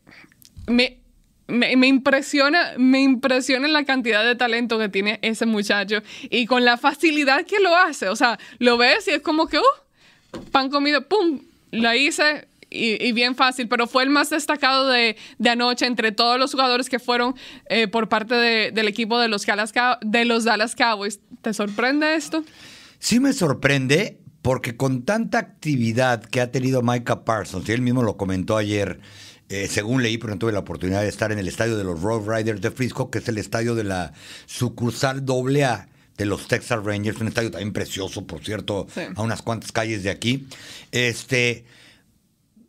me, 0.66 0.98
me, 1.46 1.86
impresiona, 1.86 2.74
me 2.76 3.00
impresiona 3.00 3.68
la 3.68 3.84
cantidad 3.84 4.24
de 4.24 4.34
talento 4.34 4.78
que 4.78 4.88
tiene 4.88 5.18
ese 5.22 5.46
muchacho 5.46 6.02
y 6.28 6.46
con 6.46 6.64
la 6.64 6.76
facilidad 6.76 7.44
que 7.46 7.60
lo 7.60 7.74
hace. 7.74 8.08
O 8.08 8.16
sea, 8.16 8.38
lo 8.58 8.76
ves 8.76 9.08
y 9.08 9.12
es 9.12 9.22
como 9.22 9.46
que, 9.46 9.58
uh, 9.58 10.44
pan 10.50 10.68
comido, 10.70 11.06
pum, 11.06 11.40
lo 11.70 11.94
hice. 11.94 12.48
Y, 12.70 13.12
bien 13.12 13.34
fácil, 13.34 13.66
pero 13.66 13.86
fue 13.86 14.02
el 14.02 14.10
más 14.10 14.28
destacado 14.28 14.88
de, 14.88 15.16
anoche 15.48 15.86
entre 15.86 16.12
todos 16.12 16.38
los 16.38 16.50
jugadores 16.50 16.90
que 16.90 16.98
fueron 16.98 17.34
eh, 17.70 17.88
por 17.88 18.10
parte 18.10 18.34
del 18.34 18.88
equipo 18.88 19.18
de 19.18 19.28
los, 19.28 19.46
de 20.02 20.24
los 20.26 20.44
Dallas 20.44 20.76
Cowboys. 20.76 21.18
¿Te 21.40 21.54
sorprende 21.54 22.14
esto? 22.14 22.44
Sí 22.98 23.20
me 23.20 23.32
sorprende 23.32 24.20
porque 24.42 24.76
con 24.76 25.02
tanta 25.04 25.38
actividad 25.38 26.22
que 26.22 26.40
ha 26.40 26.50
tenido 26.50 26.82
Micah 26.82 27.24
Parsons, 27.24 27.68
y 27.68 27.72
él 27.72 27.82
mismo 27.82 28.02
lo 28.02 28.16
comentó 28.16 28.56
ayer, 28.56 29.00
eh, 29.48 29.68
según 29.68 30.02
leí, 30.02 30.18
pero 30.18 30.32
no 30.32 30.38
tuve 30.38 30.52
la 30.52 30.60
oportunidad 30.60 31.02
de 31.02 31.08
estar 31.08 31.32
en 31.32 31.38
el 31.38 31.48
estadio 31.48 31.76
de 31.76 31.84
los 31.84 32.00
Road 32.00 32.28
Riders 32.28 32.60
de 32.60 32.70
Frisco, 32.70 33.10
que 33.10 33.18
es 33.18 33.28
el 33.28 33.38
estadio 33.38 33.74
de 33.74 33.84
la 33.84 34.12
sucursal 34.46 35.24
AA 35.28 35.88
de 36.16 36.26
los 36.26 36.48
Texas 36.48 36.84
Rangers, 36.84 37.20
un 37.20 37.28
estadio 37.28 37.50
también 37.50 37.72
precioso, 37.72 38.26
por 38.26 38.44
cierto, 38.44 38.86
a 39.14 39.22
unas 39.22 39.42
cuantas 39.42 39.72
calles 39.72 40.02
de 40.02 40.10
aquí. 40.10 40.48
Este, 40.90 41.64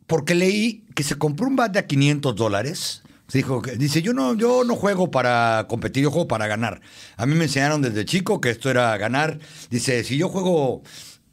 porque 0.06 0.34
leí 0.34 0.84
que 0.94 1.02
se 1.02 1.16
compró 1.16 1.48
un 1.48 1.56
bat 1.56 1.72
de 1.72 1.80
a 1.80 1.86
500 1.86 2.36
dólares 2.36 3.02
Dijo, 3.32 3.62
dice, 3.76 4.02
yo 4.02 4.12
no, 4.12 4.34
yo 4.34 4.64
no 4.64 4.74
juego 4.74 5.10
para 5.10 5.66
competir, 5.68 6.02
yo 6.02 6.10
juego 6.10 6.28
para 6.28 6.46
ganar. 6.46 6.80
A 7.16 7.26
mí 7.26 7.34
me 7.34 7.44
enseñaron 7.44 7.80
desde 7.82 8.04
chico 8.04 8.40
que 8.40 8.50
esto 8.50 8.70
era 8.70 8.96
ganar. 8.96 9.38
Dice, 9.70 10.02
si 10.04 10.16
yo 10.16 10.28
juego 10.28 10.82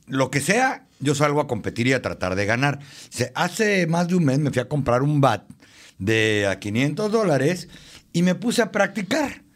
lo 0.05 0.29
que 0.29 0.39
sea, 0.39 0.85
yo 0.99 1.15
salgo 1.15 1.41
a 1.41 1.47
competir 1.47 1.87
y 1.87 1.93
a 1.93 2.01
tratar 2.01 2.35
de 2.35 2.45
ganar. 2.45 2.79
Dice, 3.09 3.31
hace 3.35 3.87
más 3.87 4.07
de 4.07 4.15
un 4.15 4.25
mes 4.25 4.39
me 4.39 4.51
fui 4.51 4.61
a 4.61 4.67
comprar 4.67 5.01
un 5.01 5.21
bat 5.21 5.43
de 5.97 6.47
a 6.47 6.59
500 6.59 7.11
dólares 7.11 7.67
y 8.13 8.21
me 8.21 8.35
puse 8.35 8.61
a 8.61 8.71
practicar. 8.71 9.46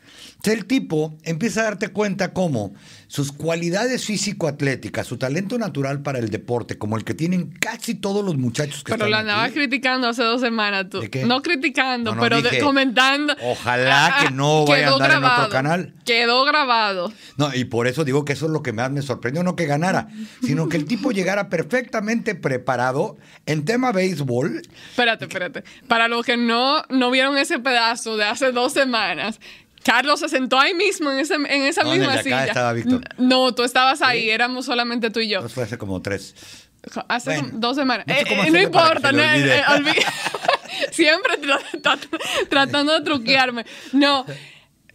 Entonces 0.42 0.60
el 0.60 0.66
tipo 0.66 1.16
empieza 1.24 1.62
a 1.62 1.64
darte 1.66 1.90
cuenta 1.90 2.34
cómo 2.34 2.74
sus 3.06 3.32
cualidades 3.32 4.08
físico-atléticas, 4.08 5.06
su 5.06 5.18
talento 5.18 5.60
natural 5.60 6.02
para 6.02 6.18
el 6.18 6.32
deporte, 6.32 6.80
como 6.80 6.98
el 6.98 7.04
que 7.04 7.14
tienen 7.14 7.52
casi 7.52 7.94
todos 7.94 8.26
los 8.26 8.38
muchachos 8.38 8.84
que 8.84 8.92
Pero 8.92 9.08
lo 9.08 9.18
andabas 9.18 9.52
criticando 9.52 10.08
hace 10.08 10.24
dos 10.24 10.42
semanas 10.42 10.88
tú. 10.90 11.04
No 11.28 11.44
criticando, 11.44 12.18
pero 12.20 12.40
comentando. 12.60 13.36
Ojalá 13.44 14.08
ah, 14.08 14.24
que 14.24 14.34
no 14.34 14.66
vaya 14.66 14.90
a 14.90 14.94
andar 14.94 15.12
en 15.12 15.24
otro 15.24 15.50
canal. 15.50 15.94
Quedó 16.06 16.44
grabado. 16.44 17.14
No, 17.38 17.54
y 17.54 17.66
por 17.66 17.86
eso 17.86 18.04
digo 18.04 18.26
que 18.26 18.34
eso 18.34 18.48
es 18.48 18.52
lo 18.52 18.64
que 18.64 18.74
más 18.74 18.90
me 18.90 19.04
sorprendió, 19.04 19.44
no 19.44 19.56
que 19.56 19.68
ganara, 19.68 20.08
sino 20.44 20.70
que 20.70 20.78
el 20.78 20.86
tipo 20.86 21.12
llegara 21.12 21.50
perfectamente 21.50 22.34
preparado 22.34 23.16
en 23.46 23.64
tema 23.64 23.92
béisbol. 23.92 24.64
Espérate, 24.90 25.26
espérate. 25.26 25.64
Para 25.88 26.08
los 26.08 26.26
que 26.26 26.36
no, 26.36 26.82
no 26.90 27.12
vieron 27.12 27.38
ese 27.38 27.60
pedazo 27.60 28.18
de 28.18 28.26
hace 28.26 28.52
dos 28.52 28.74
semanas, 28.74 29.40
Carlos 29.84 30.20
se 30.20 30.30
sentó 30.30 30.60
ahí 30.60 30.74
mismo 30.74 31.12
en, 31.12 31.20
ese, 31.20 31.36
en 31.36 31.64
esa 31.64 31.84
misma 31.84 32.22
silla. 32.22 32.46
Estaba 32.46 32.74
Víctor? 32.74 33.02
No, 33.18 33.54
tú 33.54 33.64
estabas 33.64 34.02
ahí, 34.02 34.30
éramos 34.30 34.66
solamente 34.66 35.10
tú 35.10 35.20
y 35.20 35.30
yo. 35.30 35.48
fue 35.50 35.64
hace 35.64 35.78
como 35.78 36.02
tres. 36.02 36.36
Hace 37.08 37.42
dos 37.54 37.76
semanas. 37.76 38.06
No, 38.08 38.14
eh, 38.14 38.64
importa, 38.64 39.12
no, 39.12 39.22
eh, 39.22 39.64
siempre 40.92 41.34
tratando 42.50 42.94
de 42.94 43.02
truquearme. 43.02 43.66
No. 43.94 44.26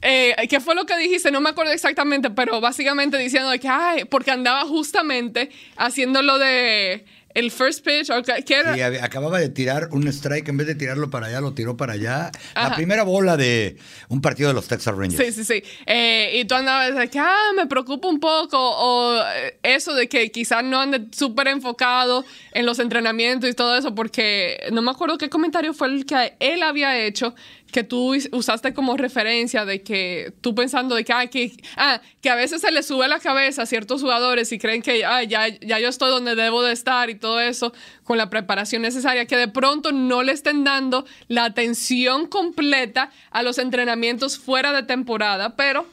Eh, 0.02 0.34
¿Qué 0.48 0.60
fue 0.60 0.74
lo 0.74 0.84
que 0.84 0.96
dijiste? 0.98 1.30
No 1.30 1.40
me 1.40 1.50
acuerdo 1.50 1.72
exactamente, 1.72 2.30
pero 2.30 2.60
básicamente 2.60 3.16
diciendo 3.18 3.50
que, 3.60 3.68
ay, 3.68 4.04
porque 4.04 4.30
andaba 4.30 4.64
justamente 4.64 5.50
haciendo 5.76 6.22
lo 6.22 6.38
de 6.38 7.06
el 7.36 7.50
first 7.50 7.84
pitch. 7.84 8.06
Sí, 8.06 8.80
acababa 8.80 9.38
de 9.38 9.50
tirar 9.50 9.90
un 9.92 10.08
strike, 10.08 10.48
en 10.48 10.56
vez 10.56 10.66
de 10.66 10.74
tirarlo 10.74 11.10
para 11.10 11.26
allá, 11.26 11.42
lo 11.42 11.52
tiró 11.52 11.76
para 11.76 11.92
allá. 11.92 12.32
La 12.54 12.74
primera 12.74 13.02
bola 13.02 13.36
de 13.36 13.76
un 14.08 14.22
partido 14.22 14.48
de 14.48 14.54
los 14.54 14.66
Texas 14.66 14.96
Rangers. 14.96 15.22
Sí, 15.22 15.32
sí, 15.32 15.44
sí. 15.44 15.62
Eh, 15.84 16.38
y 16.40 16.46
tú 16.46 16.54
andabas 16.54 16.96
de 16.96 17.08
que, 17.08 17.18
ah, 17.18 17.52
me 17.54 17.66
preocupa 17.66 18.08
un 18.08 18.20
poco, 18.20 18.56
o 18.58 19.22
eh, 19.22 19.58
eso 19.62 19.94
de 19.94 20.08
que 20.08 20.30
quizás 20.30 20.64
no 20.64 20.80
ande 20.80 21.08
súper 21.12 21.48
enfocado 21.48 22.24
en 22.52 22.64
los 22.64 22.78
entrenamientos 22.78 23.50
y 23.50 23.52
todo 23.52 23.76
eso, 23.76 23.94
porque 23.94 24.58
no 24.72 24.80
me 24.80 24.90
acuerdo 24.90 25.18
qué 25.18 25.28
comentario 25.28 25.74
fue 25.74 25.88
el 25.88 26.06
que 26.06 26.36
él 26.40 26.62
había 26.62 26.98
hecho, 27.04 27.34
que 27.72 27.84
tú 27.84 28.14
usaste 28.32 28.72
como 28.72 28.96
referencia 28.96 29.64
de 29.64 29.82
que 29.82 30.32
tú 30.40 30.54
pensando 30.54 30.94
de 30.94 31.04
que, 31.04 31.12
ah, 31.12 31.26
que, 31.26 31.52
ah, 31.76 32.00
que 32.20 32.30
a 32.30 32.34
veces 32.34 32.60
se 32.60 32.70
le 32.70 32.82
sube 32.82 33.08
la 33.08 33.18
cabeza 33.18 33.62
a 33.62 33.66
ciertos 33.66 34.02
jugadores 34.02 34.52
y 34.52 34.58
creen 34.58 34.82
que 34.82 35.04
ah, 35.04 35.22
ya, 35.22 35.48
ya 35.48 35.78
yo 35.78 35.88
estoy 35.88 36.10
donde 36.10 36.34
debo 36.34 36.62
de 36.62 36.72
estar 36.72 37.10
y 37.10 37.16
todo 37.16 37.40
eso 37.40 37.72
con 38.04 38.18
la 38.18 38.30
preparación 38.30 38.82
necesaria, 38.82 39.26
que 39.26 39.36
de 39.36 39.48
pronto 39.48 39.92
no 39.92 40.22
le 40.22 40.32
estén 40.32 40.64
dando 40.64 41.04
la 41.28 41.44
atención 41.44 42.26
completa 42.26 43.10
a 43.30 43.42
los 43.42 43.58
entrenamientos 43.58 44.38
fuera 44.38 44.72
de 44.72 44.82
temporada, 44.84 45.56
pero 45.56 45.86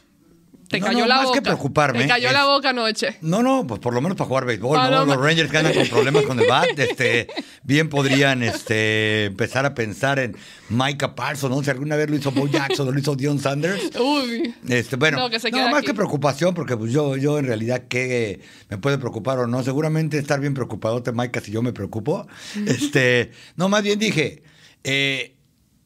te 0.70 0.80
cayó 0.80 1.06
la 1.06 1.24
boca. 1.24 1.34
que 1.34 1.42
preocuparme. 1.42 2.00
Te 2.02 2.08
cayó 2.08 2.32
la 2.32 2.46
boca 2.46 2.70
anoche. 2.70 3.18
No, 3.22 3.44
no, 3.44 3.66
pues 3.68 3.80
por 3.80 3.94
lo 3.94 4.02
menos 4.02 4.18
para 4.18 4.28
jugar 4.28 4.46
béisbol, 4.46 4.78
¿no? 4.92 5.06
Los 5.06 5.18
Rangers 5.18 5.50
que 5.52 5.58
andan 5.58 5.74
con 5.74 5.88
problemas 5.88 6.24
con 6.24 6.40
el 6.40 6.48
bat, 6.48 6.68
este, 6.78 7.28
bien 7.64 7.90
podrían 7.90 8.44
este, 8.44 9.26
empezar 9.26 9.66
a 9.66 9.74
pensar 9.74 10.20
en 10.20 10.36
Micah 10.70 11.16
Parsons, 11.16 11.56
¿no? 11.56 11.64
Si 11.64 11.70
alguna 11.70 11.96
vez 11.96 12.10
lo 12.10 12.16
hizo 12.16 12.32
Bo 12.32 12.48
Jackson 12.48 12.88
o 12.88 12.92
lo 12.92 13.00
hizo 13.00 13.16
Dion 13.16 13.40
Sanders. 13.40 13.92
Uy. 14.00 14.54
Este, 14.68 14.96
bueno, 14.96 15.18
no, 15.18 15.70
más 15.70 15.84
que 15.84 15.94
preocupación, 15.94 16.54
porque 16.54 16.78
pues 16.78 16.92
yo, 16.92 17.18
yo 17.18 17.40
en 17.40 17.48
realidad, 17.48 17.84
¿qué 17.88 18.42
me 18.70 18.78
puede 18.78 18.98
preocupar 18.98 19.40
o 19.40 19.48
no? 19.48 19.64
Seguramente 19.64 20.18
estar 20.18 20.40
bien 20.40 20.54
preocupado, 20.54 21.04
Micah, 21.14 21.42
si 21.42 21.52
yo 21.52 21.62
me 21.62 21.74
preocupo. 21.74 22.28
este, 22.66 23.32
no, 23.56 23.70
más 23.70 23.84
bien 23.84 24.00
dije, 24.00 24.44
eh, 24.84 25.36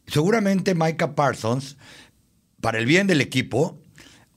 seguramente 0.08 0.76
Micah 0.76 1.16
Parsons, 1.16 1.78
para 2.62 2.80
el 2.80 2.86
bien 2.86 3.08
del 3.08 3.22
equipo, 3.22 3.80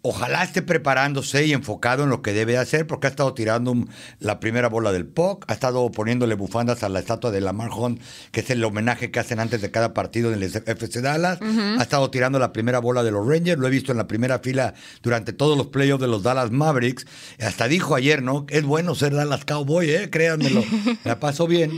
Ojalá 0.03 0.43
esté 0.43 0.63
preparándose 0.63 1.45
y 1.45 1.53
enfocado 1.53 2.05
en 2.05 2.09
lo 2.09 2.23
que 2.23 2.33
debe 2.33 2.57
hacer, 2.57 2.87
porque 2.87 3.07
ha 3.07 3.11
estado 3.11 3.35
tirando 3.35 3.75
la 4.19 4.41
primera 4.41 4.71
bola 4.71 4.93
del 4.93 5.07
POC, 5.07 5.45
ha 5.47 5.53
estado 5.53 5.91
poniéndole 5.91 6.37
bufandas 6.37 6.83
a 6.83 6.89
la 6.89 7.01
estatua 7.01 7.31
de 7.31 7.43
Lamar 7.43 7.69
Hunt, 7.71 8.01
que 8.33 8.41
es 8.41 8.49
el 8.49 8.65
homenaje 8.65 9.11
que 9.11 9.21
hacen 9.21 9.41
antes 9.41 9.61
de 9.61 9.71
cada 9.71 9.93
partido 9.93 10.33
en 10.33 10.43
el 10.43 10.45
FC 10.45 11.03
Dallas, 11.03 11.39
ha 11.43 11.83
estado 11.83 12.11
tirando 12.11 12.39
la 12.39 12.51
primera 12.51 12.79
bola 12.79 13.03
de 13.03 13.11
los 13.11 13.27
Rangers, 13.27 13.61
lo 13.61 13.67
he 13.67 13.71
visto 13.71 13.93
en 13.93 13.99
la 13.99 14.07
primera 14.07 14.39
fila 14.39 14.73
durante 15.03 15.35
todos 15.35 15.59
los 15.59 15.67
playoffs 15.67 16.01
de 16.01 16.09
los 16.09 16.23
Dallas 16.23 16.51
Mavericks, 16.51 17.07
hasta 17.39 17.69
dijo 17.69 17.95
ayer, 17.95 18.23
¿no? 18.23 18.47
Es 18.49 18.65
bueno 18.65 18.95
ser 18.95 19.15
Dallas 19.15 19.45
Cowboy, 19.45 19.91
¿eh? 19.91 20.09
Créanmelo, 20.09 20.65
la 21.05 21.21
pasó 21.21 21.47
bien. 21.47 21.73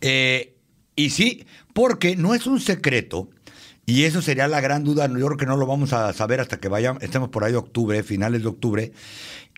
Eh, 0.00 0.56
y 0.94 1.10
sí, 1.10 1.44
porque 1.74 2.16
no 2.16 2.34
es 2.34 2.46
un 2.46 2.58
secreto 2.58 3.28
y 3.86 4.02
eso 4.04 4.20
sería 4.20 4.48
la 4.48 4.60
gran 4.60 4.82
duda, 4.82 5.06
yo 5.06 5.26
creo 5.26 5.36
que 5.36 5.46
no 5.46 5.56
lo 5.56 5.66
vamos 5.66 5.92
a 5.92 6.12
saber 6.12 6.40
hasta 6.40 6.58
que 6.58 6.68
vayan, 6.68 6.98
estemos 7.00 7.28
por 7.28 7.44
ahí 7.44 7.52
de 7.52 7.58
octubre, 7.58 8.02
finales 8.02 8.42
de 8.42 8.48
octubre, 8.48 8.92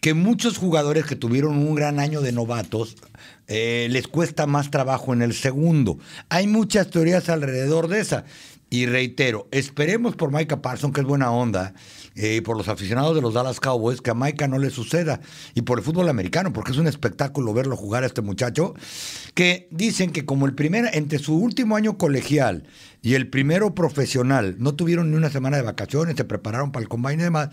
que 0.02 0.14
muchos 0.14 0.58
jugadores 0.58 1.06
que 1.06 1.16
tuvieron 1.16 1.56
un 1.56 1.74
gran 1.74 1.98
año 1.98 2.20
de 2.20 2.32
novatos 2.32 2.96
eh, 3.48 3.88
les 3.90 4.06
cuesta 4.06 4.46
más 4.46 4.70
trabajo 4.70 5.12
en 5.12 5.22
el 5.22 5.32
segundo. 5.32 5.98
Hay 6.28 6.46
muchas 6.46 6.90
teorías 6.90 7.28
alrededor 7.28 7.88
de 7.88 8.00
esa. 8.00 8.24
Y 8.70 8.84
reitero, 8.84 9.48
esperemos 9.50 10.14
por 10.14 10.30
Micah 10.30 10.60
Parsons, 10.60 10.94
que 10.94 11.00
es 11.00 11.06
buena 11.06 11.30
onda, 11.30 11.72
eh, 12.20 12.42
por 12.42 12.56
los 12.56 12.66
aficionados 12.66 13.14
de 13.14 13.22
los 13.22 13.32
Dallas 13.32 13.60
Cowboys, 13.60 14.00
que 14.00 14.10
a 14.10 14.14
Micah 14.14 14.48
no 14.48 14.58
le 14.58 14.70
suceda. 14.70 15.20
Y 15.54 15.62
por 15.62 15.78
el 15.78 15.84
fútbol 15.84 16.08
americano, 16.08 16.52
porque 16.52 16.72
es 16.72 16.78
un 16.78 16.88
espectáculo 16.88 17.54
verlo 17.54 17.76
jugar 17.76 18.02
a 18.02 18.06
este 18.06 18.22
muchacho, 18.22 18.74
que 19.34 19.68
dicen 19.70 20.10
que 20.10 20.24
como 20.24 20.46
el 20.46 20.54
primer, 20.54 20.90
entre 20.94 21.20
su 21.20 21.36
último 21.36 21.76
año 21.76 21.96
colegial 21.96 22.64
y 23.02 23.14
el 23.14 23.28
primero 23.28 23.72
profesional, 23.72 24.56
no 24.58 24.74
tuvieron 24.74 25.12
ni 25.12 25.16
una 25.16 25.30
semana 25.30 25.58
de 25.58 25.62
vacaciones, 25.62 26.16
se 26.16 26.24
prepararon 26.24 26.72
para 26.72 26.82
el 26.82 26.88
combine 26.88 27.22
y 27.22 27.24
demás. 27.24 27.50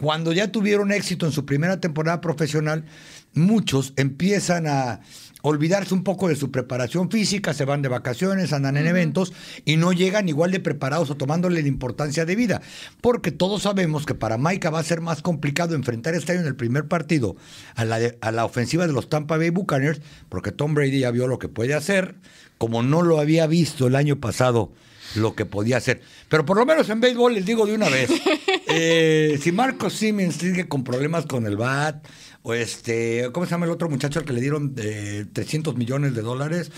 Cuando 0.00 0.32
ya 0.32 0.50
tuvieron 0.50 0.90
éxito 0.90 1.26
en 1.26 1.32
su 1.32 1.44
primera 1.44 1.78
temporada 1.78 2.22
profesional, 2.22 2.86
muchos 3.34 3.92
empiezan 3.96 4.66
a 4.68 5.00
olvidarse 5.42 5.94
un 5.94 6.04
poco 6.04 6.28
de 6.28 6.36
su 6.36 6.50
preparación 6.50 7.10
física, 7.10 7.54
se 7.54 7.64
van 7.64 7.82
de 7.82 7.88
vacaciones, 7.88 8.52
andan 8.52 8.76
en 8.76 8.86
eventos 8.86 9.32
y 9.64 9.76
no 9.76 9.92
llegan 9.92 10.28
igual 10.28 10.50
de 10.50 10.60
preparados 10.60 11.10
o 11.10 11.16
tomándole 11.16 11.62
la 11.62 11.68
importancia 11.68 12.24
de 12.24 12.36
vida. 12.36 12.62
Porque 13.00 13.30
todos 13.30 13.62
sabemos 13.62 14.06
que 14.06 14.14
para 14.14 14.38
Maika 14.38 14.70
va 14.70 14.80
a 14.80 14.84
ser 14.84 15.00
más 15.00 15.22
complicado 15.22 15.74
enfrentar 15.74 16.14
este 16.14 16.32
año 16.32 16.42
en 16.42 16.48
el 16.48 16.56
primer 16.56 16.88
partido 16.88 17.36
a 17.74 17.84
la, 17.84 17.98
a 18.20 18.32
la 18.32 18.44
ofensiva 18.44 18.86
de 18.86 18.92
los 18.92 19.08
Tampa 19.08 19.36
Bay 19.36 19.50
Buccaneers, 19.50 20.00
porque 20.28 20.52
Tom 20.52 20.74
Brady 20.74 21.00
ya 21.00 21.10
vio 21.10 21.26
lo 21.26 21.38
que 21.38 21.48
puede 21.48 21.74
hacer, 21.74 22.16
como 22.58 22.82
no 22.82 23.02
lo 23.02 23.20
había 23.20 23.46
visto 23.46 23.86
el 23.86 23.96
año 23.96 24.16
pasado 24.16 24.72
lo 25.14 25.34
que 25.34 25.46
podía 25.46 25.76
hacer. 25.78 26.00
Pero 26.28 26.44
por 26.44 26.56
lo 26.56 26.66
menos 26.66 26.88
en 26.90 27.00
béisbol 27.00 27.34
les 27.34 27.46
digo 27.46 27.66
de 27.66 27.74
una 27.74 27.88
vez, 27.88 28.10
eh, 28.68 29.38
si 29.40 29.52
Marcos 29.52 29.94
Siemens 29.94 30.36
sigue 30.36 30.68
con 30.68 30.84
problemas 30.84 31.26
con 31.26 31.46
el 31.46 31.56
BAT, 31.56 32.04
o 32.42 32.54
este, 32.54 33.30
¿cómo 33.32 33.46
se 33.46 33.50
llama 33.50 33.66
el 33.66 33.72
otro 33.72 33.88
muchacho 33.88 34.18
al 34.18 34.24
que 34.24 34.32
le 34.32 34.40
dieron 34.40 34.74
300 34.74 35.74
eh, 35.74 35.76
millones 35.76 36.14
de 36.14 36.22
dólares? 36.22 36.70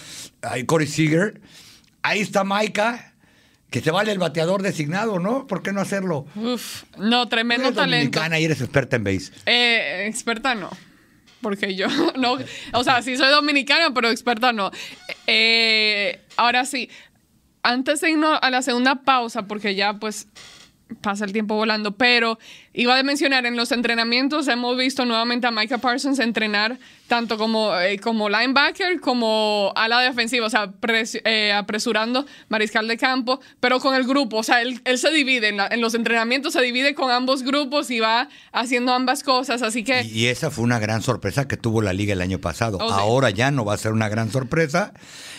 Ahí 0.42 0.64
Corey 0.64 0.86
Seager. 0.86 1.40
Ahí 2.02 2.20
está 2.20 2.44
Maika, 2.44 3.12
que 3.70 3.80
se 3.80 3.90
vale 3.90 4.10
el 4.10 4.18
bateador 4.18 4.62
designado, 4.62 5.18
¿no? 5.18 5.46
¿Por 5.46 5.62
qué 5.62 5.72
no 5.72 5.80
hacerlo? 5.80 6.26
Uf, 6.34 6.84
no, 6.98 7.28
tremendo 7.28 7.66
eres 7.66 7.76
talento. 7.76 7.96
Dominicana 7.96 8.40
y 8.40 8.44
eres 8.44 8.60
experta 8.60 8.96
en 8.96 9.04
base. 9.04 9.32
Eh, 9.46 10.06
experta 10.08 10.54
no. 10.54 10.70
Porque 11.40 11.74
yo 11.74 11.86
no, 12.16 12.38
o 12.72 12.84
sea, 12.84 13.02
sí 13.02 13.16
soy 13.16 13.28
dominicana, 13.28 13.92
pero 13.94 14.10
experta 14.10 14.52
no. 14.52 14.70
Eh, 15.26 16.20
ahora 16.36 16.64
sí, 16.64 16.90
antes 17.62 18.00
de 18.00 18.10
irnos 18.10 18.38
a 18.40 18.50
la 18.50 18.62
segunda 18.62 19.02
pausa, 19.02 19.46
porque 19.46 19.74
ya 19.74 19.94
pues 19.94 20.26
pasa 21.00 21.24
el 21.24 21.33
tiempo 21.33 21.55
volando, 21.55 21.92
pero 21.92 22.38
iba 22.72 22.98
a 22.98 23.03
mencionar, 23.03 23.46
en 23.46 23.57
los 23.57 23.72
entrenamientos 23.72 24.48
hemos 24.48 24.76
visto 24.76 25.05
nuevamente 25.05 25.46
a 25.46 25.50
Micah 25.50 25.79
Parsons 25.79 26.18
entrenar 26.18 26.79
tanto 27.11 27.37
como, 27.37 27.76
eh, 27.76 27.98
como 27.98 28.29
linebacker 28.29 29.00
como 29.00 29.72
a 29.74 29.88
la 29.88 30.00
defensiva, 30.00 30.46
o 30.46 30.50
sea, 30.50 30.72
eh, 31.24 31.53
apresurando 31.53 32.24
mariscal 32.48 32.87
de 32.87 32.96
campo, 32.96 33.40
pero 33.59 33.81
con 33.81 33.96
el 33.96 34.05
grupo, 34.05 34.37
o 34.38 34.42
sea, 34.44 34.62
él, 34.62 34.81
se 34.96 35.11
divide, 35.11 35.48
en, 35.48 35.81
los 35.81 35.94
entrenamientos 35.94 36.53
se 36.53 36.62
divide 36.62 36.94
con 36.94 37.11
ambos 37.11 37.42
grupos 37.42 37.90
y 37.90 37.98
va 37.98 38.29
haciendo 38.53 38.92
ambas 38.92 39.24
cosas, 39.24 39.62
así 39.62 39.83
que... 39.83 40.05
Y, 40.05 40.26
esa 40.26 40.53
fue 40.53 40.62
una 40.62 40.79
gran 40.79 41.03
sorpresa 41.03 41.48
que 41.48 41.57
tuvo 41.57 41.83
la 41.83 41.92
liga 41.92 42.12
el 42.12 42.20
año 42.20 42.38
pasado. 42.38 42.79
Oh, 42.81 42.92
Ahora 42.92 43.31
ya 43.31 43.50
no 43.50 43.64
va 43.64 43.74
a 43.74 43.79
ser 43.79 43.90
una 43.90 44.09
gran 44.09 44.31
sorpresa. 44.31 44.92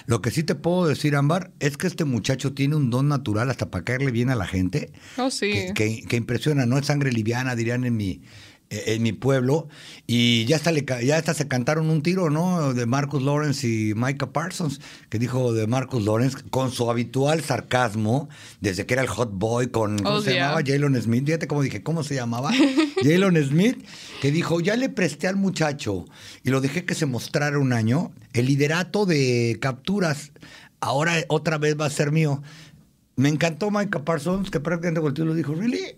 Lo 0.06 0.22
que 0.22 0.32
sí 0.32 0.44
te 0.44 0.56
puedo 0.56 0.88
decir, 0.88 1.16
Ámbar, 1.16 1.52
es 1.60 1.78
que 1.78 1.88
este 1.88 2.06
muchacho 2.06 2.54
tiene 2.54 2.76
un 2.76 2.90
don 2.90 3.08
natural 3.08 3.50
hasta 3.50 3.70
para 3.70 3.84
caerle 3.84 4.12
bien 4.12 4.30
a 4.30 4.36
la 4.36 4.48
gente. 4.48 4.92
Oh, 5.18 5.30
sí. 5.30 5.68
Que, 5.76 6.04
que 6.04 6.16
impresiona, 6.16 6.66
no 6.66 6.78
es 6.78 6.86
sangre 6.86 7.12
liviana, 7.12 7.56
dirían 7.56 7.86
en 7.86 7.96
mi 7.96 8.22
en 8.72 9.04
mi 9.04 9.12
pueblo 9.12 9.68
y 10.08 10.46
ya 10.46 10.56
hasta, 10.56 10.72
le, 10.72 10.86
ya 11.04 11.18
hasta 11.18 11.34
se 11.34 11.48
cantaron 11.48 11.90
un 11.90 12.02
tiro, 12.02 12.30
¿no? 12.30 12.74
De 12.74 12.86
Marcus 12.86 13.22
Lawrence 13.22 13.68
y 13.68 13.94
Micah 13.96 14.32
Parsons, 14.32 14.80
que 15.10 15.20
dijo 15.20 15.52
de 15.52 15.68
Marcus 15.68 16.06
Lawrence 16.06 16.38
con 16.50 16.72
su 16.72 16.90
habitual 16.90 17.42
sarcasmo, 17.42 18.30
desde 18.62 18.86
que 18.86 18.94
era 18.94 19.04
el 19.04 19.10
hot 19.10 19.32
boy 19.34 19.68
con, 19.68 20.00
¿cómo 20.00 20.18
oh, 20.18 20.22
se 20.22 20.36
llamaba? 20.36 20.62
Jalen 20.66 21.02
Smith, 21.02 21.26
fíjate 21.26 21.48
cómo 21.48 21.62
dije, 21.62 21.84
¿cómo 21.84 22.04
se 22.04 22.16
llamaba? 22.16 22.52
Jalen 23.04 23.46
Smith, 23.46 23.86
que 24.22 24.32
dijo, 24.32 24.62
ya 24.62 24.78
le 24.78 24.88
presté 24.88 25.28
al 25.28 25.36
muchacho 25.36 26.06
y 26.44 26.50
lo 26.50 26.62
dejé 26.62 26.86
que 26.86 26.96
se 26.96 27.06
mostrara 27.06 27.60
un 27.60 27.74
año, 27.74 28.14
el 28.32 28.46
liderato 28.46 29.06
de 29.06 29.58
capturas, 29.60 30.32
ahora 30.80 31.16
otra 31.28 31.58
vez 31.58 31.80
va 31.80 31.88
a 31.88 31.90
ser 31.90 32.14
mío. 32.14 32.42
Me 33.18 33.28
encantó 33.28 33.70
Micah 33.70 34.06
Parsons, 34.06 34.50
que 34.50 34.62
prácticamente 34.62 35.02
volteó 35.02 35.26
y 35.26 35.28
lo 35.28 35.34
dijo, 35.34 35.54
¿really? 35.54 35.98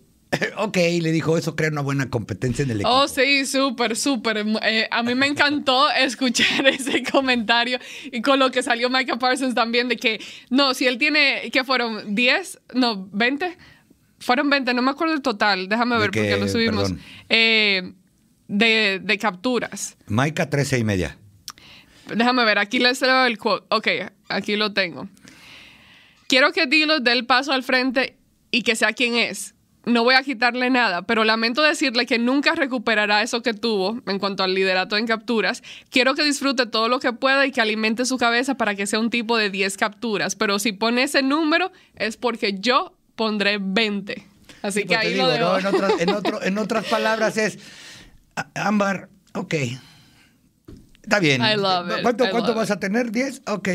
Ok, 0.58 0.78
le 1.02 1.12
dijo, 1.12 1.38
eso 1.38 1.56
crea 1.56 1.70
una 1.70 1.82
buena 1.82 2.10
competencia 2.10 2.64
en 2.64 2.72
el 2.72 2.78
equipo. 2.78 2.90
Oh, 2.90 3.08
sí, 3.08 3.46
súper, 3.46 3.96
súper. 3.96 4.46
Eh, 4.64 4.88
a 4.90 5.04
mí 5.04 5.16
me 5.16 5.28
encantó 5.28 5.90
escuchar 5.98 6.68
ese 6.68 7.04
comentario 7.04 7.80
y 8.12 8.22
con 8.22 8.40
lo 8.40 8.52
que 8.52 8.64
salió 8.64 8.90
Micah 8.90 9.18
Parsons 9.18 9.56
también 9.56 9.90
de 9.90 9.98
que, 9.98 10.22
no, 10.50 10.74
si 10.74 10.88
él 10.88 10.98
tiene, 10.98 11.50
¿qué 11.52 11.64
fueron? 11.64 12.16
¿10? 12.16 12.60
No, 12.74 13.08
¿20? 13.08 13.56
Fueron 14.20 14.50
20, 14.50 14.74
no 14.74 14.82
me 14.82 14.92
acuerdo 14.92 15.14
el 15.14 15.22
total, 15.22 15.68
déjame 15.68 15.98
ver 15.98 16.12
porque 16.12 16.38
lo 16.38 16.48
subimos. 16.48 16.94
Eh, 17.30 17.94
de, 18.48 19.00
de, 19.02 19.18
capturas. 19.18 19.98
Micah, 20.08 20.50
13 20.50 20.80
y 20.80 20.84
media. 20.84 21.18
Déjame 22.14 22.44
ver, 22.46 22.60
aquí 22.60 22.80
les 22.80 23.02
leo 23.02 23.26
el 23.26 23.38
quote. 23.38 23.66
Ok, 23.70 23.88
aquí 24.30 24.56
lo 24.56 24.74
tengo. 24.74 25.08
Quiero 26.28 26.52
que 26.52 26.66
Dilo 26.66 27.00
dé 27.00 27.12
el 27.12 27.26
paso 27.26 27.52
al 27.52 27.64
frente 27.64 28.18
y 28.52 28.64
que 28.64 28.76
sea 28.76 28.94
quien 28.94 29.16
es 29.16 29.56
no 29.86 30.04
voy 30.04 30.16
a 30.16 30.24
quitarle 30.24 30.70
nada, 30.70 31.02
pero 31.02 31.24
lamento 31.24 31.62
decirle 31.62 32.06
que 32.06 32.18
nunca 32.18 32.56
recuperará 32.56 33.22
eso 33.22 33.42
que 33.42 33.54
tuvo 33.54 34.02
en 34.08 34.20
cuanto 34.20 34.44
al 34.44 34.54
liderato 34.54 34.98
en 34.98 35.08
capturas. 35.08 35.62
Quiero 35.90 36.16
que 36.16 36.24
disfrute 36.24 36.66
todo 36.66 36.88
lo 36.88 37.00
que 37.00 37.14
pueda 37.14 37.46
y 37.46 37.52
que 37.52 37.62
alimente 37.62 38.06
su 38.06 38.18
cabeza 38.18 38.56
para 38.56 38.76
que 38.76 38.88
sea 38.88 39.00
un 39.00 39.10
tipo 39.10 39.38
de 39.38 39.50
10 39.50 39.76
capturas, 39.78 40.36
pero 40.36 40.60
si 40.60 40.72
pone 40.72 41.04
ese 41.04 41.22
número 41.22 41.72
es 41.96 42.18
porque 42.18 42.60
yo 42.60 42.96
pondré 43.16 43.58
20. 43.60 44.26
Así 44.62 44.82
que 44.82 44.96
pues 44.96 45.00
ahí 45.00 45.16
lo 45.16 45.28
dejo. 45.28 45.58
En, 46.44 46.58
otras 46.58 46.86
palabras 46.86 47.36
es, 47.38 47.60
Ámbar, 48.56 49.10
ok, 49.34 49.56
Está 51.04 51.20
bien. 51.20 51.42
I 51.42 51.56
love 51.58 51.90
it. 51.92 52.02
¿Cuánto, 52.02 52.26
I 52.26 52.30
cuánto 52.30 52.48
love 52.50 52.58
vas 52.58 52.72
a 52.72 52.80
tener? 52.80 53.12
¿10? 53.12 53.42
Ok, 53.48 53.68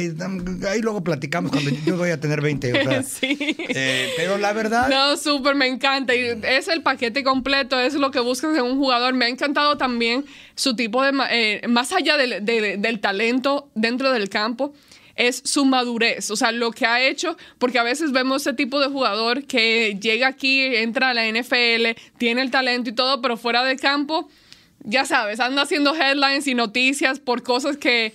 ahí 0.66 0.80
luego 0.80 1.04
platicamos 1.04 1.52
cuando 1.52 1.70
yo 1.84 1.96
voy 1.98 2.08
a 2.10 2.18
tener 2.18 2.40
20. 2.40 2.72
O 2.72 2.90
sea, 2.90 3.02
sí. 3.04 3.36
eh, 3.68 4.10
pero 4.16 4.38
la 4.38 4.52
verdad. 4.54 4.88
No, 4.88 5.16
súper 5.18 5.54
me 5.54 5.66
encanta. 5.66 6.14
Y 6.14 6.40
es 6.42 6.68
el 6.68 6.82
paquete 6.82 7.22
completo, 7.22 7.78
es 7.78 7.92
lo 7.94 8.10
que 8.10 8.20
buscas 8.20 8.56
en 8.56 8.62
un 8.64 8.78
jugador. 8.78 9.12
Me 9.12 9.26
ha 9.26 9.28
encantado 9.28 9.76
también 9.76 10.24
su 10.54 10.74
tipo 10.74 11.02
de. 11.02 11.12
eh, 11.30 11.68
más 11.68 11.92
allá 11.92 12.16
del, 12.16 12.44
del- 12.46 12.80
del 12.80 13.00
talento 13.00 13.68
dentro 13.74 14.10
del 14.10 14.30
campo, 14.30 14.72
es 15.14 15.42
su 15.44 15.66
madurez. 15.66 16.30
O 16.30 16.36
sea, 16.36 16.50
lo 16.52 16.70
que 16.70 16.86
ha 16.86 17.02
hecho, 17.02 17.36
porque 17.58 17.78
a 17.78 17.82
veces 17.82 18.12
vemos 18.12 18.40
ese 18.42 18.54
tipo 18.54 18.80
de 18.80 18.86
jugador 18.86 19.44
que 19.44 19.98
llega 20.00 20.28
aquí, 20.28 20.62
entra 20.64 21.10
a 21.10 21.14
la 21.14 21.26
NFL, 21.28 21.88
tiene 22.16 22.40
el 22.40 22.50
talento 22.50 22.88
y 22.88 22.94
todo, 22.94 23.20
pero 23.20 23.36
fuera 23.36 23.64
de 23.64 23.76
campo, 23.76 24.30
ya 24.84 25.04
sabes, 25.04 25.40
anda 25.40 25.62
haciendo 25.62 25.94
headlines 25.94 26.46
y 26.46 26.54
noticias 26.54 27.18
por 27.20 27.42
cosas 27.42 27.76
que 27.76 28.14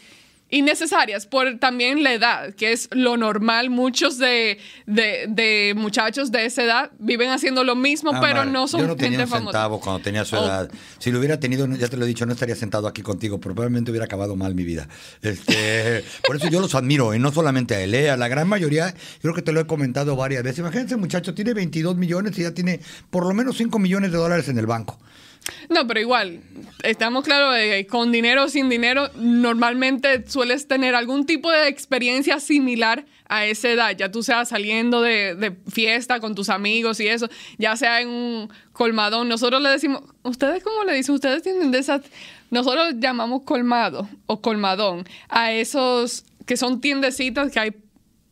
innecesarias 0.49 1.25
por 1.25 1.57
también 1.57 2.03
la 2.03 2.13
edad, 2.13 2.53
que 2.53 2.73
es 2.73 2.87
lo 2.91 3.17
normal. 3.17 3.71
Muchos 3.71 4.19
de, 4.19 4.59
de, 4.85 5.25
de 5.27 5.73
muchachos 5.75 6.31
de 6.31 6.45
esa 6.45 6.63
edad 6.63 6.91
viven 6.99 7.31
haciendo 7.31 7.63
lo 7.63 7.75
mismo, 7.75 8.11
pero 8.21 8.41
Ámbar, 8.41 8.47
no 8.47 8.67
son 8.67 8.81
Yo 8.81 8.87
no 8.87 8.95
tenía 8.95 9.17
gente 9.19 9.23
un 9.23 9.29
famosa. 9.31 9.57
centavo 9.57 9.79
cuando 9.79 10.03
tenía 10.03 10.23
su 10.25 10.35
Oh. 10.35 10.45
edad. 10.45 10.69
Si 10.99 11.09
lo 11.11 11.17
hubiera 11.17 11.39
tenido, 11.39 11.65
ya 11.75 11.87
te 11.87 11.97
lo 11.97 12.05
he 12.05 12.07
dicho, 12.07 12.27
no 12.27 12.33
estaría 12.33 12.55
sentado 12.55 12.87
aquí 12.87 13.01
contigo. 13.01 13.39
Probablemente 13.39 13.89
hubiera 13.89 14.05
acabado 14.05 14.35
mal 14.35 14.53
mi 14.53 14.63
vida. 14.63 14.87
Este, 15.23 16.03
por 16.27 16.35
eso 16.35 16.47
yo 16.49 16.59
los 16.61 16.75
admiro, 16.75 17.15
y 17.15 17.19
no 17.19 17.31
solamente 17.31 17.73
a 17.73 17.81
él, 17.81 17.95
eh, 17.95 18.11
a 18.11 18.17
la 18.17 18.27
gran 18.27 18.47
mayoría. 18.47 18.91
Yo 18.93 19.21
creo 19.21 19.33
que 19.33 19.41
te 19.41 19.53
lo 19.53 19.59
he 19.59 19.65
comentado 19.65 20.15
varias 20.15 20.43
veces. 20.43 20.59
Imagínense, 20.59 20.97
muchacho, 20.97 21.33
tiene 21.33 21.55
22 21.55 21.95
millones 21.97 22.37
y 22.37 22.43
ya 22.43 22.53
tiene 22.53 22.79
por 23.09 23.25
lo 23.25 23.33
menos 23.33 23.57
5 23.57 23.79
millones 23.79 24.11
de 24.11 24.17
dólares 24.19 24.47
en 24.49 24.59
el 24.59 24.67
banco. 24.67 24.99
No, 25.69 25.87
pero 25.87 25.99
igual, 25.99 26.41
estamos 26.83 27.23
claros 27.23 27.55
con 27.89 28.11
dinero 28.11 28.45
o 28.45 28.49
sin 28.49 28.69
dinero, 28.69 29.09
normalmente 29.15 30.29
sueles 30.29 30.67
tener 30.67 30.95
algún 30.95 31.25
tipo 31.25 31.51
de 31.51 31.67
experiencia 31.67 32.39
similar 32.39 33.05
a 33.27 33.45
esa 33.45 33.69
edad, 33.69 33.97
ya 33.97 34.11
tú 34.11 34.21
seas 34.21 34.49
saliendo 34.49 35.01
de, 35.01 35.35
de 35.35 35.51
fiesta 35.69 36.19
con 36.19 36.35
tus 36.35 36.49
amigos 36.49 36.99
y 36.99 37.07
eso, 37.07 37.29
ya 37.57 37.75
sea 37.75 38.01
en 38.01 38.09
un 38.09 38.49
colmadón. 38.73 39.27
Nosotros 39.27 39.61
le 39.61 39.69
decimos, 39.69 40.03
¿ustedes 40.23 40.63
cómo 40.63 40.83
le 40.83 40.93
dicen? 40.93 41.15
Ustedes 41.15 41.41
tienen 41.41 41.71
de 41.71 41.79
esas, 41.79 42.01
nosotros 42.51 42.95
llamamos 42.99 43.43
colmado 43.43 44.07
o 44.27 44.41
colmadón 44.41 45.05
a 45.29 45.51
esos 45.51 46.25
que 46.45 46.57
son 46.57 46.81
tiendecitas 46.81 47.51
que 47.51 47.59
hay 47.59 47.71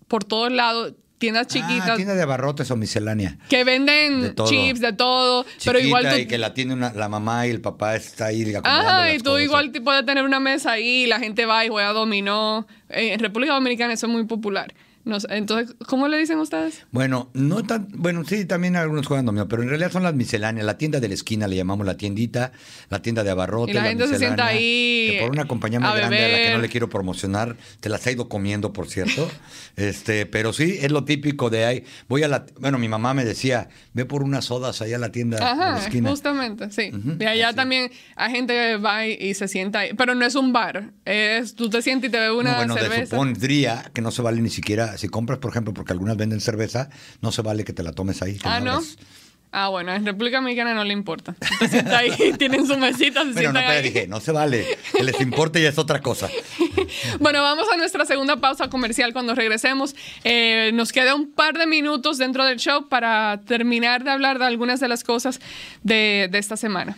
por 0.08 0.24
todos 0.24 0.52
lados, 0.52 0.94
tiendas 1.22 1.46
chiquitas. 1.48 1.92
Ah, 1.92 1.96
tienda 1.96 2.16
de 2.16 2.24
abarrotes 2.24 2.70
o 2.72 2.76
miscelánea. 2.76 3.38
que 3.48 3.64
venden 3.64 4.36
De 4.36 4.44
chips 4.44 4.82
de 4.82 4.92
todo, 4.92 5.46
pero 5.64 5.80
igual 5.80 6.10
tú, 6.10 6.16
y 6.18 6.26
que 6.26 6.38
la 6.40 6.54
tiene 6.54 6.74
una- 6.74 6.92
la 6.94 7.08
mamá 7.08 7.46
y 7.48 7.52
el 7.52 7.62
papá 7.62 7.96
está 7.96 8.26
ahí 8.26 8.44
Ajá, 8.64 9.14
y 9.14 9.20
tú 9.20 9.26
cosas. 9.30 9.44
igual 9.44 9.72
puedes 9.82 10.06
tener 10.06 10.24
una 10.26 10.40
mesa 10.40 10.72
ahí, 10.72 11.06
la 11.06 11.20
gente 11.20 11.46
va 11.46 11.64
y 11.64 11.70
juega 11.70 11.94
dominó. 11.94 12.68
En 12.90 13.20
República 13.20 13.54
Dominicana 13.54 13.94
eso 13.94 14.08
es 14.08 14.12
muy 14.12 14.26
popular. 14.26 14.74
No 15.04 15.18
entonces, 15.30 15.76
¿cómo 15.88 16.08
le 16.08 16.18
dicen 16.18 16.38
ustedes? 16.40 16.86
Bueno, 16.92 17.30
no 17.34 17.64
tan, 17.64 17.88
bueno, 17.94 18.24
sí, 18.26 18.46
también 18.46 18.76
algunos 18.76 19.08
juegan 19.08 19.26
dominó, 19.26 19.48
pero 19.48 19.64
en 19.64 19.70
realidad 19.70 19.92
son 19.92 20.04
las 20.04 20.14
misceláneas, 20.14 20.66
la 20.66 20.78
tienda 20.78 21.00
de 21.00 21.08
la 21.08 21.14
esquina 21.14 21.48
le 21.48 21.56
llamamos 21.56 21.86
la 21.86 21.98
tiendita, 21.98 22.52
la 22.90 23.02
tienda 23.02 23.24
de 23.24 23.32
abarrotes, 23.32 23.74
Y 23.74 23.78
la 23.78 23.84
gente 23.84 24.08
se 24.08 24.18
sienta 24.18 24.48
ahí 24.48 25.08
que 25.12 25.20
por 25.22 25.32
una 25.32 25.46
compañía 25.46 25.80
muy 25.80 25.92
grande 25.96 26.24
a 26.24 26.28
la 26.28 26.38
que 26.38 26.52
no 26.52 26.60
le 26.60 26.70
quiero 26.70 26.90
promocionar, 26.90 27.56
te 27.80 27.90
las 27.90 28.06
ha 28.06 28.12
ido 28.12 28.30
comiendo, 28.30 28.74
por 28.74 28.88
cierto. 28.88 29.30
este, 29.76 30.26
pero 30.26 30.54
sí, 30.54 30.78
es 30.82 30.92
lo 30.92 31.04
típico 31.04 31.50
de 31.50 31.66
ahí. 31.66 31.84
Voy 32.08 32.24
a 32.24 32.28
la, 32.28 32.46
bueno, 32.60 32.78
mi 32.78 32.88
mamá 32.88 33.14
me 33.14 33.26
decía, 33.26 33.70
ve 33.94 34.06
por 34.06 34.24
unas 34.24 34.46
sodas 34.46 34.82
allá 34.82 34.98
a 34.98 35.00
la 35.00 35.12
tienda 35.12 35.38
de 35.38 35.44
la 35.44 35.78
esquina. 35.80 36.10
justamente, 36.10 36.72
sí. 36.72 36.92
Ujú, 36.94 37.18
y 37.20 37.26
allá 37.26 37.50
así. 37.50 37.56
también 37.56 37.92
hay 38.16 38.32
gente 38.32 38.54
que 38.54 38.78
va 38.78 39.08
y, 39.08 39.34
se 39.34 39.48
sienta 39.48 39.80
ahí. 39.80 39.94
Pero 39.94 40.16
no 40.16 40.26
es 40.26 40.36
un 40.36 40.54
bar, 40.54 40.92
es 41.06 41.56
tú 41.56 41.70
te 41.70 41.82
sientes 41.82 42.10
y 42.10 42.12
te 42.12 42.20
bebes 42.20 42.38
una 42.38 42.52
no, 42.52 42.58
bueno, 42.58 42.76
de 42.76 42.82
cerveza. 42.82 43.06
supondría 43.06 43.92
que 43.94 44.02
no 44.02 44.12
se 44.12 44.22
vale 44.22 44.42
ni 44.42 44.50
siquiera, 44.50 44.91
si 44.98 45.08
compras, 45.10 45.40
por 45.40 45.52
ejemplo, 45.52 45.74
porque 45.74 45.94
algunas 45.94 46.18
venden 46.18 46.40
cerveza, 46.42 46.90
no 47.22 47.32
se 47.32 47.42
vale 47.42 47.64
que 47.64 47.74
te 47.74 47.84
la 47.84 47.94
tomes 47.94 48.22
ahí. 48.22 48.38
ah, 48.44 48.60
¿no? 48.60 48.82
Ah, 49.54 49.68
bueno, 49.68 49.94
en 49.94 50.06
República 50.06 50.38
Dominicana 50.38 50.74
no 50.74 50.86
le 50.86 50.94
importa. 50.94 51.36
Se 51.60 51.68
sienta 51.68 51.98
ahí, 51.98 52.34
tienen 52.40 52.66
su 52.66 52.78
mesita, 52.78 53.26
se 53.26 53.34
Pero 53.34 53.52
no, 53.52 53.60
ahí. 53.60 53.82
dije, 53.84 54.08
no 54.08 54.22
se 54.22 54.32
vale. 54.32 54.66
Que 54.96 55.04
les 55.04 55.20
importe 55.20 55.62
ya 55.62 55.68
es 55.70 55.78
otra 55.78 56.02
cosa. 56.02 56.30
Bueno, 57.20 57.42
vamos 57.42 57.68
a 57.72 57.78
nuestra 57.78 58.06
segunda 58.06 58.38
pausa 58.38 58.70
comercial 58.70 59.14
cuando 59.14 59.34
regresemos. 59.36 59.96
Eh, 60.24 60.72
nos 60.74 60.92
queda 60.92 61.16
un 61.16 61.32
par 61.32 61.58
de 61.58 61.66
minutos 61.66 62.18
dentro 62.18 62.44
del 62.46 62.58
show 62.60 62.90
para 62.90 63.42
terminar 63.46 64.04
de 64.04 64.12
hablar 64.12 64.40
de 64.40 64.46
algunas 64.46 64.80
de 64.80 64.88
las 64.88 65.04
cosas 65.04 65.40
de, 65.84 66.28
de 66.32 66.38
esta 66.38 66.58
semana. 66.58 66.98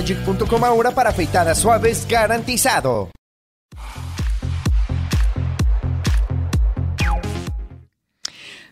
shavelogic.com 0.00 0.64
ahora 0.64 0.92
para 0.92 1.10
afeitadas 1.10 1.58
suaves 1.58 2.06
garantizado. 2.06 3.08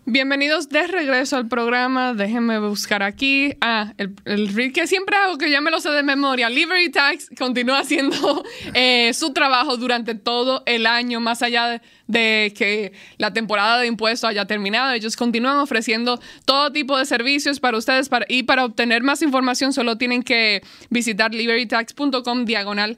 Bienvenidos 0.09 0.69
de 0.69 0.87
regreso 0.87 1.37
al 1.37 1.49
programa. 1.49 2.15
Déjenme 2.15 2.61
buscar 2.61 3.03
aquí. 3.03 3.55
Ah, 3.61 3.93
el, 3.99 4.15
el 4.25 4.73
que 4.73 4.87
siempre 4.87 5.17
hago, 5.17 5.37
que 5.37 5.51
ya 5.51 5.61
me 5.61 5.73
lo 5.73 5.81
sé 5.81 5.91
de 5.91 6.05
memoria. 6.05 6.49
Liberty 6.49 6.91
Tax 6.91 7.31
continúa 7.37 7.81
haciendo 7.81 8.45
eh, 8.75 9.11
su 9.15 9.33
trabajo 9.33 9.77
durante 9.77 10.15
todo 10.15 10.63
el 10.67 10.87
año, 10.87 11.19
más 11.19 11.43
allá 11.43 11.83
de, 12.07 12.55
que 12.57 12.93
la 13.19 13.33
temporada 13.33 13.81
de 13.81 13.89
impuestos 13.89 14.31
haya 14.31 14.47
terminado. 14.47 14.93
Ellos 14.93 15.17
continúan 15.17 15.57
ofreciendo 15.57 16.21
todo 16.45 16.71
tipo 16.71 16.97
de 16.97 17.05
servicios 17.05 17.59
para 17.59 17.77
ustedes 17.77 18.09
y 18.29 18.45
para 18.45 18.65
obtener 18.65 19.03
más 19.03 19.23
información 19.23 19.73
solo 19.73 19.99
tienen 19.99 20.23
que 20.23 20.63
visitar 20.89 21.35
libertytax.com 21.35 22.45
diagonal 22.45 22.97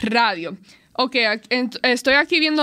radio. 0.00 0.56
Ok, 0.98 1.14
estoy 1.82 2.14
aquí 2.14 2.40
viendo 2.40 2.62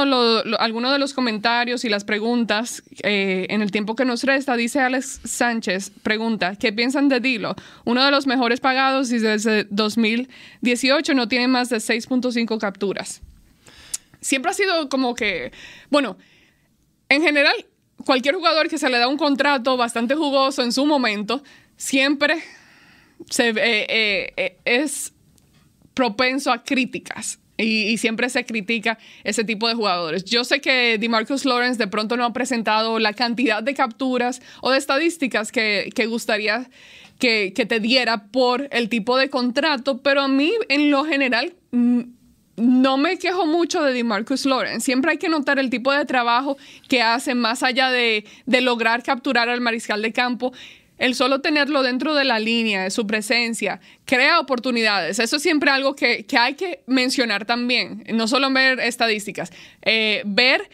algunos 0.58 0.92
de 0.92 0.98
los 0.98 1.14
comentarios 1.14 1.86
y 1.86 1.90
las 1.90 2.04
preguntas 2.04 2.82
eh, 3.04 3.46
en 3.50 3.62
el 3.62 3.70
tiempo 3.70 3.96
que 3.96 4.06
nos 4.06 4.24
resta. 4.24 4.58
Dice 4.58 4.80
Alex 4.80 5.22
Sánchez, 5.24 5.92
pregunta, 6.02 6.56
¿qué 6.56 6.74
piensan 6.74 7.10
de 7.10 7.20
Dilo? 7.20 7.56
Uno 7.86 8.04
de 8.04 8.10
los 8.10 8.26
mejores 8.26 8.60
pagados 8.60 9.12
y 9.12 9.20
desde 9.20 9.66
2018 9.66 11.14
no 11.14 11.28
tiene 11.28 11.48
más 11.48 11.70
de 11.70 11.78
6.5 11.78 12.58
capturas. 12.58 13.22
Siempre 14.20 14.50
ha 14.50 14.56
sido 14.56 14.90
como 14.90 15.14
que, 15.14 15.52
bueno, 15.92 16.18
en 17.10 17.22
general, 17.22 17.68
cualquier 18.04 18.34
jugador 18.34 18.68
que 18.68 18.80
se 18.80 18.90
le 18.90 18.98
da 18.98 19.08
un 19.10 19.18
contrato 19.18 19.78
bastante 19.78 20.16
jugoso 20.16 20.64
en 20.64 20.72
su 20.72 20.88
momento, 20.88 21.44
siempre 21.78 22.42
eh, 23.38 24.34
eh, 24.36 24.58
es 24.66 25.14
propenso 25.94 26.52
a 26.52 26.64
críticas 26.64 27.38
y, 27.58 27.98
siempre 27.98 28.30
se 28.30 28.46
critica 28.46 28.98
ese 29.24 29.44
tipo 29.44 29.68
de 29.68 29.76
jugadores. 29.76 30.24
Yo 30.26 30.44
sé 30.44 30.60
que 30.60 30.98
DeMarcus 30.98 31.46
Lawrence 31.46 31.78
de 31.78 31.88
pronto 31.88 32.18
no 32.18 32.26
ha 32.26 32.34
presentado 32.34 33.00
la 33.00 33.14
cantidad 33.14 33.62
de 33.62 33.74
capturas 33.74 34.42
o 34.62 34.72
de 34.72 34.78
estadísticas 34.78 35.52
que, 35.52 35.92
gustaría 36.08 36.70
que, 37.20 37.52
te 37.52 37.80
diera 37.80 38.26
por 38.26 38.68
el 38.72 38.90
tipo 38.90 39.18
de 39.18 39.30
contrato, 39.30 40.02
pero 40.02 40.22
a 40.22 40.28
mí 40.28 40.52
en 40.70 40.90
lo 40.90 41.06
general 41.06 41.54
mm, 41.72 42.02
no 42.56 42.98
me 42.98 43.18
quejo 43.18 43.46
mucho 43.46 43.84
de 43.84 43.94
DeMarcus 43.94 44.46
Lawrence. 44.46 44.82
Siempre 44.82 45.12
hay 45.12 45.18
que 45.18 45.30
notar 45.30 45.60
el 45.60 45.70
tipo 45.70 45.92
de 45.92 46.06
trabajo 46.06 46.58
que 46.88 47.02
hace 47.02 47.36
más 47.36 47.64
allá 47.64 47.90
de, 47.92 48.26
de 48.46 48.62
lograr 48.62 49.04
capturar 49.04 49.50
al 49.50 49.62
mariscal 49.62 50.02
de 50.02 50.12
campo 50.12 50.54
el 51.04 51.16
solo 51.16 51.42
tenerlo 51.42 51.84
dentro 51.84 52.14
de 52.14 52.24
la 52.24 52.40
línea, 52.40 52.84
de 52.84 52.90
su 52.90 53.06
presencia, 53.06 53.82
crea 54.06 54.40
oportunidades. 54.40 55.20
Eso 55.20 55.36
es 55.36 55.44
siempre 55.44 55.70
algo 55.70 55.98
que, 55.98 56.26
hay 56.40 56.54
que 56.54 56.82
mencionar 56.88 57.44
también, 57.44 58.06
no 58.14 58.26
solo 58.30 58.50
ver 58.54 58.80
estadísticas, 58.80 59.52
eh, 59.82 60.22
ver 60.26 60.70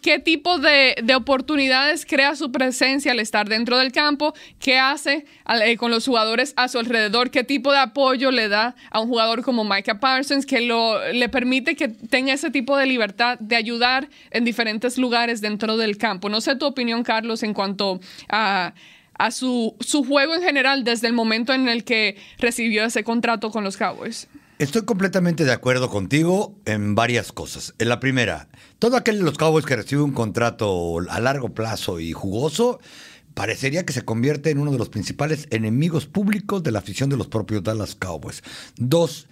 qué 0.00 0.18
tipo 0.18 0.56
de, 0.58 0.94
oportunidades 1.14 2.06
crea 2.06 2.36
su 2.36 2.52
presencia 2.52 3.12
al 3.12 3.20
estar 3.20 3.46
dentro 3.46 3.76
del 3.76 3.92
campo, 3.92 4.32
qué 4.58 4.78
hace 4.78 5.26
eh, 5.62 5.76
con 5.76 5.90
los 5.90 6.06
jugadores 6.06 6.54
a 6.56 6.68
su 6.68 6.78
alrededor, 6.78 7.30
qué 7.30 7.44
tipo 7.44 7.70
de 7.70 7.80
apoyo 7.80 8.30
le 8.30 8.48
da 8.48 8.74
a 8.90 9.00
un 9.00 9.08
jugador 9.08 9.42
como 9.42 9.62
Micah 9.62 10.00
Parsons, 10.00 10.46
que 10.46 10.62
lo, 10.62 11.12
le 11.12 11.28
permite 11.28 11.76
que 11.76 11.88
tenga 11.88 12.32
ese 12.32 12.50
tipo 12.50 12.78
de 12.78 12.86
libertad 12.86 13.38
de 13.40 13.56
ayudar 13.56 14.08
en 14.30 14.44
diferentes 14.44 14.96
lugares 14.96 15.42
dentro 15.42 15.76
del 15.76 15.98
campo. 15.98 16.30
No 16.30 16.40
sé 16.40 16.56
tu 16.56 16.64
opinión, 16.64 17.02
Carlos, 17.02 17.42
en 17.42 17.52
cuanto 17.52 18.00
a 18.30 18.72
a 19.18 19.30
su, 19.30 19.76
su 19.80 20.04
juego 20.04 20.34
en 20.34 20.42
general 20.42 20.84
desde 20.84 21.06
el 21.06 21.12
momento 21.12 21.52
en 21.52 21.68
el 21.68 21.84
que 21.84 22.16
recibió 22.38 22.84
ese 22.84 23.04
contrato 23.04 23.50
con 23.50 23.64
los 23.64 23.76
Cowboys. 23.76 24.28
Estoy 24.58 24.84
completamente 24.84 25.44
de 25.44 25.52
acuerdo 25.52 25.90
contigo 25.90 26.54
en 26.64 26.94
varias 26.94 27.32
cosas. 27.32 27.74
En 27.78 27.88
la 27.88 27.98
primera, 27.98 28.48
todo 28.78 28.96
aquel 28.96 29.18
de 29.18 29.24
los 29.24 29.36
Cowboys 29.36 29.66
que 29.66 29.74
recibe 29.74 30.02
un 30.02 30.12
contrato 30.12 30.98
a 31.10 31.20
largo 31.20 31.48
plazo 31.54 31.98
y 31.98 32.12
jugoso, 32.12 32.78
parecería 33.34 33.84
que 33.84 33.92
se 33.92 34.04
convierte 34.04 34.50
en 34.50 34.58
uno 34.58 34.70
de 34.70 34.78
los 34.78 34.88
principales 34.88 35.48
enemigos 35.50 36.06
públicos 36.06 36.62
de 36.62 36.70
la 36.70 36.78
afición 36.78 37.10
de 37.10 37.16
los 37.16 37.26
propios 37.26 37.64
Dallas 37.64 37.96
Cowboys. 37.96 38.42
Dos, 38.76 39.26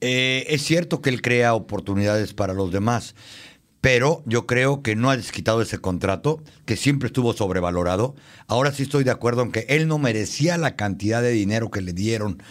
eh, 0.00 0.46
es 0.48 0.62
cierto 0.62 1.02
que 1.02 1.10
él 1.10 1.20
crea 1.20 1.54
oportunidades 1.54 2.32
para 2.32 2.54
los 2.54 2.70
demás, 2.70 3.16
pero 3.80 4.22
yo 4.26 4.46
creo 4.46 4.82
que 4.82 4.96
no 4.96 5.10
ha 5.10 5.16
desquitado 5.16 5.62
ese 5.62 5.78
contrato, 5.78 6.42
que 6.66 6.76
siempre 6.76 7.06
estuvo 7.06 7.32
sobrevalorado. 7.32 8.14
Ahora 8.46 8.72
sí 8.72 8.82
estoy 8.82 9.04
de 9.04 9.10
acuerdo 9.10 9.42
en 9.42 9.52
que 9.52 9.66
él 9.68 9.88
no 9.88 9.98
merecía 9.98 10.58
la 10.58 10.76
cantidad 10.76 11.22
de 11.22 11.30
dinero 11.30 11.70
que 11.70 11.80
le 11.80 11.92
dieron. 11.92 12.42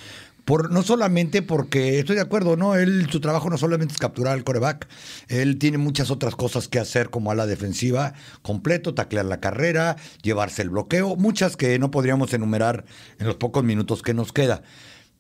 Por, 0.46 0.72
no 0.72 0.82
solamente 0.82 1.44
porque 1.44 2.00
estoy 2.00 2.16
de 2.16 2.24
acuerdo, 2.24 2.58
no, 2.58 2.74
él 2.74 3.08
su 3.12 3.20
trabajo 3.20 3.52
no 3.52 3.60
solamente 3.60 3.94
es 3.94 4.00
capturar 4.00 4.34
al 4.34 4.44
coreback, 4.44 4.88
él 5.28 5.60
tiene 5.60 5.78
muchas 5.78 6.10
otras 6.10 6.36
cosas 6.36 6.68
que 6.68 6.80
hacer 6.80 7.12
como 7.12 7.30
a 7.30 7.36
la 7.36 7.46
defensiva 7.46 8.16
completo, 8.42 8.96
taclear 8.96 9.26
la 9.26 9.40
carrera, 9.40 9.98
llevarse 10.24 10.64
el 10.64 10.72
bloqueo, 10.72 11.16
muchas 11.16 11.56
que 11.56 11.78
no 11.78 11.92
podríamos 11.92 12.34
enumerar 12.34 12.86
en 13.20 13.28
los 13.28 13.36
pocos 13.36 13.64
minutos 13.64 14.02
que 14.02 14.16
nos 14.16 14.34
queda. 14.34 14.64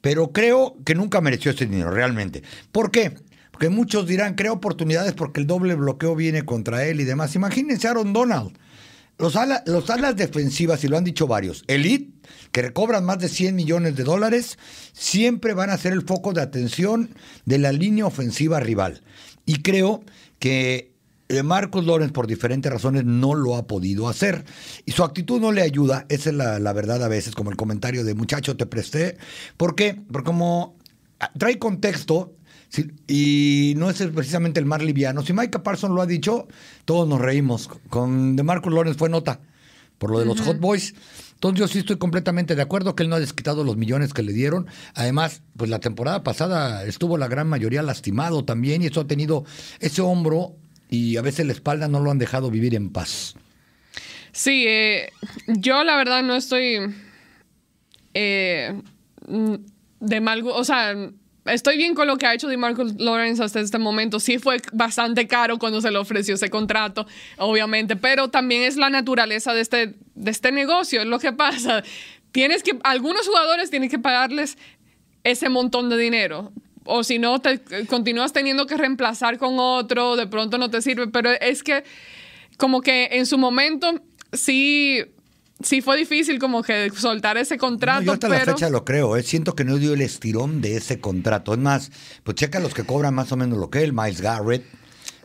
Pero 0.01 0.31
creo 0.31 0.77
que 0.83 0.95
nunca 0.95 1.21
mereció 1.21 1.51
ese 1.51 1.67
dinero, 1.67 1.91
realmente. 1.91 2.41
¿Por 2.71 2.89
qué? 2.89 3.13
Que 3.59 3.69
muchos 3.69 4.07
dirán, 4.07 4.35
crea 4.35 4.51
oportunidades 4.51 5.13
porque 5.13 5.41
el 5.41 5.47
doble 5.47 5.75
bloqueo 5.75 6.15
viene 6.15 6.43
contra 6.43 6.85
él 6.85 7.01
y 7.01 7.03
demás. 7.03 7.35
Imagínense 7.35 7.87
Aaron 7.87 8.13
Donald. 8.13 8.57
Los, 9.19 9.35
los 9.65 9.89
alas 9.89 10.15
defensivas, 10.15 10.83
y 10.85 10.87
lo 10.87 10.97
han 10.97 11.03
dicho 11.03 11.27
varios, 11.27 11.65
Elite, 11.67 12.13
que 12.53 12.61
recobran 12.61 13.03
más 13.03 13.19
de 13.19 13.27
100 13.27 13.53
millones 13.53 13.97
de 13.97 14.05
dólares, 14.05 14.57
siempre 14.93 15.53
van 15.53 15.69
a 15.69 15.77
ser 15.77 15.91
el 15.91 16.03
foco 16.03 16.31
de 16.31 16.41
atención 16.41 17.09
de 17.45 17.57
la 17.57 17.73
línea 17.73 18.05
ofensiva 18.05 18.61
rival. 18.61 19.01
Y 19.45 19.61
creo 19.61 20.03
que 20.39 20.93
eh, 21.27 21.43
Marcos 21.43 21.85
Lorenz, 21.85 22.13
por 22.13 22.27
diferentes 22.27 22.71
razones, 22.71 23.03
no 23.03 23.35
lo 23.35 23.55
ha 23.57 23.67
podido 23.67 24.07
hacer. 24.07 24.45
Y 24.85 24.93
su 24.93 25.03
actitud 25.03 25.41
no 25.41 25.51
le 25.51 25.63
ayuda, 25.63 26.05
esa 26.07 26.29
es 26.29 26.35
la, 26.35 26.57
la 26.59 26.71
verdad 26.71 27.03
a 27.03 27.09
veces, 27.09 27.35
como 27.35 27.51
el 27.51 27.57
comentario 27.57 28.05
de 28.05 28.15
muchacho 28.15 28.55
te 28.55 28.65
presté. 28.65 29.17
¿Por 29.57 29.75
qué? 29.75 30.01
Porque 30.11 30.25
como 30.25 30.77
ah, 31.19 31.31
trae 31.37 31.59
contexto, 31.59 32.33
y 33.07 33.73
no 33.77 33.89
es 33.89 33.97
precisamente 34.13 34.59
el 34.59 34.65
más 34.65 34.81
liviano. 34.81 35.23
Si 35.23 35.33
Micah 35.33 35.63
Parsons 35.63 35.93
lo 35.93 36.01
ha 36.01 36.05
dicho, 36.05 36.47
todos 36.85 37.07
nos 37.07 37.19
reímos. 37.19 37.69
Con 37.89 38.35
de 38.35 38.43
Marcus 38.43 38.73
Lawrence 38.73 38.97
fue 38.97 39.09
nota 39.09 39.39
por 39.97 40.11
lo 40.11 40.19
de 40.19 40.25
los 40.25 40.41
Hot 40.41 40.59
Boys. 40.59 40.95
Entonces 41.33 41.59
yo 41.59 41.67
sí 41.67 41.79
estoy 41.79 41.97
completamente 41.97 42.55
de 42.55 42.61
acuerdo 42.61 42.95
que 42.95 43.03
él 43.03 43.09
no 43.09 43.15
ha 43.15 43.19
desquitado 43.19 43.63
los 43.63 43.77
millones 43.77 44.13
que 44.13 44.23
le 44.23 44.33
dieron. 44.33 44.67
Además, 44.93 45.41
pues 45.55 45.69
la 45.69 45.79
temporada 45.79 46.23
pasada 46.23 46.83
estuvo 46.85 47.17
la 47.17 47.27
gran 47.27 47.47
mayoría 47.47 47.83
lastimado 47.83 48.43
también 48.43 48.81
y 48.81 48.87
eso 48.87 49.01
ha 49.01 49.07
tenido 49.07 49.45
ese 49.79 50.01
hombro 50.01 50.55
y 50.89 51.17
a 51.17 51.21
veces 51.21 51.45
la 51.45 51.53
espalda 51.53 51.87
no 51.87 51.99
lo 51.99 52.11
han 52.11 52.17
dejado 52.17 52.49
vivir 52.49 52.75
en 52.75 52.89
paz. 52.89 53.35
Sí, 54.31 54.65
eh, 54.67 55.11
yo 55.47 55.83
la 55.83 55.95
verdad 55.97 56.23
no 56.23 56.35
estoy 56.35 56.79
eh, 58.13 58.81
de 59.99 60.21
mal, 60.21 60.43
o 60.45 60.63
sea, 60.63 60.93
estoy 61.45 61.77
bien 61.77 61.95
con 61.95 62.07
lo 62.07 62.17
que 62.17 62.25
ha 62.25 62.33
hecho 62.33 62.47
DeMarcus 62.47 62.95
Lawrence 62.99 63.43
hasta 63.43 63.59
este 63.59 63.77
momento. 63.77 64.19
Sí 64.19 64.39
fue 64.39 64.61
bastante 64.71 65.27
caro 65.27 65.57
cuando 65.59 65.81
se 65.81 65.91
le 65.91 65.97
ofreció 65.97 66.35
ese 66.35 66.49
contrato, 66.49 67.07
obviamente, 67.37 67.95
pero 67.95 68.29
también 68.29 68.63
es 68.63 68.77
la 68.77 68.89
naturaleza 68.89 69.53
de 69.53 69.61
este, 69.61 69.95
de 70.15 70.31
este 70.31 70.51
negocio, 70.51 71.01
es 71.01 71.07
lo 71.07 71.19
que 71.19 71.33
pasa. 71.33 71.83
Tienes 72.31 72.63
que, 72.63 72.77
algunos 72.83 73.27
jugadores 73.27 73.69
tienen 73.69 73.89
que 73.89 73.99
pagarles 73.99 74.57
ese 75.23 75.49
montón 75.49 75.89
de 75.89 75.97
dinero. 75.97 76.51
O 76.85 77.03
si 77.03 77.19
no, 77.19 77.39
te 77.39 77.61
continúas 77.85 78.33
teniendo 78.33 78.65
que 78.65 78.75
reemplazar 78.75 79.37
con 79.37 79.59
otro, 79.59 80.15
de 80.15 80.27
pronto 80.27 80.57
no 80.57 80.69
te 80.69 80.81
sirve. 80.81 81.07
Pero 81.07 81.31
es 81.31 81.61
que, 81.61 81.83
como 82.57 82.81
que 82.81 83.09
en 83.11 83.25
su 83.25 83.37
momento, 83.37 84.01
sí 84.33 85.05
sí 85.61 85.81
fue 85.81 85.97
difícil 85.97 86.39
como 86.39 86.63
que 86.63 86.89
soltar 86.91 87.37
ese 87.37 87.57
contrato. 87.57 88.03
yo 88.03 88.13
hasta 88.13 88.29
la 88.29 88.39
fecha 88.39 88.69
lo 88.69 88.85
creo, 88.85 89.17
¿eh? 89.17 89.23
siento 89.23 89.55
que 89.55 89.63
no 89.63 89.77
dio 89.77 89.93
el 89.93 90.01
estirón 90.01 90.61
de 90.61 90.77
ese 90.77 90.99
contrato. 90.99 91.53
Es 91.53 91.59
más, 91.59 91.91
pues 92.23 92.35
checa 92.35 92.59
los 92.59 92.73
que 92.73 92.83
cobran 92.83 93.13
más 93.13 93.31
o 93.31 93.37
menos 93.37 93.57
lo 93.57 93.69
que 93.69 93.83
él, 93.83 93.93
Miles 93.93 94.21
Garrett. 94.21 94.63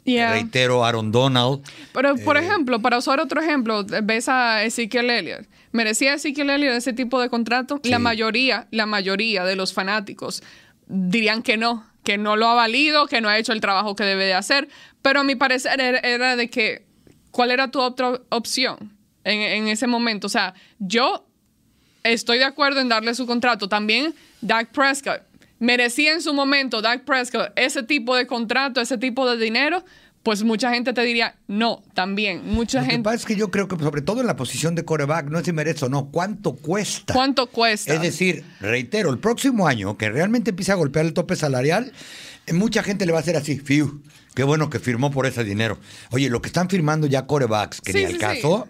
Reitero, 0.05 0.85
Aaron 0.85 1.11
Donald. 1.13 1.63
Pero, 1.95 2.15
por 2.17 2.37
eh, 2.37 2.41
ejemplo, 2.41 2.81
para 2.83 2.99
usar 2.99 3.21
otro 3.21 3.41
ejemplo, 3.41 3.87
ves 4.03 4.29
a 4.29 4.63
Ezekiel 4.65 5.09
Elliott. 5.09 5.47
¿Merecía 5.73 6.15
Ezekiel 6.15 6.51
Elliott 6.51 6.75
ese 6.75 6.93
tipo 6.93 7.21
de 7.21 7.31
contrato? 7.31 7.81
La 7.85 7.99
mayoría, 7.99 8.69
la 8.71 8.85
mayoría 8.87 9.45
de 9.45 9.57
los 9.57 9.73
fanáticos 9.73 10.43
dirían 10.87 11.43
que 11.43 11.57
no, 11.57 11.87
que 12.03 12.19
no 12.19 12.37
lo 12.37 12.49
ha 12.49 12.55
valido, 12.55 13.07
que 13.07 13.23
no 13.23 13.31
ha 13.31 13.39
hecho 13.39 13.53
el 13.53 13.63
trabajo 13.63 13.97
que 13.97 14.05
debe 14.05 14.27
de 14.27 14.35
hacer. 14.35 14.69
Pero 15.01 15.21
a 15.21 15.25
mi 15.25 15.37
parecer 15.37 15.81
era 15.81 16.37
de 16.37 16.51
que, 16.51 16.85
¿cuál 17.31 17.51
era 17.51 17.71
tu 17.71 17.81
otra 17.81 18.21
opción? 18.29 18.94
En, 19.25 19.69
ese 19.69 19.87
momento. 19.87 20.27
O 20.27 20.31
sea, 20.31 20.55
yo 20.79 21.27
estoy 22.03 22.39
de 22.39 22.45
acuerdo 22.45 22.81
en 22.81 22.89
darle 22.89 23.15
su 23.15 23.27
contrato. 23.27 23.69
También 23.69 24.15
Dak 24.41 24.71
Prescott. 24.71 25.23
Merecía 25.59 26.13
en 26.13 26.21
su 26.21 26.35
momento 26.35 26.83
Dak 26.83 27.05
Prescott 27.05 27.53
ese 27.57 27.83
tipo 27.83 28.15
de 28.17 28.27
contrato, 28.27 28.81
ese 28.81 28.99
tipo 28.99 29.29
de 29.31 29.43
dinero. 29.43 29.85
Pues 30.23 30.43
mucha 30.43 30.71
gente 30.71 30.95
te 30.95 31.03
diría, 31.03 31.37
no, 31.49 31.83
también. 31.93 32.47
Mucha 32.47 32.79
Lo 32.79 32.85
gente. 32.87 32.97
Lo 32.97 33.03
que 33.03 33.05
pasa 33.05 33.17
es 33.17 33.27
que 33.27 33.37
yo 33.37 33.51
creo 33.51 33.69
que, 33.69 33.77
sobre 33.77 34.01
todo 34.01 34.23
en 34.23 34.27
la 34.27 34.37
posición 34.37 34.75
de 34.75 34.83
coreback, 34.83 35.29
no 35.29 35.39
es 35.39 35.45
si 35.45 35.53
merece 35.53 35.85
o 35.85 35.91
no, 35.91 36.07
¿cuánto 36.11 36.55
cuesta? 36.55 37.13
¿Cuánto 37.13 37.47
cuesta? 37.49 37.93
Es 37.93 38.01
decir, 38.01 38.43
reitero, 38.61 39.11
el 39.11 39.19
próximo 39.19 39.69
año 39.69 39.99
que 39.99 40.09
realmente 40.09 40.51
empiece 40.51 40.73
a 40.73 40.77
golpear 40.77 41.05
el 41.05 41.13
tope 41.13 41.37
salarial, 41.37 41.93
mucha 42.53 42.83
gente 42.83 43.05
le 43.05 43.13
va 43.13 43.19
a 43.19 43.21
hacer 43.21 43.37
así, 43.37 43.59
fiu, 43.59 44.03
qué 44.35 44.45
bueno 44.45 44.69
que 44.69 44.79
firmó 44.79 45.11
por 45.11 45.27
ese 45.27 45.45
dinero. 45.45 45.79
Oye, 46.11 46.29
lo 46.29 46.43
que 46.43 46.49
están 46.49 46.69
firmando 46.69 47.07
ya 47.07 47.27
corebacks, 47.27 47.81
que 47.81 47.93
ni 47.93 48.05
al 48.05 48.19
caso, 48.19 48.69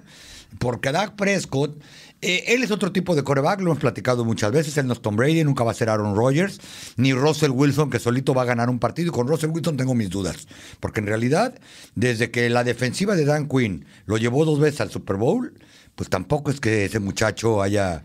porque 0.58 0.92
Dak 0.92 1.16
Prescott, 1.16 1.82
eh, 2.20 2.44
él 2.48 2.62
es 2.62 2.70
otro 2.70 2.92
tipo 2.92 3.14
de 3.14 3.22
coreback, 3.22 3.60
lo 3.60 3.70
hemos 3.70 3.80
platicado 3.80 4.24
muchas 4.24 4.52
veces. 4.52 4.76
Él 4.78 4.86
no 4.86 4.92
es 4.92 5.02
Tom 5.02 5.16
Brady, 5.16 5.44
nunca 5.44 5.64
va 5.64 5.72
a 5.72 5.74
ser 5.74 5.90
Aaron 5.90 6.16
Rodgers, 6.16 6.60
ni 6.96 7.12
Russell 7.12 7.50
Wilson, 7.50 7.90
que 7.90 7.98
solito 7.98 8.34
va 8.34 8.42
a 8.42 8.46
ganar 8.46 8.70
un 8.70 8.78
partido. 8.78 9.08
Y 9.08 9.12
con 9.12 9.28
Russell 9.28 9.50
Wilson 9.50 9.76
tengo 9.76 9.94
mis 9.94 10.10
dudas. 10.10 10.46
Porque 10.80 11.00
en 11.00 11.06
realidad, 11.06 11.54
desde 11.94 12.30
que 12.30 12.48
la 12.50 12.64
defensiva 12.64 13.14
de 13.14 13.24
Dan 13.24 13.48
Quinn 13.48 13.84
lo 14.06 14.16
llevó 14.16 14.44
dos 14.44 14.60
veces 14.60 14.80
al 14.80 14.90
Super 14.90 15.16
Bowl, 15.16 15.54
pues 15.94 16.08
tampoco 16.08 16.50
es 16.50 16.60
que 16.60 16.86
ese 16.86 16.98
muchacho 16.98 17.62
haya 17.62 18.02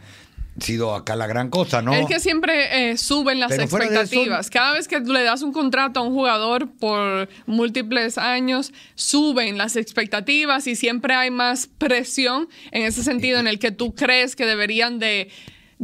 sido 0.62 0.96
acá 0.96 1.16
la 1.16 1.28
gran 1.28 1.50
cosa, 1.50 1.82
¿no? 1.82 1.94
Es 1.94 2.08
que 2.08 2.20
siempre 2.20 2.92
eh, 2.92 2.98
suben 2.98 3.40
las 3.40 3.52
expectativas. 3.52 4.50
Cada 4.50 4.74
vez 4.74 4.88
que 4.88 5.00
le 5.00 5.24
das 5.24 5.42
un 5.42 5.52
contrato 5.52 6.00
a 6.00 6.04
un 6.04 6.14
jugador 6.14 6.70
por 6.72 7.30
múltiples 7.46 8.18
años, 8.18 8.74
suben 8.96 9.58
las 9.58 9.76
expectativas 9.76 10.68
y 10.68 10.76
siempre 10.76 11.14
hay 11.14 11.32
más 11.32 11.68
presión 11.68 12.48
en 12.72 12.84
ese 12.84 13.04
sentido 13.04 13.40
en 13.40 13.48
el 13.48 13.60
que 13.60 13.72
tú 13.72 13.94
crees 13.96 14.36
que 14.36 14.46
deberían 14.46 15.00
de, 15.00 15.32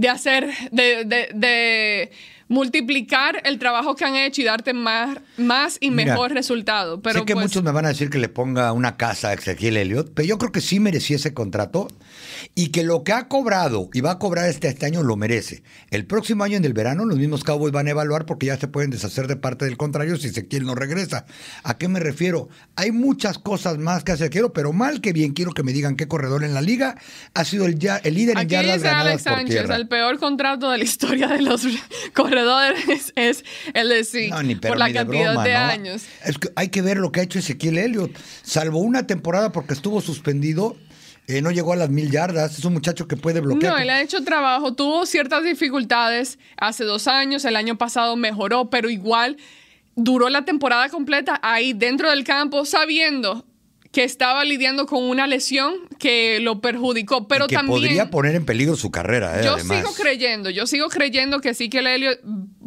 hacer, 0.08 0.52
de 0.72 2.12
multiplicar 2.48 3.42
el 3.44 3.58
trabajo 3.58 3.96
que 3.96 4.06
han 4.06 4.16
hecho 4.16 4.42
y 4.42 4.44
darte 4.44 4.74
más, 4.74 5.18
más 5.38 5.78
y 5.80 5.90
mejor 5.92 6.32
resultado. 6.32 7.02
Pero 7.02 7.20
sé 7.20 7.26
que 7.26 7.34
pues 7.34 7.46
muchos 7.46 7.64
me 7.64 7.72
van 7.72 7.86
a 7.86 7.90
decir 7.90 8.10
que 8.10 8.20
le 8.20 8.30
ponga 8.30 8.72
una 8.72 8.98
casa 8.98 9.30
a 9.30 9.34
Ezequiel 9.34 9.78
Elliott, 9.78 10.12
pero 10.14 10.28
yo 10.28 10.38
creo 10.38 10.52
que 10.52 10.62
sí 10.62 10.80
merecía 10.80 11.16
ese 11.16 11.34
contrato 11.34 11.88
y 12.54 12.68
que 12.68 12.84
lo 12.84 13.04
que 13.04 13.14
ha 13.14 13.28
cobrado 13.28 13.90
y 13.94 14.02
va 14.02 14.12
a 14.12 14.20
cobrar 14.20 14.50
este, 14.50 14.68
este 14.68 14.86
año 14.86 15.04
lo 15.04 15.16
merece. 15.16 15.64
El 15.90 16.06
próximo 16.06 16.44
año 16.44 16.58
en 16.58 16.66
el 16.66 16.74
verano 16.74 17.06
los 17.06 17.18
mismos 17.18 17.44
Cowboys 17.44 17.72
van 17.72 17.88
a 17.88 17.92
evaluar 17.92 18.26
porque 18.26 18.48
ya 18.48 18.58
se 18.58 18.68
pueden 18.68 18.92
deshacer 18.92 19.28
de 19.28 19.36
parte 19.36 19.66
del 19.66 19.78
contrario 19.78 20.18
si 20.18 20.28
Ezequiel 20.28 20.66
no 20.66 20.76
regresa. 20.76 21.26
¿A 21.64 21.78
qué 21.78 21.88
me 21.88 22.00
refiero? 22.00 22.50
Hay 22.76 22.92
muchas 22.92 23.40
cosas 23.40 23.78
más 23.78 24.04
que 24.04 24.12
hacer, 24.12 24.30
quiero, 24.30 24.54
pero 24.54 24.74
mal 24.74 25.02
que 25.02 25.14
bien 25.14 25.34
quiero 25.34 25.52
que 25.52 25.64
me 25.64 25.74
digan 25.74 25.96
qué 25.96 26.08
corredor 26.08 26.44
en 26.44 26.54
la 26.54 26.62
liga 26.62 26.98
ha 27.34 27.46
sido 27.46 27.66
el, 27.66 27.80
ya, 27.80 27.98
el 27.98 28.16
líder 28.16 28.38
en 28.38 28.48
yardas 28.48 28.82
ganadas 28.82 29.06
Alex 29.06 29.24
Sánchez, 29.24 29.70
el 29.70 29.88
peor 29.88 30.20
contrato 30.20 30.70
de 30.72 30.78
la 30.78 30.84
historia 30.84 31.28
de 31.28 31.42
los 31.42 31.66
corredores 32.14 33.14
es 33.16 33.44
el 33.74 33.90
de 33.90 34.04
sí, 34.04 34.30
por 34.62 34.78
la 34.78 34.92
cantidad 34.92 35.44
de, 35.44 35.56
años. 35.56 36.04
Es 36.24 36.38
que 36.38 36.50
hay 36.56 36.70
que 36.70 36.82
ver 36.82 36.98
lo 36.98 37.12
que 37.12 37.20
ha 37.22 37.24
hecho 37.24 37.40
Ezequiel 37.40 37.78
Elliott. 37.78 38.18
Salvo 38.44 38.80
una 38.80 39.08
temporada 39.08 39.52
porque 39.52 39.74
estuvo 39.74 40.02
suspendido, 40.02 40.78
eh, 41.28 41.42
no 41.42 41.52
llegó 41.52 41.74
a 41.74 41.76
las 41.76 41.90
mil 41.90 42.12
yardas. 42.12 42.58
Es 42.58 42.66
un 42.66 42.74
muchacho 42.74 43.08
que 43.08 43.18
puede 43.18 43.42
bloquear. 43.42 43.74
No, 43.74 43.80
él 43.80 43.90
ha 43.90 44.02
hecho 44.02 44.24
trabajo. 44.24 44.74
Tuvo 44.74 45.06
ciertas 45.06 45.44
dificultades 45.44 46.38
hace 46.58 46.84
dos 46.84 47.08
años. 47.08 47.46
El 47.46 47.56
año 47.56 47.78
pasado 47.78 48.16
mejoró, 48.16 48.70
pero 48.70 48.90
igual 48.90 49.38
duró 49.96 50.30
la 50.30 50.46
temporada 50.46 50.90
completa 50.90 51.40
ahí 51.42 51.74
dentro 51.74 52.10
del 52.10 52.24
campo, 52.24 52.66
sabiendo 52.66 53.46
que 53.96 54.04
estaba 54.04 54.44
lidiando 54.44 54.88
con 54.88 55.06
una 55.06 55.26
lesión 55.26 55.74
que 56.00 56.42
lo 56.42 56.60
perjudicó, 56.60 57.30
pero 57.30 57.48
que 57.48 57.56
también 57.56 57.80
podría 57.80 58.10
poner 58.10 58.36
en 58.36 58.44
peligro 58.44 58.76
su 58.76 58.92
carrera. 58.92 59.40
¿eh? 59.40 59.46
yo 59.46 59.58
sigo 59.58 59.94
creyendo, 59.94 60.50
yo 60.50 60.68
sigo 60.68 60.90
creyendo 60.90 61.40
que 61.40 61.54
sí 61.54 61.70
que 61.70 61.80
el 61.80 61.88
Helio 61.88 62.12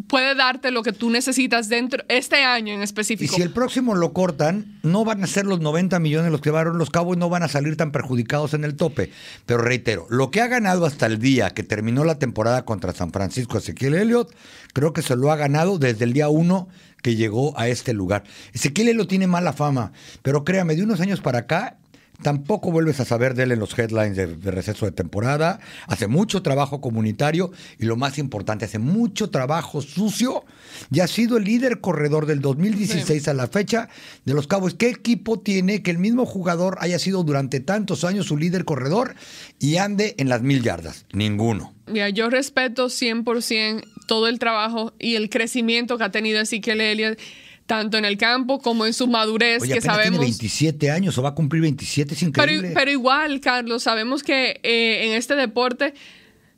puede 0.08 0.34
darte 0.34 0.70
lo 0.70 0.82
que 0.82 0.92
tú 0.92 1.10
necesitas 1.10 1.68
dentro 1.68 2.02
este 2.08 2.36
año 2.44 2.72
en 2.72 2.80
específico. 2.80 3.30
Y 3.30 3.36
si 3.36 3.42
el 3.42 3.50
próximo 3.50 3.94
lo 3.94 4.14
cortan, 4.14 4.80
no 4.82 5.04
van 5.04 5.22
a 5.22 5.26
ser 5.26 5.44
los 5.44 5.60
90 5.60 5.98
millones 5.98 6.32
los 6.32 6.40
que 6.40 6.48
llevaron 6.48 6.78
los 6.78 6.88
Cowboys, 6.88 7.18
no 7.18 7.28
van 7.28 7.42
a 7.42 7.48
salir 7.48 7.76
tan 7.76 7.92
perjudicados 7.92 8.54
en 8.54 8.64
el 8.64 8.74
tope. 8.74 9.10
Pero 9.44 9.60
reitero, 9.60 10.06
lo 10.08 10.30
que 10.30 10.40
ha 10.40 10.46
ganado 10.46 10.86
hasta 10.86 11.04
el 11.04 11.18
día 11.18 11.50
que 11.50 11.62
terminó 11.62 12.04
la 12.04 12.18
temporada 12.18 12.64
contra 12.64 12.94
San 12.94 13.12
Francisco 13.12 13.58
Ezequiel 13.58 13.92
Elliott, 13.96 14.34
creo 14.72 14.94
que 14.94 15.02
se 15.02 15.14
lo 15.14 15.30
ha 15.30 15.36
ganado 15.36 15.78
desde 15.78 16.06
el 16.06 16.14
día 16.14 16.30
uno 16.30 16.68
que 17.02 17.16
llegó 17.16 17.58
a 17.58 17.68
este 17.68 17.92
lugar. 17.92 18.24
Ezequiel 18.52 18.96
lo 18.96 19.06
tiene 19.06 19.26
mala 19.26 19.52
fama, 19.52 19.92
pero 20.22 20.44
créame, 20.44 20.76
de 20.76 20.82
unos 20.82 21.00
años 21.00 21.20
para 21.20 21.40
acá 21.40 21.78
Tampoco 22.22 22.72
vuelves 22.72 22.98
a 22.98 23.04
saber 23.04 23.34
de 23.34 23.44
él 23.44 23.52
en 23.52 23.60
los 23.60 23.78
headlines 23.78 24.16
de, 24.16 24.26
receso 24.50 24.86
de 24.86 24.92
temporada. 24.92 25.60
Hace 25.86 26.08
mucho 26.08 26.42
trabajo 26.42 26.80
comunitario 26.80 27.52
y 27.78 27.84
lo 27.84 27.96
más 27.96 28.18
importante, 28.18 28.64
hace 28.64 28.80
mucho 28.80 29.30
trabajo 29.30 29.80
sucio. 29.82 30.44
Y 30.90 30.98
ha 30.98 31.06
sido 31.06 31.36
el 31.36 31.44
líder 31.44 31.80
corredor 31.80 32.26
del 32.26 32.40
2016 32.40 33.28
a 33.28 33.34
la 33.34 33.46
fecha 33.46 33.88
de 34.24 34.34
los 34.34 34.48
Cabos. 34.48 34.74
¿Qué 34.74 34.88
equipo 34.88 35.38
tiene 35.38 35.82
que 35.82 35.92
el 35.92 35.98
mismo 35.98 36.26
jugador 36.26 36.76
haya 36.80 36.98
sido 36.98 37.22
durante 37.22 37.60
tantos 37.60 38.02
años 38.02 38.26
su 38.26 38.36
líder 38.36 38.64
corredor 38.64 39.14
y 39.60 39.76
ande 39.76 40.16
en 40.18 40.28
las 40.28 40.42
mil 40.42 40.62
yardas? 40.62 41.06
Ninguno. 41.12 41.72
Mira, 41.86 42.08
yo 42.10 42.30
respeto 42.30 42.86
100% 42.86 43.84
todo 44.08 44.26
el 44.26 44.40
trabajo 44.40 44.92
y 44.98 45.14
el 45.14 45.30
crecimiento 45.30 45.96
que 45.98 46.02
ha 46.02 46.10
tenido 46.10 46.40
Ezequiel 46.40 46.80
Elliott 46.80 47.20
tanto 47.66 47.98
en 47.98 48.06
el 48.06 48.16
campo 48.16 48.60
como 48.60 48.86
en 48.86 48.94
su 48.94 49.06
madurez, 49.06 49.62
que 49.62 49.82
sabemos. 49.82 50.20
Tiene 50.20 50.24
27 50.24 50.90
años 50.90 51.18
o 51.18 51.22
va 51.22 51.28
a 51.28 51.34
cumplir 51.34 51.60
27, 51.62 52.14
es 52.14 52.22
increíble. 52.22 52.68
Pero, 52.68 52.74
pero 52.74 52.90
igual, 52.90 53.40
Carlos, 53.40 53.82
sabemos 53.82 54.22
que 54.22 54.58
eh, 54.62 55.06
en 55.06 55.12
este 55.12 55.36
deporte 55.36 55.92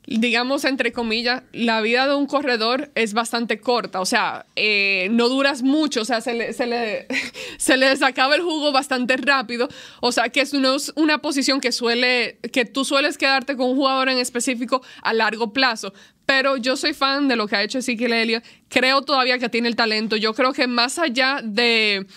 digamos, 0.07 0.65
entre 0.65 0.91
comillas, 0.91 1.43
la 1.53 1.81
vida 1.81 2.07
de 2.07 2.15
un 2.15 2.25
corredor 2.25 2.91
es 2.95 3.13
bastante 3.13 3.59
corta, 3.59 4.01
o 4.01 4.05
sea, 4.05 4.45
eh, 4.55 5.09
no 5.11 5.29
duras 5.29 5.61
mucho, 5.61 6.01
o 6.01 6.05
sea, 6.05 6.21
se 6.21 6.33
le, 6.33 6.53
se, 6.53 6.65
le, 6.65 7.07
se 7.57 7.77
les 7.77 8.01
acaba 8.01 8.35
el 8.35 8.41
jugo 8.41 8.71
bastante 8.71 9.17
rápido, 9.17 9.69
o 10.01 10.11
sea, 10.11 10.29
que 10.29 10.41
es 10.41 10.53
una, 10.53 10.75
una 10.95 11.19
posición 11.19 11.61
que 11.61 11.71
suele, 11.71 12.39
que 12.51 12.65
tú 12.65 12.83
sueles 12.83 13.17
quedarte 13.17 13.55
con 13.55 13.69
un 13.69 13.75
jugador 13.75 14.09
en 14.09 14.17
específico 14.17 14.81
a 15.03 15.13
largo 15.13 15.53
plazo, 15.53 15.93
pero 16.25 16.57
yo 16.57 16.75
soy 16.77 16.93
fan 16.93 17.27
de 17.27 17.35
lo 17.35 17.47
que 17.47 17.55
ha 17.55 17.63
hecho 17.63 17.79
Ezequiel 17.79 18.13
Elliott. 18.13 18.43
Creo 18.69 19.01
todavía 19.01 19.39
que 19.39 19.49
tiene 19.49 19.67
el 19.67 19.75
talento. 19.75 20.15
Yo 20.15 20.33
creo 20.33 20.53
que 20.53 20.67
más 20.67 20.97
allá 20.99 21.41
de, 21.43 22.07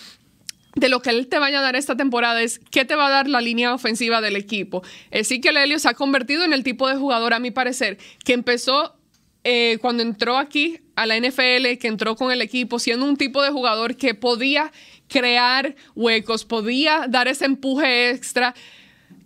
de 0.77 0.89
lo 0.89 1.01
que 1.01 1.11
él 1.11 1.27
te 1.29 1.39
vaya 1.39 1.59
a 1.59 1.63
dar 1.63 1.77
esta 1.77 1.97
temporada 1.97 2.43
es 2.43 2.61
qué 2.71 2.85
te 2.85 2.95
va 2.95 3.09
a 3.09 3.11
dar 3.11 3.29
la 3.29 3.41
línea 3.41 3.75
ofensiva 3.75 4.21
del 4.21 4.37
equipo. 4.37 4.83
Ezequiel 5.11 5.57
Elliott 5.57 5.81
se 5.81 5.89
ha 5.89 5.95
convertido 5.95 6.45
en 6.45 6.53
el 6.53 6.63
tipo 6.63 6.89
de 6.89 6.97
jugador, 6.97 7.35
a 7.35 7.39
mi 7.39 7.51
parecer, 7.51 7.99
que 8.25 8.35
empezó 8.35 8.97
eh, 9.43 9.79
cuando 9.81 10.03
entró 10.03 10.39
aquí 10.39 10.81
a 10.97 11.07
la 11.07 11.19
NFL, 11.19 11.79
que 11.81 11.89
entró 11.89 12.17
con 12.17 12.31
el 12.31 12.41
equipo, 12.41 12.79
siendo 12.79 13.07
un 13.07 13.17
tipo 13.17 13.43
de 13.43 13.51
jugador 13.51 13.97
que 13.97 14.15
podía 14.15 14.71
crear 15.09 15.75
huecos, 15.95 16.45
podía 16.45 17.07
dar 17.09 17.29
ese 17.29 17.45
empuje 17.45 18.11
extra 18.11 18.55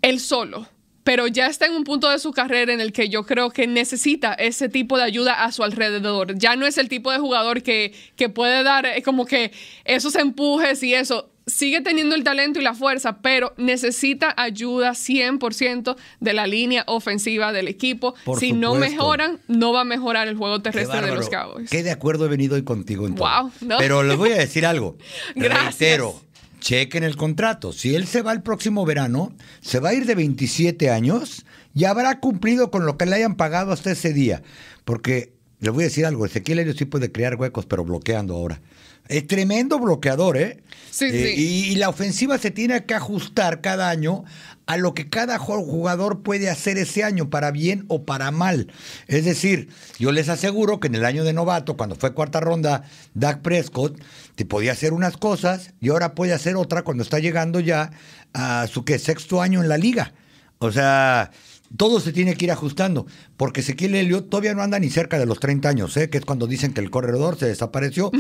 él 0.03 0.21
solo 0.21 0.67
pero 1.09 1.27
ya 1.27 1.47
está 1.47 1.65
en 1.65 1.73
un 1.73 1.85
punto 1.85 2.11
de 2.11 2.19
su 2.19 2.33
carrera 2.33 2.71
en 2.71 2.83
el 2.83 2.93
que 2.93 3.09
yo 3.09 3.25
creo 3.25 3.49
que 3.49 3.67
necesita 3.67 4.35
ese 4.35 4.69
tipo 4.69 4.99
de 4.99 5.05
ayuda 5.05 5.43
a 5.43 5.53
su 5.53 5.65
alrededor. 5.65 6.37
Ya 6.37 6.55
no 6.55 6.67
es 6.67 6.77
el 6.77 6.91
tipo 6.91 7.11
de 7.11 7.17
jugador 7.17 7.63
que, 7.63 7.95
que 8.15 8.29
puede 8.29 8.63
dar 8.63 8.85
eh, 8.85 9.01
como 9.03 9.25
que 9.25 9.51
esos 9.87 10.15
empujes 10.17 10.83
y 10.83 10.93
eso. 10.93 11.31
Sigue 11.47 11.81
teniendo 11.81 12.15
el 12.15 12.25
talento 12.25 12.61
y 12.61 12.63
la 12.63 12.75
fuerza, 12.75 13.23
pero 13.23 13.55
necesita 13.57 14.35
ayuda 14.37 14.91
100% 14.91 15.97
de 16.21 16.33
la 16.35 16.47
línea 16.47 16.85
ofensiva 16.87 17.55
del 17.55 17.69
equipo. 17.69 18.15
si 18.39 18.53
no 18.53 18.75
mejoran, 18.75 19.41
no 19.49 19.73
va 19.73 19.81
a 19.81 19.85
mejorar 19.85 20.29
el 20.29 20.37
juego 20.37 20.61
terrestre 20.61 21.01
de 21.01 21.15
los 21.15 21.31
Cowboys. 21.31 21.71
Qué 21.71 21.83
de 21.83 21.91
acuerdo 21.91 22.27
he 22.27 22.29
venido 22.29 22.57
hoy 22.57 22.65
contigo 22.65 23.07
en 23.07 23.15
todo. 23.15 23.51
Pero 23.79 24.03
les 24.03 24.19
voy 24.19 24.33
a 24.33 24.37
decir 24.37 24.67
algo. 24.67 24.99
Gracias 25.35 26.28
chequen 26.61 27.05
el 27.05 27.17
contrato. 27.17 27.73
Si 27.73 27.95
él 27.95 28.07
se 28.07 28.23
va 28.23 28.33
el 28.33 28.43
próximo 28.43 28.85
verano, 28.85 29.33
se 29.61 29.81
va 29.81 29.91
a 29.91 29.95
ir 29.95 30.07
de 30.07 30.15
27 30.15 30.91
años 30.91 31.45
y 31.75 31.85
habrá 31.85 32.21
cumplido 32.21 32.71
con 32.71 32.87
lo 32.87 32.97
que 32.97 33.07
le 33.07 33.17
hayan 33.17 33.37
pagado 33.37 33.73
hasta 33.73 33.91
ese 33.91 34.13
día. 34.13 34.43
Porque, 34.85 35.33
les 35.61 35.73
voy 35.73 35.85
a 35.85 35.87
decir 35.87 36.07
algo, 36.07 36.27
Ezequiel 36.27 36.61
Elliott 36.61 36.79
sí 36.79 36.85
puede 36.85 37.13
crear 37.13 37.37
huecos, 37.37 37.67
pero 37.67 37.85
bloqueando 37.85 38.35
ahora. 38.35 38.61
Es 39.09 39.27
tremendo 39.27 39.79
bloqueador, 39.79 40.37
¿eh? 40.37 40.63
Sí, 40.91 41.07
eh, 41.07 41.35
sí. 41.37 41.73
Y, 41.73 41.75
la 41.77 41.89
ofensiva 41.89 42.39
se 42.39 42.51
tiene 42.51 42.85
que 42.85 42.95
ajustar 42.95 43.61
cada 43.61 43.89
año 43.89 44.25
a 44.67 44.77
lo 44.77 44.93
que 44.93 45.09
cada 45.09 45.39
jugador 45.39 46.23
puede 46.23 46.51
hacer 46.51 46.77
ese 46.77 47.03
año, 47.03 47.31
para 47.31 47.51
bien 47.51 47.87
o 47.89 48.05
para 48.05 48.31
mal. 48.31 48.71
Es 49.07 49.25
decir, 49.25 49.71
yo 49.99 50.13
les 50.13 50.29
aseguro 50.29 50.79
que 50.79 50.89
en 50.89 50.95
el 50.95 51.07
año 51.07 51.25
de 51.25 51.33
novato, 51.33 51.77
cuando 51.77 51.97
fue 51.97 52.13
cuarta 52.13 52.41
ronda, 52.41 52.85
Dak 53.15 53.41
Prescott 53.41 53.99
te 54.35 54.45
podía 54.45 54.73
hacer 54.73 54.93
unas 54.93 55.17
cosas 55.17 55.73
y 55.81 55.89
ahora 55.89 56.15
puede 56.15 56.35
hacer 56.35 56.57
otra 56.57 56.83
cuando 56.83 57.03
está 57.03 57.19
llegando 57.19 57.61
ya 57.61 57.91
a 58.35 58.67
su 58.67 58.85
¿qué? 58.85 58.99
sexto 58.99 59.41
año 59.41 59.63
en 59.63 59.71
la 59.71 59.79
liga. 59.79 60.13
O 60.59 60.71
sea, 60.71 61.31
todo 61.77 62.01
se 62.01 62.13
tiene 62.13 62.35
que 62.35 62.47
ir 62.47 62.53
ajustando, 62.53 63.07
porque 63.37 63.61
Ezequiel 63.61 63.95
Elliott 63.95 64.31
todavía 64.31 64.55
no 64.55 64.63
anda 64.63 64.79
ni 64.79 64.91
cerca 64.91 65.19
de 65.19 65.27
los 65.27 65.39
30 65.41 65.69
años, 65.69 65.97
¿eh? 65.97 66.09
que 66.09 66.19
es 66.19 66.25
cuando 66.25 66.47
dicen 66.47 66.73
que 66.73 66.81
el 66.81 66.91
corredor 66.91 67.37
se 67.37 67.47
desapareció. 67.47 68.11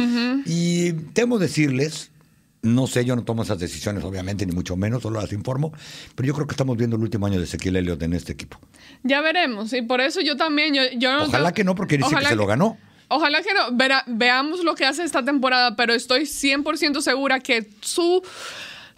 Y 0.45 0.93
temo 1.15 1.39
decirles, 1.39 2.11
no 2.63 2.87
sé, 2.87 3.05
yo 3.05 3.17
no 3.17 3.25
tomo 3.25 3.43
esas 3.43 3.59
decisiones, 3.59 4.05
obviamente, 4.05 4.45
ni 4.45 4.53
mucho 4.53 4.77
menos, 4.77 5.03
solo 5.03 5.21
las 5.21 5.33
informo, 5.33 5.73
pero 6.15 6.27
yo 6.27 6.35
creo 6.35 6.47
que 6.47 6.53
estamos 6.53 6.77
viendo 6.77 6.97
el 6.97 7.03
último 7.03 7.27
año 7.27 7.39
de 7.39 7.45
Ezequiel 7.45 7.77
Elliott 7.77 8.03
en 8.03 8.13
este 8.13 8.33
equipo. 8.33 8.59
Ya 9.03 9.21
veremos, 9.21 9.73
y 9.73 9.83
por 9.83 10.01
eso 10.01 10.21
yo 10.21 10.37
también, 10.37 10.75
yo, 10.99 11.23
Ojalá 11.23 11.53
que 11.53 11.65
no, 11.65 11.75
porque 11.75 11.97
dice 11.97 12.15
que, 12.15 12.27
se 12.27 12.37
lo 12.37 12.47
ganó. 12.47 12.77
Ojalá 13.09 13.43
que 13.43 13.55
no. 13.55 13.77
veamos 14.07 14.63
lo 14.63 14.75
que 14.75 14.85
hace 14.85 15.03
esta 15.03 15.25
temporada, 15.25 15.77
pero 15.77 15.95
estoy 15.95 16.23
100% 16.23 17.01
segura 17.01 17.41
que 17.41 17.71
su 17.81 18.23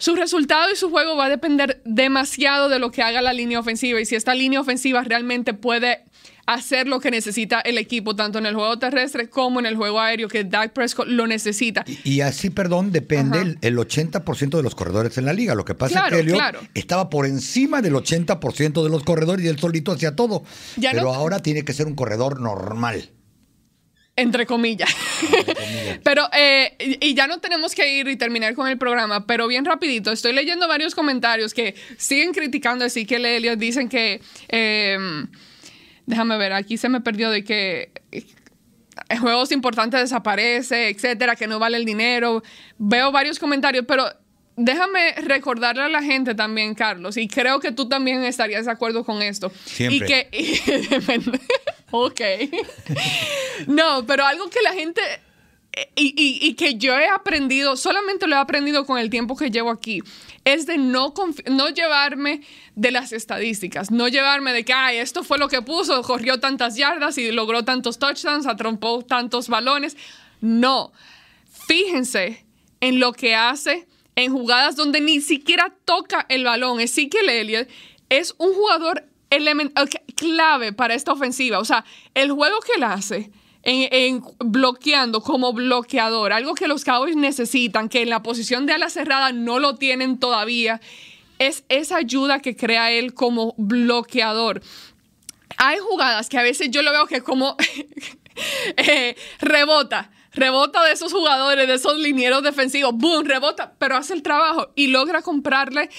su 0.01 0.15
resultado 0.15 0.71
y 0.71 0.75
su 0.75 0.89
juego 0.89 1.15
va 1.15 1.25
a 1.25 1.29
depender 1.29 1.79
demasiado 1.85 2.69
de 2.69 2.79
lo 2.79 2.89
que 2.89 3.03
haga 3.03 3.21
la 3.21 3.33
línea 3.33 3.59
ofensiva 3.59 4.01
y 4.01 4.05
si 4.07 4.15
esta 4.15 4.33
línea 4.33 4.59
ofensiva 4.59 5.03
realmente 5.03 5.53
puede 5.53 6.05
hacer 6.47 6.87
lo 6.87 6.99
que 6.99 7.11
necesita 7.11 7.61
el 7.61 7.77
equipo, 7.77 8.15
tanto 8.15 8.39
en 8.39 8.47
el 8.47 8.55
juego 8.55 8.79
terrestre 8.79 9.29
como 9.29 9.59
en 9.59 9.67
el 9.67 9.75
juego 9.75 9.99
aéreo, 9.99 10.27
que 10.27 10.43
Dak 10.43 10.73
Prescott 10.73 11.07
lo 11.07 11.27
necesita. 11.27 11.85
Y, 12.03 12.21
así, 12.21 12.49
perdón, 12.49 12.91
depende 12.91 13.57
el, 13.61 13.77
80% 13.77 14.57
de 14.57 14.63
los 14.63 14.73
corredores 14.73 15.19
en 15.19 15.25
la 15.25 15.33
liga. 15.33 15.53
Lo 15.53 15.65
que 15.65 15.75
pasa 15.75 16.07
es 16.07 16.13
que 16.13 16.19
Elliot 16.21 16.41
estaba 16.73 17.11
por 17.11 17.27
encima 17.27 17.83
del 17.83 17.93
80% 17.93 18.81
de 18.81 18.89
los 18.89 19.03
corredores 19.03 19.45
y 19.45 19.49
él 19.49 19.59
solito 19.59 19.91
hacía 19.91 20.15
todo. 20.15 20.43
Pero 20.81 21.13
ahora 21.13 21.43
tiene 21.43 21.63
que 21.63 21.73
ser 21.73 21.85
un 21.85 21.93
corredor 21.93 22.41
normal. 22.41 23.11
Entre 24.21 24.45
comillas. 24.45 24.89
pero, 26.03 26.29
eh, 26.33 26.97
y 27.01 27.13
ya 27.13 27.27
no 27.27 27.39
tenemos 27.39 27.73
que 27.73 27.97
ir 27.97 28.07
y 28.07 28.15
terminar 28.15 28.53
con 28.53 28.67
el 28.67 28.77
programa, 28.77 29.25
pero 29.25 29.47
bien 29.47 29.65
rapidito, 29.65 30.11
estoy 30.11 30.33
leyendo 30.33 30.67
varios 30.67 30.93
comentarios 30.93 31.53
que 31.53 31.75
siguen 31.97 32.31
criticando 32.31 32.83
a 32.83 32.87
Ezekiel 32.87 33.25
Elliott, 33.25 33.59
dicen 33.59 33.89
que... 33.89 34.21
Em, 34.47 35.27
déjame 36.05 36.37
ver, 36.37 36.53
aquí 36.53 36.77
se 36.77 36.89
me 36.89 37.01
perdió 37.01 37.31
de 37.31 37.43
que 37.43 37.91
eh, 38.11 38.25
juegos 39.17 39.51
importantes 39.51 40.01
desaparece, 40.01 40.89
etcétera, 40.89 41.35
que 41.35 41.47
no 41.47 41.59
vale 41.59 41.77
el 41.77 41.85
dinero. 41.85 42.43
Veo 42.77 43.11
varios 43.11 43.39
comentarios, 43.39 43.85
pero 43.87 44.05
déjame 44.55 45.13
recordarle 45.23 45.83
a 45.83 45.89
la 45.89 46.03
gente 46.03 46.35
también, 46.35 46.75
Carlos, 46.75 47.17
y 47.17 47.27
creo 47.27 47.59
que 47.59 47.71
tú 47.71 47.87
también 47.87 48.23
estarías 48.23 48.65
de 48.65 48.71
acuerdo 48.71 49.03
con 49.03 49.21
esto. 49.21 49.51
Siempre. 49.65 50.29
Y 50.31 50.59
que. 50.59 51.39
Ok. 51.91 52.21
no, 53.67 54.05
pero 54.05 54.25
algo 54.25 54.49
que 54.49 54.61
la 54.61 54.73
gente. 54.73 55.01
Y, 55.95 56.13
y, 56.17 56.53
que 56.55 56.75
yo 56.75 56.99
he 56.99 57.07
aprendido, 57.07 57.77
solamente 57.77 58.27
lo 58.27 58.35
he 58.35 58.39
aprendido 58.39 58.85
con 58.85 58.97
el 58.97 59.09
tiempo 59.09 59.37
que 59.37 59.49
llevo 59.49 59.69
aquí, 59.69 60.01
es 60.43 60.65
de 60.65 60.77
no, 60.77 61.13
no 61.49 61.69
llevarme 61.69 62.41
de 62.75 62.91
las 62.91 63.13
estadísticas, 63.13 63.89
no 63.89 64.09
llevarme 64.09 64.51
de 64.51 64.65
que, 64.65 64.73
ay, 64.73 64.97
esto 64.97 65.23
fue 65.23 65.37
lo 65.37 65.47
que 65.47 65.61
puso, 65.61 66.01
corrió 66.01 66.41
tantas 66.41 66.75
yardas 66.75 67.17
y 67.17 67.31
logró 67.31 67.63
tantos 67.63 67.99
touchdowns, 67.99 68.47
atrompó 68.47 69.01
tantos 69.01 69.47
balones. 69.47 69.95
No, 70.41 70.91
fíjense 71.67 72.45
en 72.81 72.99
lo 72.99 73.13
que 73.13 73.35
hace 73.35 73.87
en 74.15 74.31
jugadas 74.31 74.75
donde 74.75 75.01
ni 75.01 75.21
siquiera 75.21 75.73
toca 75.85 76.25
el 76.29 76.43
balón. 76.43 76.79
Ezekiel 76.79 77.29
Elliott 77.29 77.69
es 78.09 78.35
un 78.37 78.53
jugador 78.53 79.05
clave 80.15 80.73
para 80.73 80.93
esta 80.93 81.13
ofensiva. 81.13 81.59
O 81.59 81.65
sea, 81.65 81.85
el 82.13 82.31
juego 82.31 82.59
que 82.61 82.73
él 82.77 82.83
hace 82.83 83.31
en, 83.63 84.23
bloqueando 84.39 85.21
como 85.21 85.53
bloqueador, 85.53 86.33
algo 86.33 86.55
que 86.55 86.67
los 86.67 86.83
Cowboys 86.83 87.15
necesitan, 87.15 87.89
que 87.89 88.01
en 88.01 88.09
la 88.09 88.23
posición 88.23 88.65
de 88.65 88.73
ala 88.73 88.89
cerrada 88.89 89.31
no 89.31 89.59
lo 89.59 89.75
tienen 89.75 90.19
todavía, 90.19 90.81
es 91.39 91.63
esa 91.69 91.97
ayuda 91.97 92.39
que 92.39 92.55
crea 92.55 92.91
él 92.91 93.13
como 93.13 93.55
bloqueador. 93.57 94.61
Hay 95.57 95.79
jugadas 95.79 96.29
que 96.29 96.37
a 96.37 96.43
veces 96.43 96.69
yo 96.71 96.81
lo 96.81 96.91
veo 96.91 97.07
que 97.07 97.21
como 97.21 97.55
eh, 98.77 99.15
rebota 99.39 100.11
rebota 100.33 100.83
de 100.85 100.93
esos 100.93 101.11
jugadores, 101.11 101.67
de 101.67 101.73
esos 101.73 101.97
linieros 101.97 102.41
defensivos, 102.43 102.93
boom, 102.95 103.25
rebota, 103.25 103.73
pero 103.77 103.97
hace 103.97 104.13
el 104.13 104.23
trabajo 104.23 104.71
y 104.75 104.87
logra 104.87 105.21
comprarle 105.21 105.89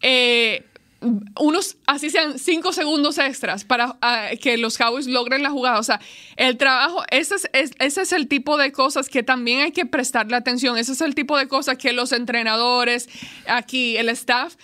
eh, 0.00 0.64
unos, 1.00 1.76
así 1.86 2.10
sean, 2.10 2.38
cinco 2.38 2.72
segundos 2.72 3.18
extras 3.18 3.64
para 3.64 3.96
ah, 4.02 4.30
que 4.40 4.56
los 4.56 4.76
Cowboys 4.76 5.06
logren 5.06 5.42
la 5.42 5.50
jugada. 5.50 5.78
O 5.78 5.82
sea, 5.82 6.00
el 6.36 6.56
trabajo, 6.56 7.02
ese 7.10 7.36
es, 7.52 7.72
ese 7.78 8.02
es 8.02 8.12
el 8.12 8.26
tipo 8.26 8.56
de 8.56 8.72
cosas 8.72 9.08
que 9.08 9.22
también 9.22 9.60
hay 9.60 9.72
que 9.72 9.86
prestarle 9.86 10.36
atención. 10.36 10.76
Ese 10.76 10.92
es 10.92 11.00
el 11.00 11.14
tipo 11.14 11.38
de 11.38 11.46
cosas 11.46 11.78
que 11.78 11.92
los 11.92 12.12
entrenadores, 12.12 13.08
aquí, 13.46 13.96
el 13.96 14.08
staff, 14.08 14.56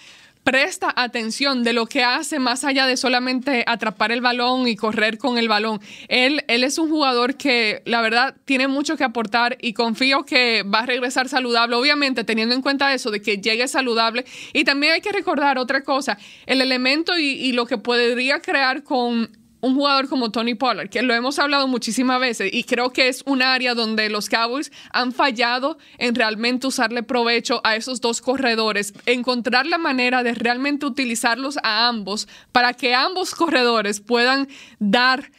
presta 0.44 0.92
atención 0.94 1.64
de 1.64 1.72
lo 1.72 1.86
que 1.86 2.04
hace 2.04 2.38
más 2.38 2.64
allá 2.64 2.86
de 2.86 2.98
solamente 2.98 3.64
atrapar 3.66 4.12
el 4.12 4.20
balón 4.20 4.68
y 4.68 4.76
correr 4.76 5.16
con 5.18 5.38
el 5.38 5.48
balón. 5.48 5.80
Él, 6.08 6.44
él 6.48 6.64
es 6.64 6.78
un 6.78 6.90
jugador 6.90 7.36
que 7.36 7.82
la 7.86 8.02
verdad 8.02 8.36
tiene 8.44 8.68
mucho 8.68 8.96
que 8.96 9.04
aportar 9.04 9.56
y 9.60 9.72
confío 9.72 10.24
que 10.24 10.62
va 10.62 10.80
a 10.80 10.86
regresar 10.86 11.28
saludable, 11.28 11.76
obviamente 11.76 12.24
teniendo 12.24 12.54
en 12.54 12.62
cuenta 12.62 12.92
eso 12.92 13.10
de 13.10 13.22
que 13.22 13.38
llegue 13.38 13.66
saludable. 13.66 14.26
Y 14.52 14.64
también 14.64 14.92
hay 14.92 15.00
que 15.00 15.12
recordar 15.12 15.58
otra 15.58 15.82
cosa, 15.82 16.18
el 16.46 16.60
elemento 16.60 17.18
y, 17.18 17.24
y 17.24 17.52
lo 17.52 17.66
que 17.66 17.78
podría 17.78 18.40
crear 18.40 18.82
con 18.82 19.43
un 19.64 19.74
jugador 19.74 20.10
como 20.10 20.30
Tony 20.30 20.54
Pollard, 20.54 20.90
que 20.90 21.00
lo 21.00 21.14
hemos 21.14 21.38
hablado 21.38 21.66
muchísimas 21.66 22.20
veces 22.20 22.50
y 22.52 22.64
creo 22.64 22.90
que 22.90 23.08
es 23.08 23.22
un 23.24 23.40
área 23.40 23.74
donde 23.74 24.10
los 24.10 24.28
Cowboys 24.28 24.70
han 24.92 25.12
fallado 25.12 25.78
en 25.96 26.14
realmente 26.14 26.66
usarle 26.66 27.02
provecho 27.02 27.62
a 27.64 27.74
esos 27.74 28.02
dos 28.02 28.20
corredores, 28.20 28.92
encontrar 29.06 29.66
la 29.66 29.78
manera 29.78 30.22
de 30.22 30.34
realmente 30.34 30.84
utilizarlos 30.84 31.56
a 31.62 31.88
ambos 31.88 32.28
para 32.52 32.74
que 32.74 32.94
ambos 32.94 33.34
corredores 33.34 34.00
puedan 34.00 34.48
dar 34.80 35.30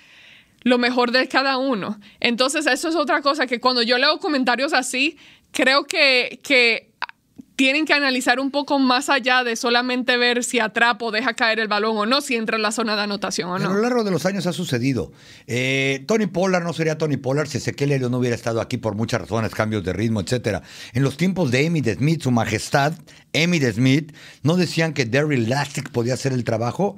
lo 0.63 0.79
mejor 0.79 1.11
de 1.11 1.27
cada 1.27 1.57
uno. 1.57 1.99
Entonces, 2.19 2.65
eso 2.65 2.89
es 2.89 2.95
otra 2.95 3.21
cosa 3.21 3.45
que 3.45 3.59
cuando 3.59 3.83
yo 3.83 3.99
leo 3.99 4.17
comentarios 4.17 4.73
así, 4.73 5.19
creo 5.51 5.83
que, 5.83 6.39
que 6.41 6.84
tienen 7.55 7.85
que 7.85 7.93
analizar 7.93 8.39
un 8.39 8.51
poco 8.51 8.79
más 8.79 9.09
allá 9.09 9.43
de 9.43 9.55
solamente 9.55 10.17
ver 10.17 10.43
si 10.43 10.59
atrapa 10.59 11.05
o 11.05 11.11
deja 11.11 11.33
caer 11.33 11.59
el 11.59 11.67
balón 11.67 11.97
o 11.97 12.05
no, 12.05 12.21
si 12.21 12.35
entra 12.35 12.57
en 12.57 12.61
la 12.61 12.71
zona 12.71 12.95
de 12.95 13.03
anotación 13.03 13.49
o 13.49 13.59
no. 13.59 13.69
a 13.69 13.73
lo 13.73 13.81
largo 13.81 14.03
de 14.03 14.11
los 14.11 14.25
años 14.25 14.45
ha 14.47 14.53
sucedido. 14.53 15.11
Eh, 15.47 16.03
Tony 16.07 16.27
Pollard 16.27 16.63
no 16.63 16.73
sería 16.73 16.97
Tony 16.97 17.17
Pollard 17.17 17.47
si 17.47 17.57
Ezequiel 17.57 18.09
no 18.09 18.17
hubiera 18.17 18.35
estado 18.35 18.61
aquí 18.61 18.77
por 18.77 18.95
muchas 18.95 19.21
razones, 19.21 19.53
cambios 19.53 19.83
de 19.83 19.93
ritmo, 19.93 20.21
etcétera. 20.21 20.63
En 20.93 21.03
los 21.03 21.17
tiempos 21.17 21.51
de 21.51 21.65
Emmitt 21.65 21.97
Smith, 21.97 22.21
su 22.23 22.31
majestad, 22.31 22.93
Emmitt 23.31 23.63
Smith, 23.71 24.13
no 24.43 24.57
decían 24.57 24.93
que 24.93 25.05
Derry 25.05 25.45
Lastic 25.45 25.91
podía 25.91 26.13
hacer 26.15 26.33
el 26.33 26.43
trabajo. 26.43 26.97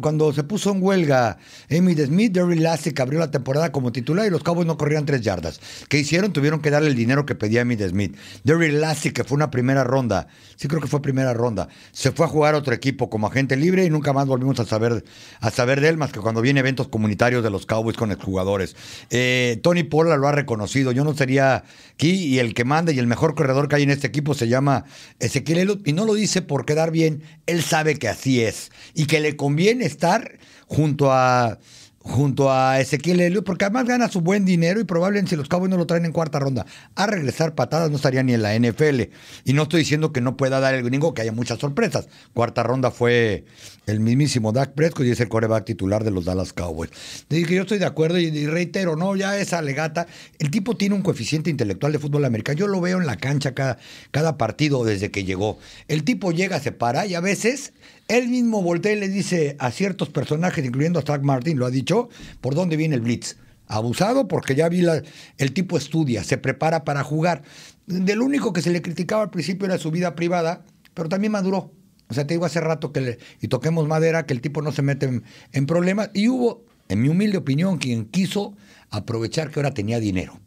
Cuando 0.00 0.32
se 0.32 0.42
puso 0.42 0.72
en 0.72 0.82
huelga 0.82 1.38
Emmitt 1.68 2.00
Smith, 2.06 2.32
Derry 2.32 2.58
Lastic 2.58 2.98
abrió 3.00 3.20
la 3.20 3.30
temporada 3.30 3.72
como 3.72 3.92
titular 3.92 4.26
y 4.26 4.30
los 4.30 4.42
Cowboys 4.42 4.66
no 4.66 4.76
corrían 4.76 5.06
tres 5.06 5.20
yardas. 5.20 5.60
¿Qué 5.88 5.98
hicieron? 5.98 6.32
Tuvieron 6.32 6.60
que 6.60 6.70
darle 6.70 6.88
el 6.88 6.96
dinero 6.96 7.26
que 7.26 7.34
pedía 7.34 7.60
Emmitt 7.60 7.86
Smith. 7.88 8.16
Derry 8.44 8.72
Lastic, 8.72 9.12
que 9.12 9.24
fue 9.24 9.36
una 9.36 9.50
primera 9.50 9.84
ronda, 9.92 10.26
sí 10.56 10.68
creo 10.68 10.80
que 10.80 10.88
fue 10.88 11.02
primera 11.02 11.34
ronda, 11.34 11.68
se 11.92 12.12
fue 12.12 12.26
a 12.26 12.28
jugar 12.28 12.54
a 12.54 12.58
otro 12.58 12.74
equipo 12.74 13.10
como 13.10 13.26
agente 13.26 13.56
libre 13.56 13.84
y 13.84 13.90
nunca 13.90 14.12
más 14.12 14.26
volvimos 14.26 14.58
a 14.58 14.64
saber, 14.64 15.04
a 15.40 15.50
saber 15.50 15.80
de 15.80 15.90
él, 15.90 15.96
más 15.98 16.12
que 16.12 16.20
cuando 16.20 16.40
viene 16.40 16.60
eventos 16.60 16.88
comunitarios 16.88 17.44
de 17.44 17.50
los 17.50 17.66
Cowboys 17.66 17.96
con 17.96 18.10
exjugadores. 18.10 18.74
Eh, 19.10 19.60
Tony 19.62 19.82
Pola 19.82 20.16
lo 20.16 20.28
ha 20.28 20.32
reconocido, 20.32 20.92
yo 20.92 21.04
no 21.04 21.14
sería 21.14 21.64
aquí 21.94 22.12
y 22.12 22.38
el 22.38 22.54
que 22.54 22.64
manda 22.64 22.92
y 22.92 22.98
el 22.98 23.06
mejor 23.06 23.34
corredor 23.34 23.68
que 23.68 23.76
hay 23.76 23.82
en 23.82 23.90
este 23.90 24.06
equipo 24.06 24.34
se 24.34 24.48
llama 24.48 24.84
Ezequiel 25.18 25.58
Elliott. 25.58 25.86
Y 25.86 25.92
no 25.92 26.04
lo 26.04 26.14
dice 26.14 26.42
por 26.42 26.64
quedar 26.64 26.90
bien, 26.90 27.22
él 27.46 27.62
sabe 27.62 27.96
que 27.96 28.08
así 28.08 28.42
es 28.42 28.70
y 28.94 29.06
que 29.06 29.20
le 29.20 29.36
conviene 29.36 29.84
estar 29.84 30.38
junto 30.66 31.12
a 31.12 31.58
junto 32.02 32.52
a 32.52 32.80
Ezequiel 32.80 33.20
Helio, 33.20 33.44
porque 33.44 33.64
además 33.64 33.86
gana 33.86 34.08
su 34.08 34.20
buen 34.20 34.44
dinero 34.44 34.80
y 34.80 34.84
probablemente 34.84 35.30
si 35.30 35.36
los 35.36 35.48
Cowboys 35.48 35.70
no 35.70 35.76
lo 35.76 35.86
traen 35.86 36.04
en 36.04 36.12
cuarta 36.12 36.38
ronda 36.38 36.66
a 36.94 37.06
regresar 37.06 37.54
patadas 37.54 37.90
no 37.90 37.96
estaría 37.96 38.22
ni 38.22 38.34
en 38.34 38.42
la 38.42 38.58
NFL. 38.58 39.02
Y 39.44 39.52
no 39.52 39.62
estoy 39.62 39.80
diciendo 39.80 40.12
que 40.12 40.20
no 40.20 40.36
pueda 40.36 40.60
dar 40.60 40.74
el 40.74 40.82
gringo, 40.82 41.14
que 41.14 41.22
haya 41.22 41.32
muchas 41.32 41.58
sorpresas. 41.58 42.08
Cuarta 42.34 42.62
ronda 42.62 42.90
fue 42.90 43.44
el 43.86 44.00
mismísimo 44.00 44.52
Dak 44.52 44.72
Prescott 44.72 45.06
y 45.06 45.10
es 45.10 45.20
el 45.20 45.28
coreback 45.28 45.64
titular 45.64 46.04
de 46.04 46.10
los 46.10 46.24
Dallas 46.24 46.52
Cowboys. 46.52 46.90
Yo 47.28 47.62
estoy 47.62 47.78
de 47.78 47.86
acuerdo 47.86 48.18
y, 48.18 48.46
reitero, 48.46 48.96
no, 48.96 49.16
ya 49.16 49.38
esa 49.38 49.62
legata. 49.62 50.06
El 50.38 50.50
tipo 50.50 50.76
tiene 50.76 50.94
un 50.94 51.02
coeficiente 51.02 51.50
intelectual 51.50 51.92
de 51.92 51.98
fútbol 51.98 52.24
americano. 52.24 52.58
Yo 52.58 52.66
lo 52.66 52.80
veo 52.80 52.98
en 52.98 53.06
la 53.06 53.16
cancha 53.16 53.54
cada, 53.54 53.78
cada 54.10 54.38
partido 54.38 54.84
desde 54.84 55.10
que 55.10 55.24
llegó. 55.24 55.58
El 55.88 56.04
tipo 56.04 56.32
llega, 56.32 56.60
se 56.60 56.72
para 56.72 57.06
y 57.06 57.14
a 57.14 57.20
veces 57.20 57.72
él 58.08 58.28
mismo 58.28 58.62
voltea 58.62 58.92
y 58.92 59.00
le 59.00 59.08
dice 59.08 59.56
a 59.58 59.70
ciertos 59.70 60.10
personajes, 60.10 60.64
incluyendo 60.64 60.98
a 60.98 61.02
Zach 61.02 61.22
Martin, 61.22 61.58
lo 61.58 61.66
ha 61.66 61.70
dicho, 61.70 62.08
por 62.40 62.54
dónde 62.54 62.76
viene 62.76 62.94
el 62.94 63.00
blitz. 63.00 63.36
Abusado 63.66 64.28
porque 64.28 64.54
ya 64.54 64.68
vi 64.68 64.82
la, 64.82 65.02
el 65.38 65.52
tipo 65.52 65.78
estudia, 65.78 66.24
se 66.24 66.36
prepara 66.36 66.84
para 66.84 67.02
jugar. 67.04 67.42
Del 67.86 68.20
único 68.20 68.52
que 68.52 68.60
se 68.60 68.70
le 68.70 68.82
criticaba 68.82 69.22
al 69.22 69.30
principio 69.30 69.66
era 69.66 69.78
su 69.78 69.90
vida 69.90 70.14
privada, 70.14 70.64
pero 70.92 71.08
también 71.08 71.32
maduró. 71.32 71.72
O 72.08 72.14
sea, 72.14 72.26
te 72.26 72.34
digo 72.34 72.44
hace 72.44 72.60
rato 72.60 72.92
que 72.92 73.00
le, 73.00 73.18
y 73.40 73.48
toquemos 73.48 73.88
madera, 73.88 74.26
que 74.26 74.34
el 74.34 74.42
tipo 74.42 74.60
no 74.60 74.72
se 74.72 74.82
mete 74.82 75.22
en 75.52 75.66
problemas. 75.66 76.10
Y 76.12 76.28
hubo, 76.28 76.66
en 76.88 77.00
mi 77.00 77.08
humilde 77.08 77.38
opinión, 77.38 77.78
quien 77.78 78.04
quiso 78.04 78.54
aprovechar 78.90 79.50
que 79.50 79.60
ahora 79.60 79.72
tenía 79.72 80.00
dinero 80.00 80.41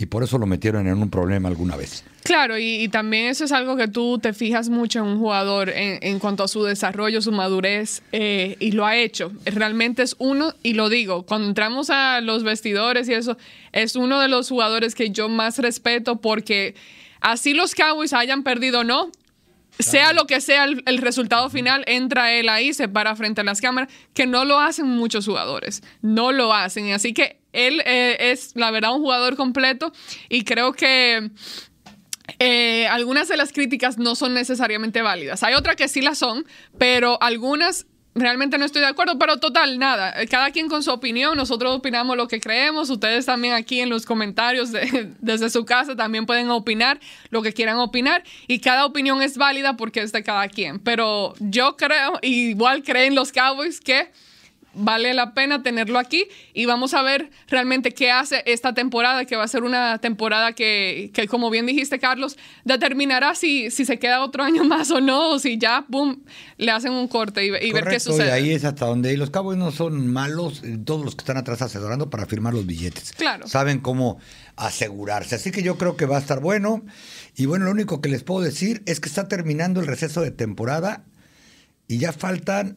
y 0.00 0.06
por 0.06 0.22
eso 0.22 0.38
lo 0.38 0.46
metieron 0.46 0.86
en 0.86 0.96
un 0.96 1.10
problema 1.10 1.50
alguna 1.50 1.76
vez. 1.76 2.04
Claro, 2.22 2.56
y, 2.58 2.88
también 2.88 3.26
eso 3.26 3.44
es 3.44 3.52
algo 3.52 3.76
que 3.76 3.86
tú 3.86 4.18
te 4.18 4.32
fijas 4.32 4.70
mucho 4.70 5.00
en 5.00 5.04
un 5.04 5.18
jugador 5.18 5.68
en, 5.68 6.18
cuanto 6.18 6.42
a 6.42 6.48
su 6.48 6.62
desarrollo, 6.62 7.20
su 7.20 7.32
madurez, 7.32 8.02
eh, 8.12 8.56
y 8.60 8.72
lo 8.72 8.86
ha 8.86 8.96
hecho. 8.96 9.30
Realmente 9.44 10.02
es 10.02 10.16
uno, 10.18 10.54
y 10.62 10.72
lo 10.72 10.88
digo, 10.88 11.24
cuando 11.24 11.48
entramos 11.48 11.90
a 11.90 12.22
los 12.22 12.44
vestidores 12.44 13.10
y 13.10 13.12
eso, 13.12 13.36
es 13.72 13.94
uno 13.94 14.20
de 14.20 14.28
los 14.28 14.48
jugadores 14.48 14.94
que 14.94 15.10
yo 15.10 15.28
más 15.28 15.58
respeto 15.58 16.16
porque 16.16 16.74
así 17.20 17.52
los 17.52 17.74
Cowboys 17.74 18.14
hayan 18.14 18.42
perdido 18.42 18.80
o 18.80 18.84
no, 18.84 19.10
sea 19.82 20.12
lo 20.12 20.26
que 20.26 20.40
sea 20.40 20.64
el, 20.64 20.98
resultado 20.98 21.48
final, 21.50 21.84
entra 21.86 22.32
él 22.32 22.48
ahí, 22.48 22.72
se 22.72 22.88
para 22.88 23.16
frente 23.16 23.40
a 23.40 23.44
las 23.44 23.60
cámaras, 23.60 23.92
que 24.14 24.26
no 24.26 24.44
lo 24.44 24.58
hacen 24.58 24.86
muchos 24.86 25.26
jugadores, 25.26 25.82
no 26.02 26.32
lo 26.32 26.52
hacen. 26.52 26.92
Así 26.92 27.12
que 27.12 27.40
él 27.52 27.82
eh, 27.84 28.32
es, 28.32 28.52
la 28.54 28.70
verdad, 28.70 28.94
un 28.94 29.00
jugador 29.00 29.36
completo 29.36 29.92
y 30.28 30.44
creo 30.44 30.72
que 30.72 31.30
eh, 32.38 32.86
algunas 32.88 33.28
de 33.28 33.36
las 33.36 33.52
críticas 33.52 33.98
no 33.98 34.14
son 34.14 34.34
necesariamente 34.34 35.02
válidas. 35.02 35.42
Hay 35.42 35.54
otras 35.54 35.76
que 35.76 35.88
sí 35.88 36.00
las 36.00 36.18
son, 36.18 36.46
pero 36.78 37.20
algunas 37.22 37.86
realmente 38.14 38.58
no 38.58 38.64
estoy 38.64 38.82
de 38.82 38.88
acuerdo, 38.88 39.18
pero 39.18 39.38
total, 39.38 39.78
nada, 39.78 40.14
cada 40.26 40.50
quien 40.50 40.68
con 40.68 40.82
su 40.82 40.90
opinión, 40.90 41.36
nosotros 41.36 41.76
opinamos 41.76 42.16
lo 42.16 42.28
que 42.28 42.40
creemos, 42.40 42.90
ustedes 42.90 43.26
también 43.26 43.54
aquí 43.54 43.80
en 43.80 43.88
los 43.88 44.04
comentarios 44.04 44.70
desde 45.20 45.50
su 45.50 45.64
casa 45.64 45.96
también 45.96 46.26
pueden 46.26 46.50
opinar 46.50 47.00
lo 47.30 47.42
que 47.42 47.52
quieran 47.52 47.78
opinar 47.78 48.24
y 48.46 48.60
cada 48.60 48.84
opinión 48.84 49.22
es 49.22 49.36
válida 49.36 49.76
porque 49.76 50.00
es 50.00 50.12
de 50.12 50.22
cada 50.22 50.48
quien, 50.48 50.78
pero 50.80 51.34
yo 51.38 51.76
creo, 51.76 52.18
igual 52.22 52.82
creen 52.82 53.14
los 53.14 53.32
Cowboys 53.32 53.80
que 53.80 54.10
vale 54.74 55.14
la 55.14 55.34
pena 55.34 55.62
tenerlo 55.62 55.98
aquí 55.98 56.26
y 56.54 56.66
vamos 56.66 56.94
a 56.94 57.02
ver 57.02 57.30
realmente 57.48 57.92
qué 57.92 58.10
hace 58.10 58.42
esta 58.46 58.74
temporada, 58.74 59.24
que 59.24 59.36
va 59.36 59.44
a 59.44 59.48
ser 59.48 59.62
una 59.64 59.98
temporada 59.98 60.52
que, 60.52 61.10
que 61.12 61.26
como 61.26 61.50
bien 61.50 61.66
dijiste, 61.66 61.98
Carlos, 61.98 62.36
determinará 62.64 63.34
si, 63.34 63.70
si 63.70 63.84
se 63.84 63.98
queda 63.98 64.22
otro 64.22 64.42
año 64.42 64.64
más 64.64 64.90
o 64.90 65.00
no, 65.00 65.30
o 65.30 65.38
si 65.38 65.58
ya, 65.58 65.84
boom, 65.88 66.24
le 66.56 66.70
hacen 66.70 66.92
un 66.92 67.08
corte 67.08 67.44
y, 67.44 67.50
ver 67.50 67.84
qué 67.88 68.00
sucede. 68.00 68.28
Y 68.28 68.30
ahí 68.30 68.50
es 68.52 68.64
hasta 68.64 68.86
donde 68.86 69.16
los 69.16 69.30
cabos 69.30 69.56
no 69.56 69.72
son 69.72 70.06
malos, 70.06 70.62
eh, 70.64 70.78
todos 70.84 71.04
los 71.04 71.16
que 71.16 71.22
están 71.22 71.36
atrás 71.36 71.62
asesorando 71.62 72.10
para 72.10 72.26
firmar 72.26 72.54
los 72.54 72.66
billetes. 72.66 73.12
Claro. 73.12 73.48
Saben 73.48 73.80
cómo 73.80 74.18
asegurarse. 74.56 75.34
Así 75.34 75.50
que 75.50 75.62
yo 75.62 75.78
creo 75.78 75.96
que 75.96 76.06
va 76.06 76.16
a 76.16 76.20
estar 76.20 76.40
bueno. 76.40 76.84
Y 77.36 77.46
bueno, 77.46 77.64
lo 77.64 77.70
único 77.70 78.00
que 78.00 78.08
les 78.08 78.22
puedo 78.22 78.40
decir 78.40 78.82
es 78.86 79.00
que 79.00 79.08
está 79.08 79.28
terminando 79.28 79.80
el 79.80 79.86
receso 79.86 80.20
de 80.20 80.30
temporada 80.30 81.04
y 81.88 81.98
ya 81.98 82.12
faltan 82.12 82.76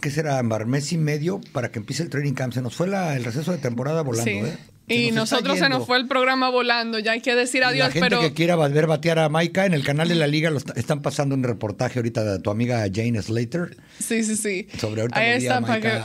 ¿qué 0.00 0.10
será, 0.10 0.42
Mar? 0.42 0.66
Mes 0.66 0.92
y 0.92 0.98
medio 0.98 1.40
para 1.52 1.70
que 1.70 1.78
empiece 1.78 2.02
el 2.02 2.10
training 2.10 2.34
camp. 2.34 2.52
Se 2.52 2.62
nos 2.62 2.74
fue 2.74 2.86
el 2.86 3.24
receso 3.24 3.52
de 3.52 3.58
temporada 3.58 4.02
volando, 4.02 4.30
¿eh? 4.30 4.56
Y 4.92 5.10
nosotros 5.10 5.58
se 5.58 5.68
nos 5.68 5.86
fue 5.86 5.98
el 5.98 6.06
programa 6.06 6.50
volando, 6.50 6.98
ya 6.98 7.12
hay 7.12 7.20
que 7.20 7.34
decir 7.34 7.64
adiós. 7.64 7.94
la 7.94 8.08
gente 8.08 8.18
que 8.20 8.32
quiera 8.32 8.56
ver 8.56 8.86
batear 8.86 9.18
a 9.18 9.28
Maika, 9.28 9.66
en 9.66 9.74
el 9.74 9.84
canal 9.84 10.08
de 10.08 10.14
la 10.14 10.26
liga 10.26 10.50
lo 10.50 10.58
están 10.58 11.02
pasando 11.02 11.34
un 11.34 11.42
reportaje 11.42 11.98
ahorita 11.98 12.24
de 12.24 12.38
tu 12.38 12.50
amiga 12.50 12.84
Jane 12.92 13.20
Slater. 13.20 13.76
Sí, 13.98 14.24
sí, 14.24 14.36
sí. 14.36 14.68
Sobre 14.78 15.02
ahorita 15.02 15.56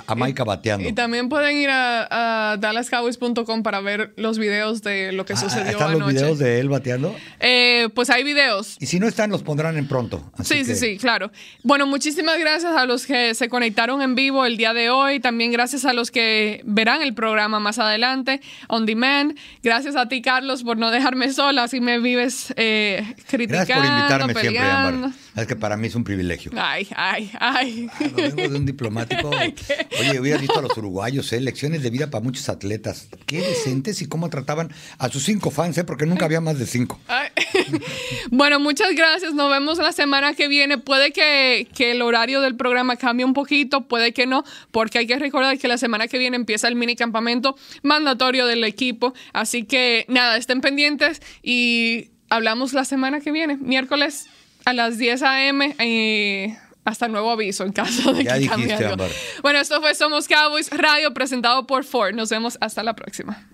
a, 0.07 0.15
Maika, 0.15 0.43
bateando. 0.43 0.87
Y 0.87 0.93
también 0.93 1.29
pueden 1.29 1.57
ir 1.57 1.69
a, 1.71 2.57
dallascowboys.com 2.59 3.63
para 3.63 3.81
ver 3.81 4.13
los 4.17 4.37
videos 4.37 4.81
de 4.81 5.11
lo 5.11 5.25
que 5.25 5.33
ah, 5.33 5.37
sucedió 5.37 5.71
¿Están 5.71 5.99
los 5.99 6.07
videos 6.07 6.39
de 6.39 6.59
él 6.59 6.69
bateando? 6.69 7.15
Eh, 7.39 7.89
pues 7.93 8.09
hay 8.09 8.23
videos. 8.23 8.77
Y 8.79 8.85
si 8.85 8.99
no 8.99 9.07
están, 9.07 9.29
los 9.29 9.43
pondrán 9.43 9.77
en 9.77 9.87
pronto. 9.87 10.31
sí, 10.43 10.63
sí, 10.65 10.75
sí, 10.75 10.97
claro. 10.97 11.31
Bueno, 11.63 11.85
muchísimas 11.85 12.39
gracias 12.39 12.75
a 12.75 12.85
los 12.85 13.05
que 13.05 13.33
se 13.35 13.49
conectaron 13.49 14.01
en 14.01 14.15
vivo 14.15 14.45
el 14.45 14.57
día 14.57 14.73
de 14.73 14.89
hoy. 14.89 15.19
También 15.19 15.51
gracias 15.51 15.85
a 15.85 15.93
los 15.93 16.11
que 16.11 16.61
verán 16.65 17.01
el 17.01 17.13
programa 17.13 17.59
más 17.59 17.79
adelante 17.79 18.41
on 18.77 18.85
demand. 18.85 19.37
Gracias 19.61 19.95
a 19.95 20.07
ti, 20.07 20.21
Carlos, 20.21 20.63
por 20.63 20.77
no 20.77 20.91
dejarme 20.91 21.31
sola, 21.33 21.63
así 21.63 21.81
me 21.81 21.99
vives 21.99 22.53
eh, 22.55 23.15
criticando, 23.27 23.65
Gracias 23.65 23.79
por 23.79 23.87
invitarme 23.87 24.33
peleando. 24.33 25.09
siempre, 25.09 25.41
Es 25.41 25.47
que 25.47 25.55
para 25.55 25.77
mí 25.77 25.87
es 25.87 25.95
un 25.95 26.03
privilegio. 26.03 26.51
Ay, 26.55 26.87
ay, 26.95 27.31
ay. 27.39 27.89
Ah, 27.99 28.07
vengo 28.15 28.49
de 28.49 28.57
un 28.57 28.65
diplomático. 28.65 29.29
Oye, 29.99 30.19
hubiera 30.19 30.37
visto 30.41 30.57
a 30.57 30.61
los 30.61 30.77
uruguayos, 30.77 31.31
¿eh? 31.33 31.41
lecciones 31.41 31.83
de 31.83 31.89
vida 31.89 32.09
para 32.09 32.23
muchos 32.23 32.47
atletas. 32.49 33.09
Qué 33.25 33.41
decentes 33.41 34.01
y 34.01 34.07
cómo 34.07 34.29
trataban 34.29 34.71
a 34.97 35.09
sus 35.09 35.23
cinco 35.23 35.51
fans, 35.51 35.77
¿eh? 35.77 35.83
porque 35.83 36.05
nunca 36.05 36.25
había 36.25 36.41
más 36.41 36.57
de 36.59 36.65
cinco. 36.65 36.99
bueno, 38.31 38.59
muchas 38.59 38.95
gracias. 38.95 39.33
Nos 39.33 39.49
vemos 39.49 39.77
la 39.79 39.91
semana 39.91 40.33
que 40.33 40.47
viene. 40.47 40.77
Puede 40.77 41.11
que, 41.11 41.67
que 41.75 41.91
el 41.91 42.01
horario 42.01 42.41
del 42.41 42.55
programa 42.55 42.95
cambie 42.95 43.25
un 43.25 43.33
poquito, 43.33 43.87
puede 43.87 44.13
que 44.13 44.25
no, 44.25 44.43
porque 44.71 44.99
hay 44.99 45.07
que 45.07 45.19
recordar 45.19 45.57
que 45.57 45.67
la 45.67 45.77
semana 45.77 46.07
que 46.07 46.17
viene 46.17 46.35
empieza 46.35 46.67
el 46.67 46.75
mini 46.75 46.95
campamento 46.95 47.55
mandatorio 47.83 48.45
del 48.57 48.65
equipo. 48.69 49.13
Así 49.33 49.63
que 49.63 50.05
nada, 50.07 50.37
estén 50.37 50.61
pendientes 50.61 51.21
y 51.41 52.09
hablamos 52.29 52.73
la 52.73 52.85
semana 52.85 53.19
que 53.19 53.31
viene, 53.31 53.57
miércoles 53.57 54.27
a 54.65 54.73
las 54.73 54.97
10 54.97 55.23
a.m. 55.23 55.75
y 55.79 56.53
hasta 56.83 57.07
nuevo 57.07 57.31
aviso 57.31 57.63
en 57.63 57.71
caso 57.71 58.13
de 58.13 58.25
que 58.25 58.47
cambie 58.47 58.73
algo. 58.73 59.05
Bueno, 59.41 59.59
esto 59.59 59.79
fue 59.81 59.95
Somos 59.95 60.27
Cowboys 60.27 60.69
Radio 60.71 61.13
presentado 61.13 61.67
por 61.67 61.83
Ford. 61.83 62.13
Nos 62.13 62.29
vemos 62.29 62.57
hasta 62.61 62.83
la 62.83 62.95
próxima. 62.95 63.47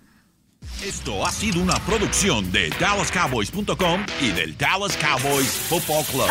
Esto 0.83 1.25
ha 1.25 1.31
sido 1.31 1.61
una 1.61 1.75
producción 1.85 2.51
de 2.51 2.69
DallasCowboys.com 2.79 4.05
y 4.21 4.31
del 4.31 4.57
Dallas 4.57 4.97
Cowboys 4.97 5.47
Football 5.47 6.03
Club. 6.05 6.27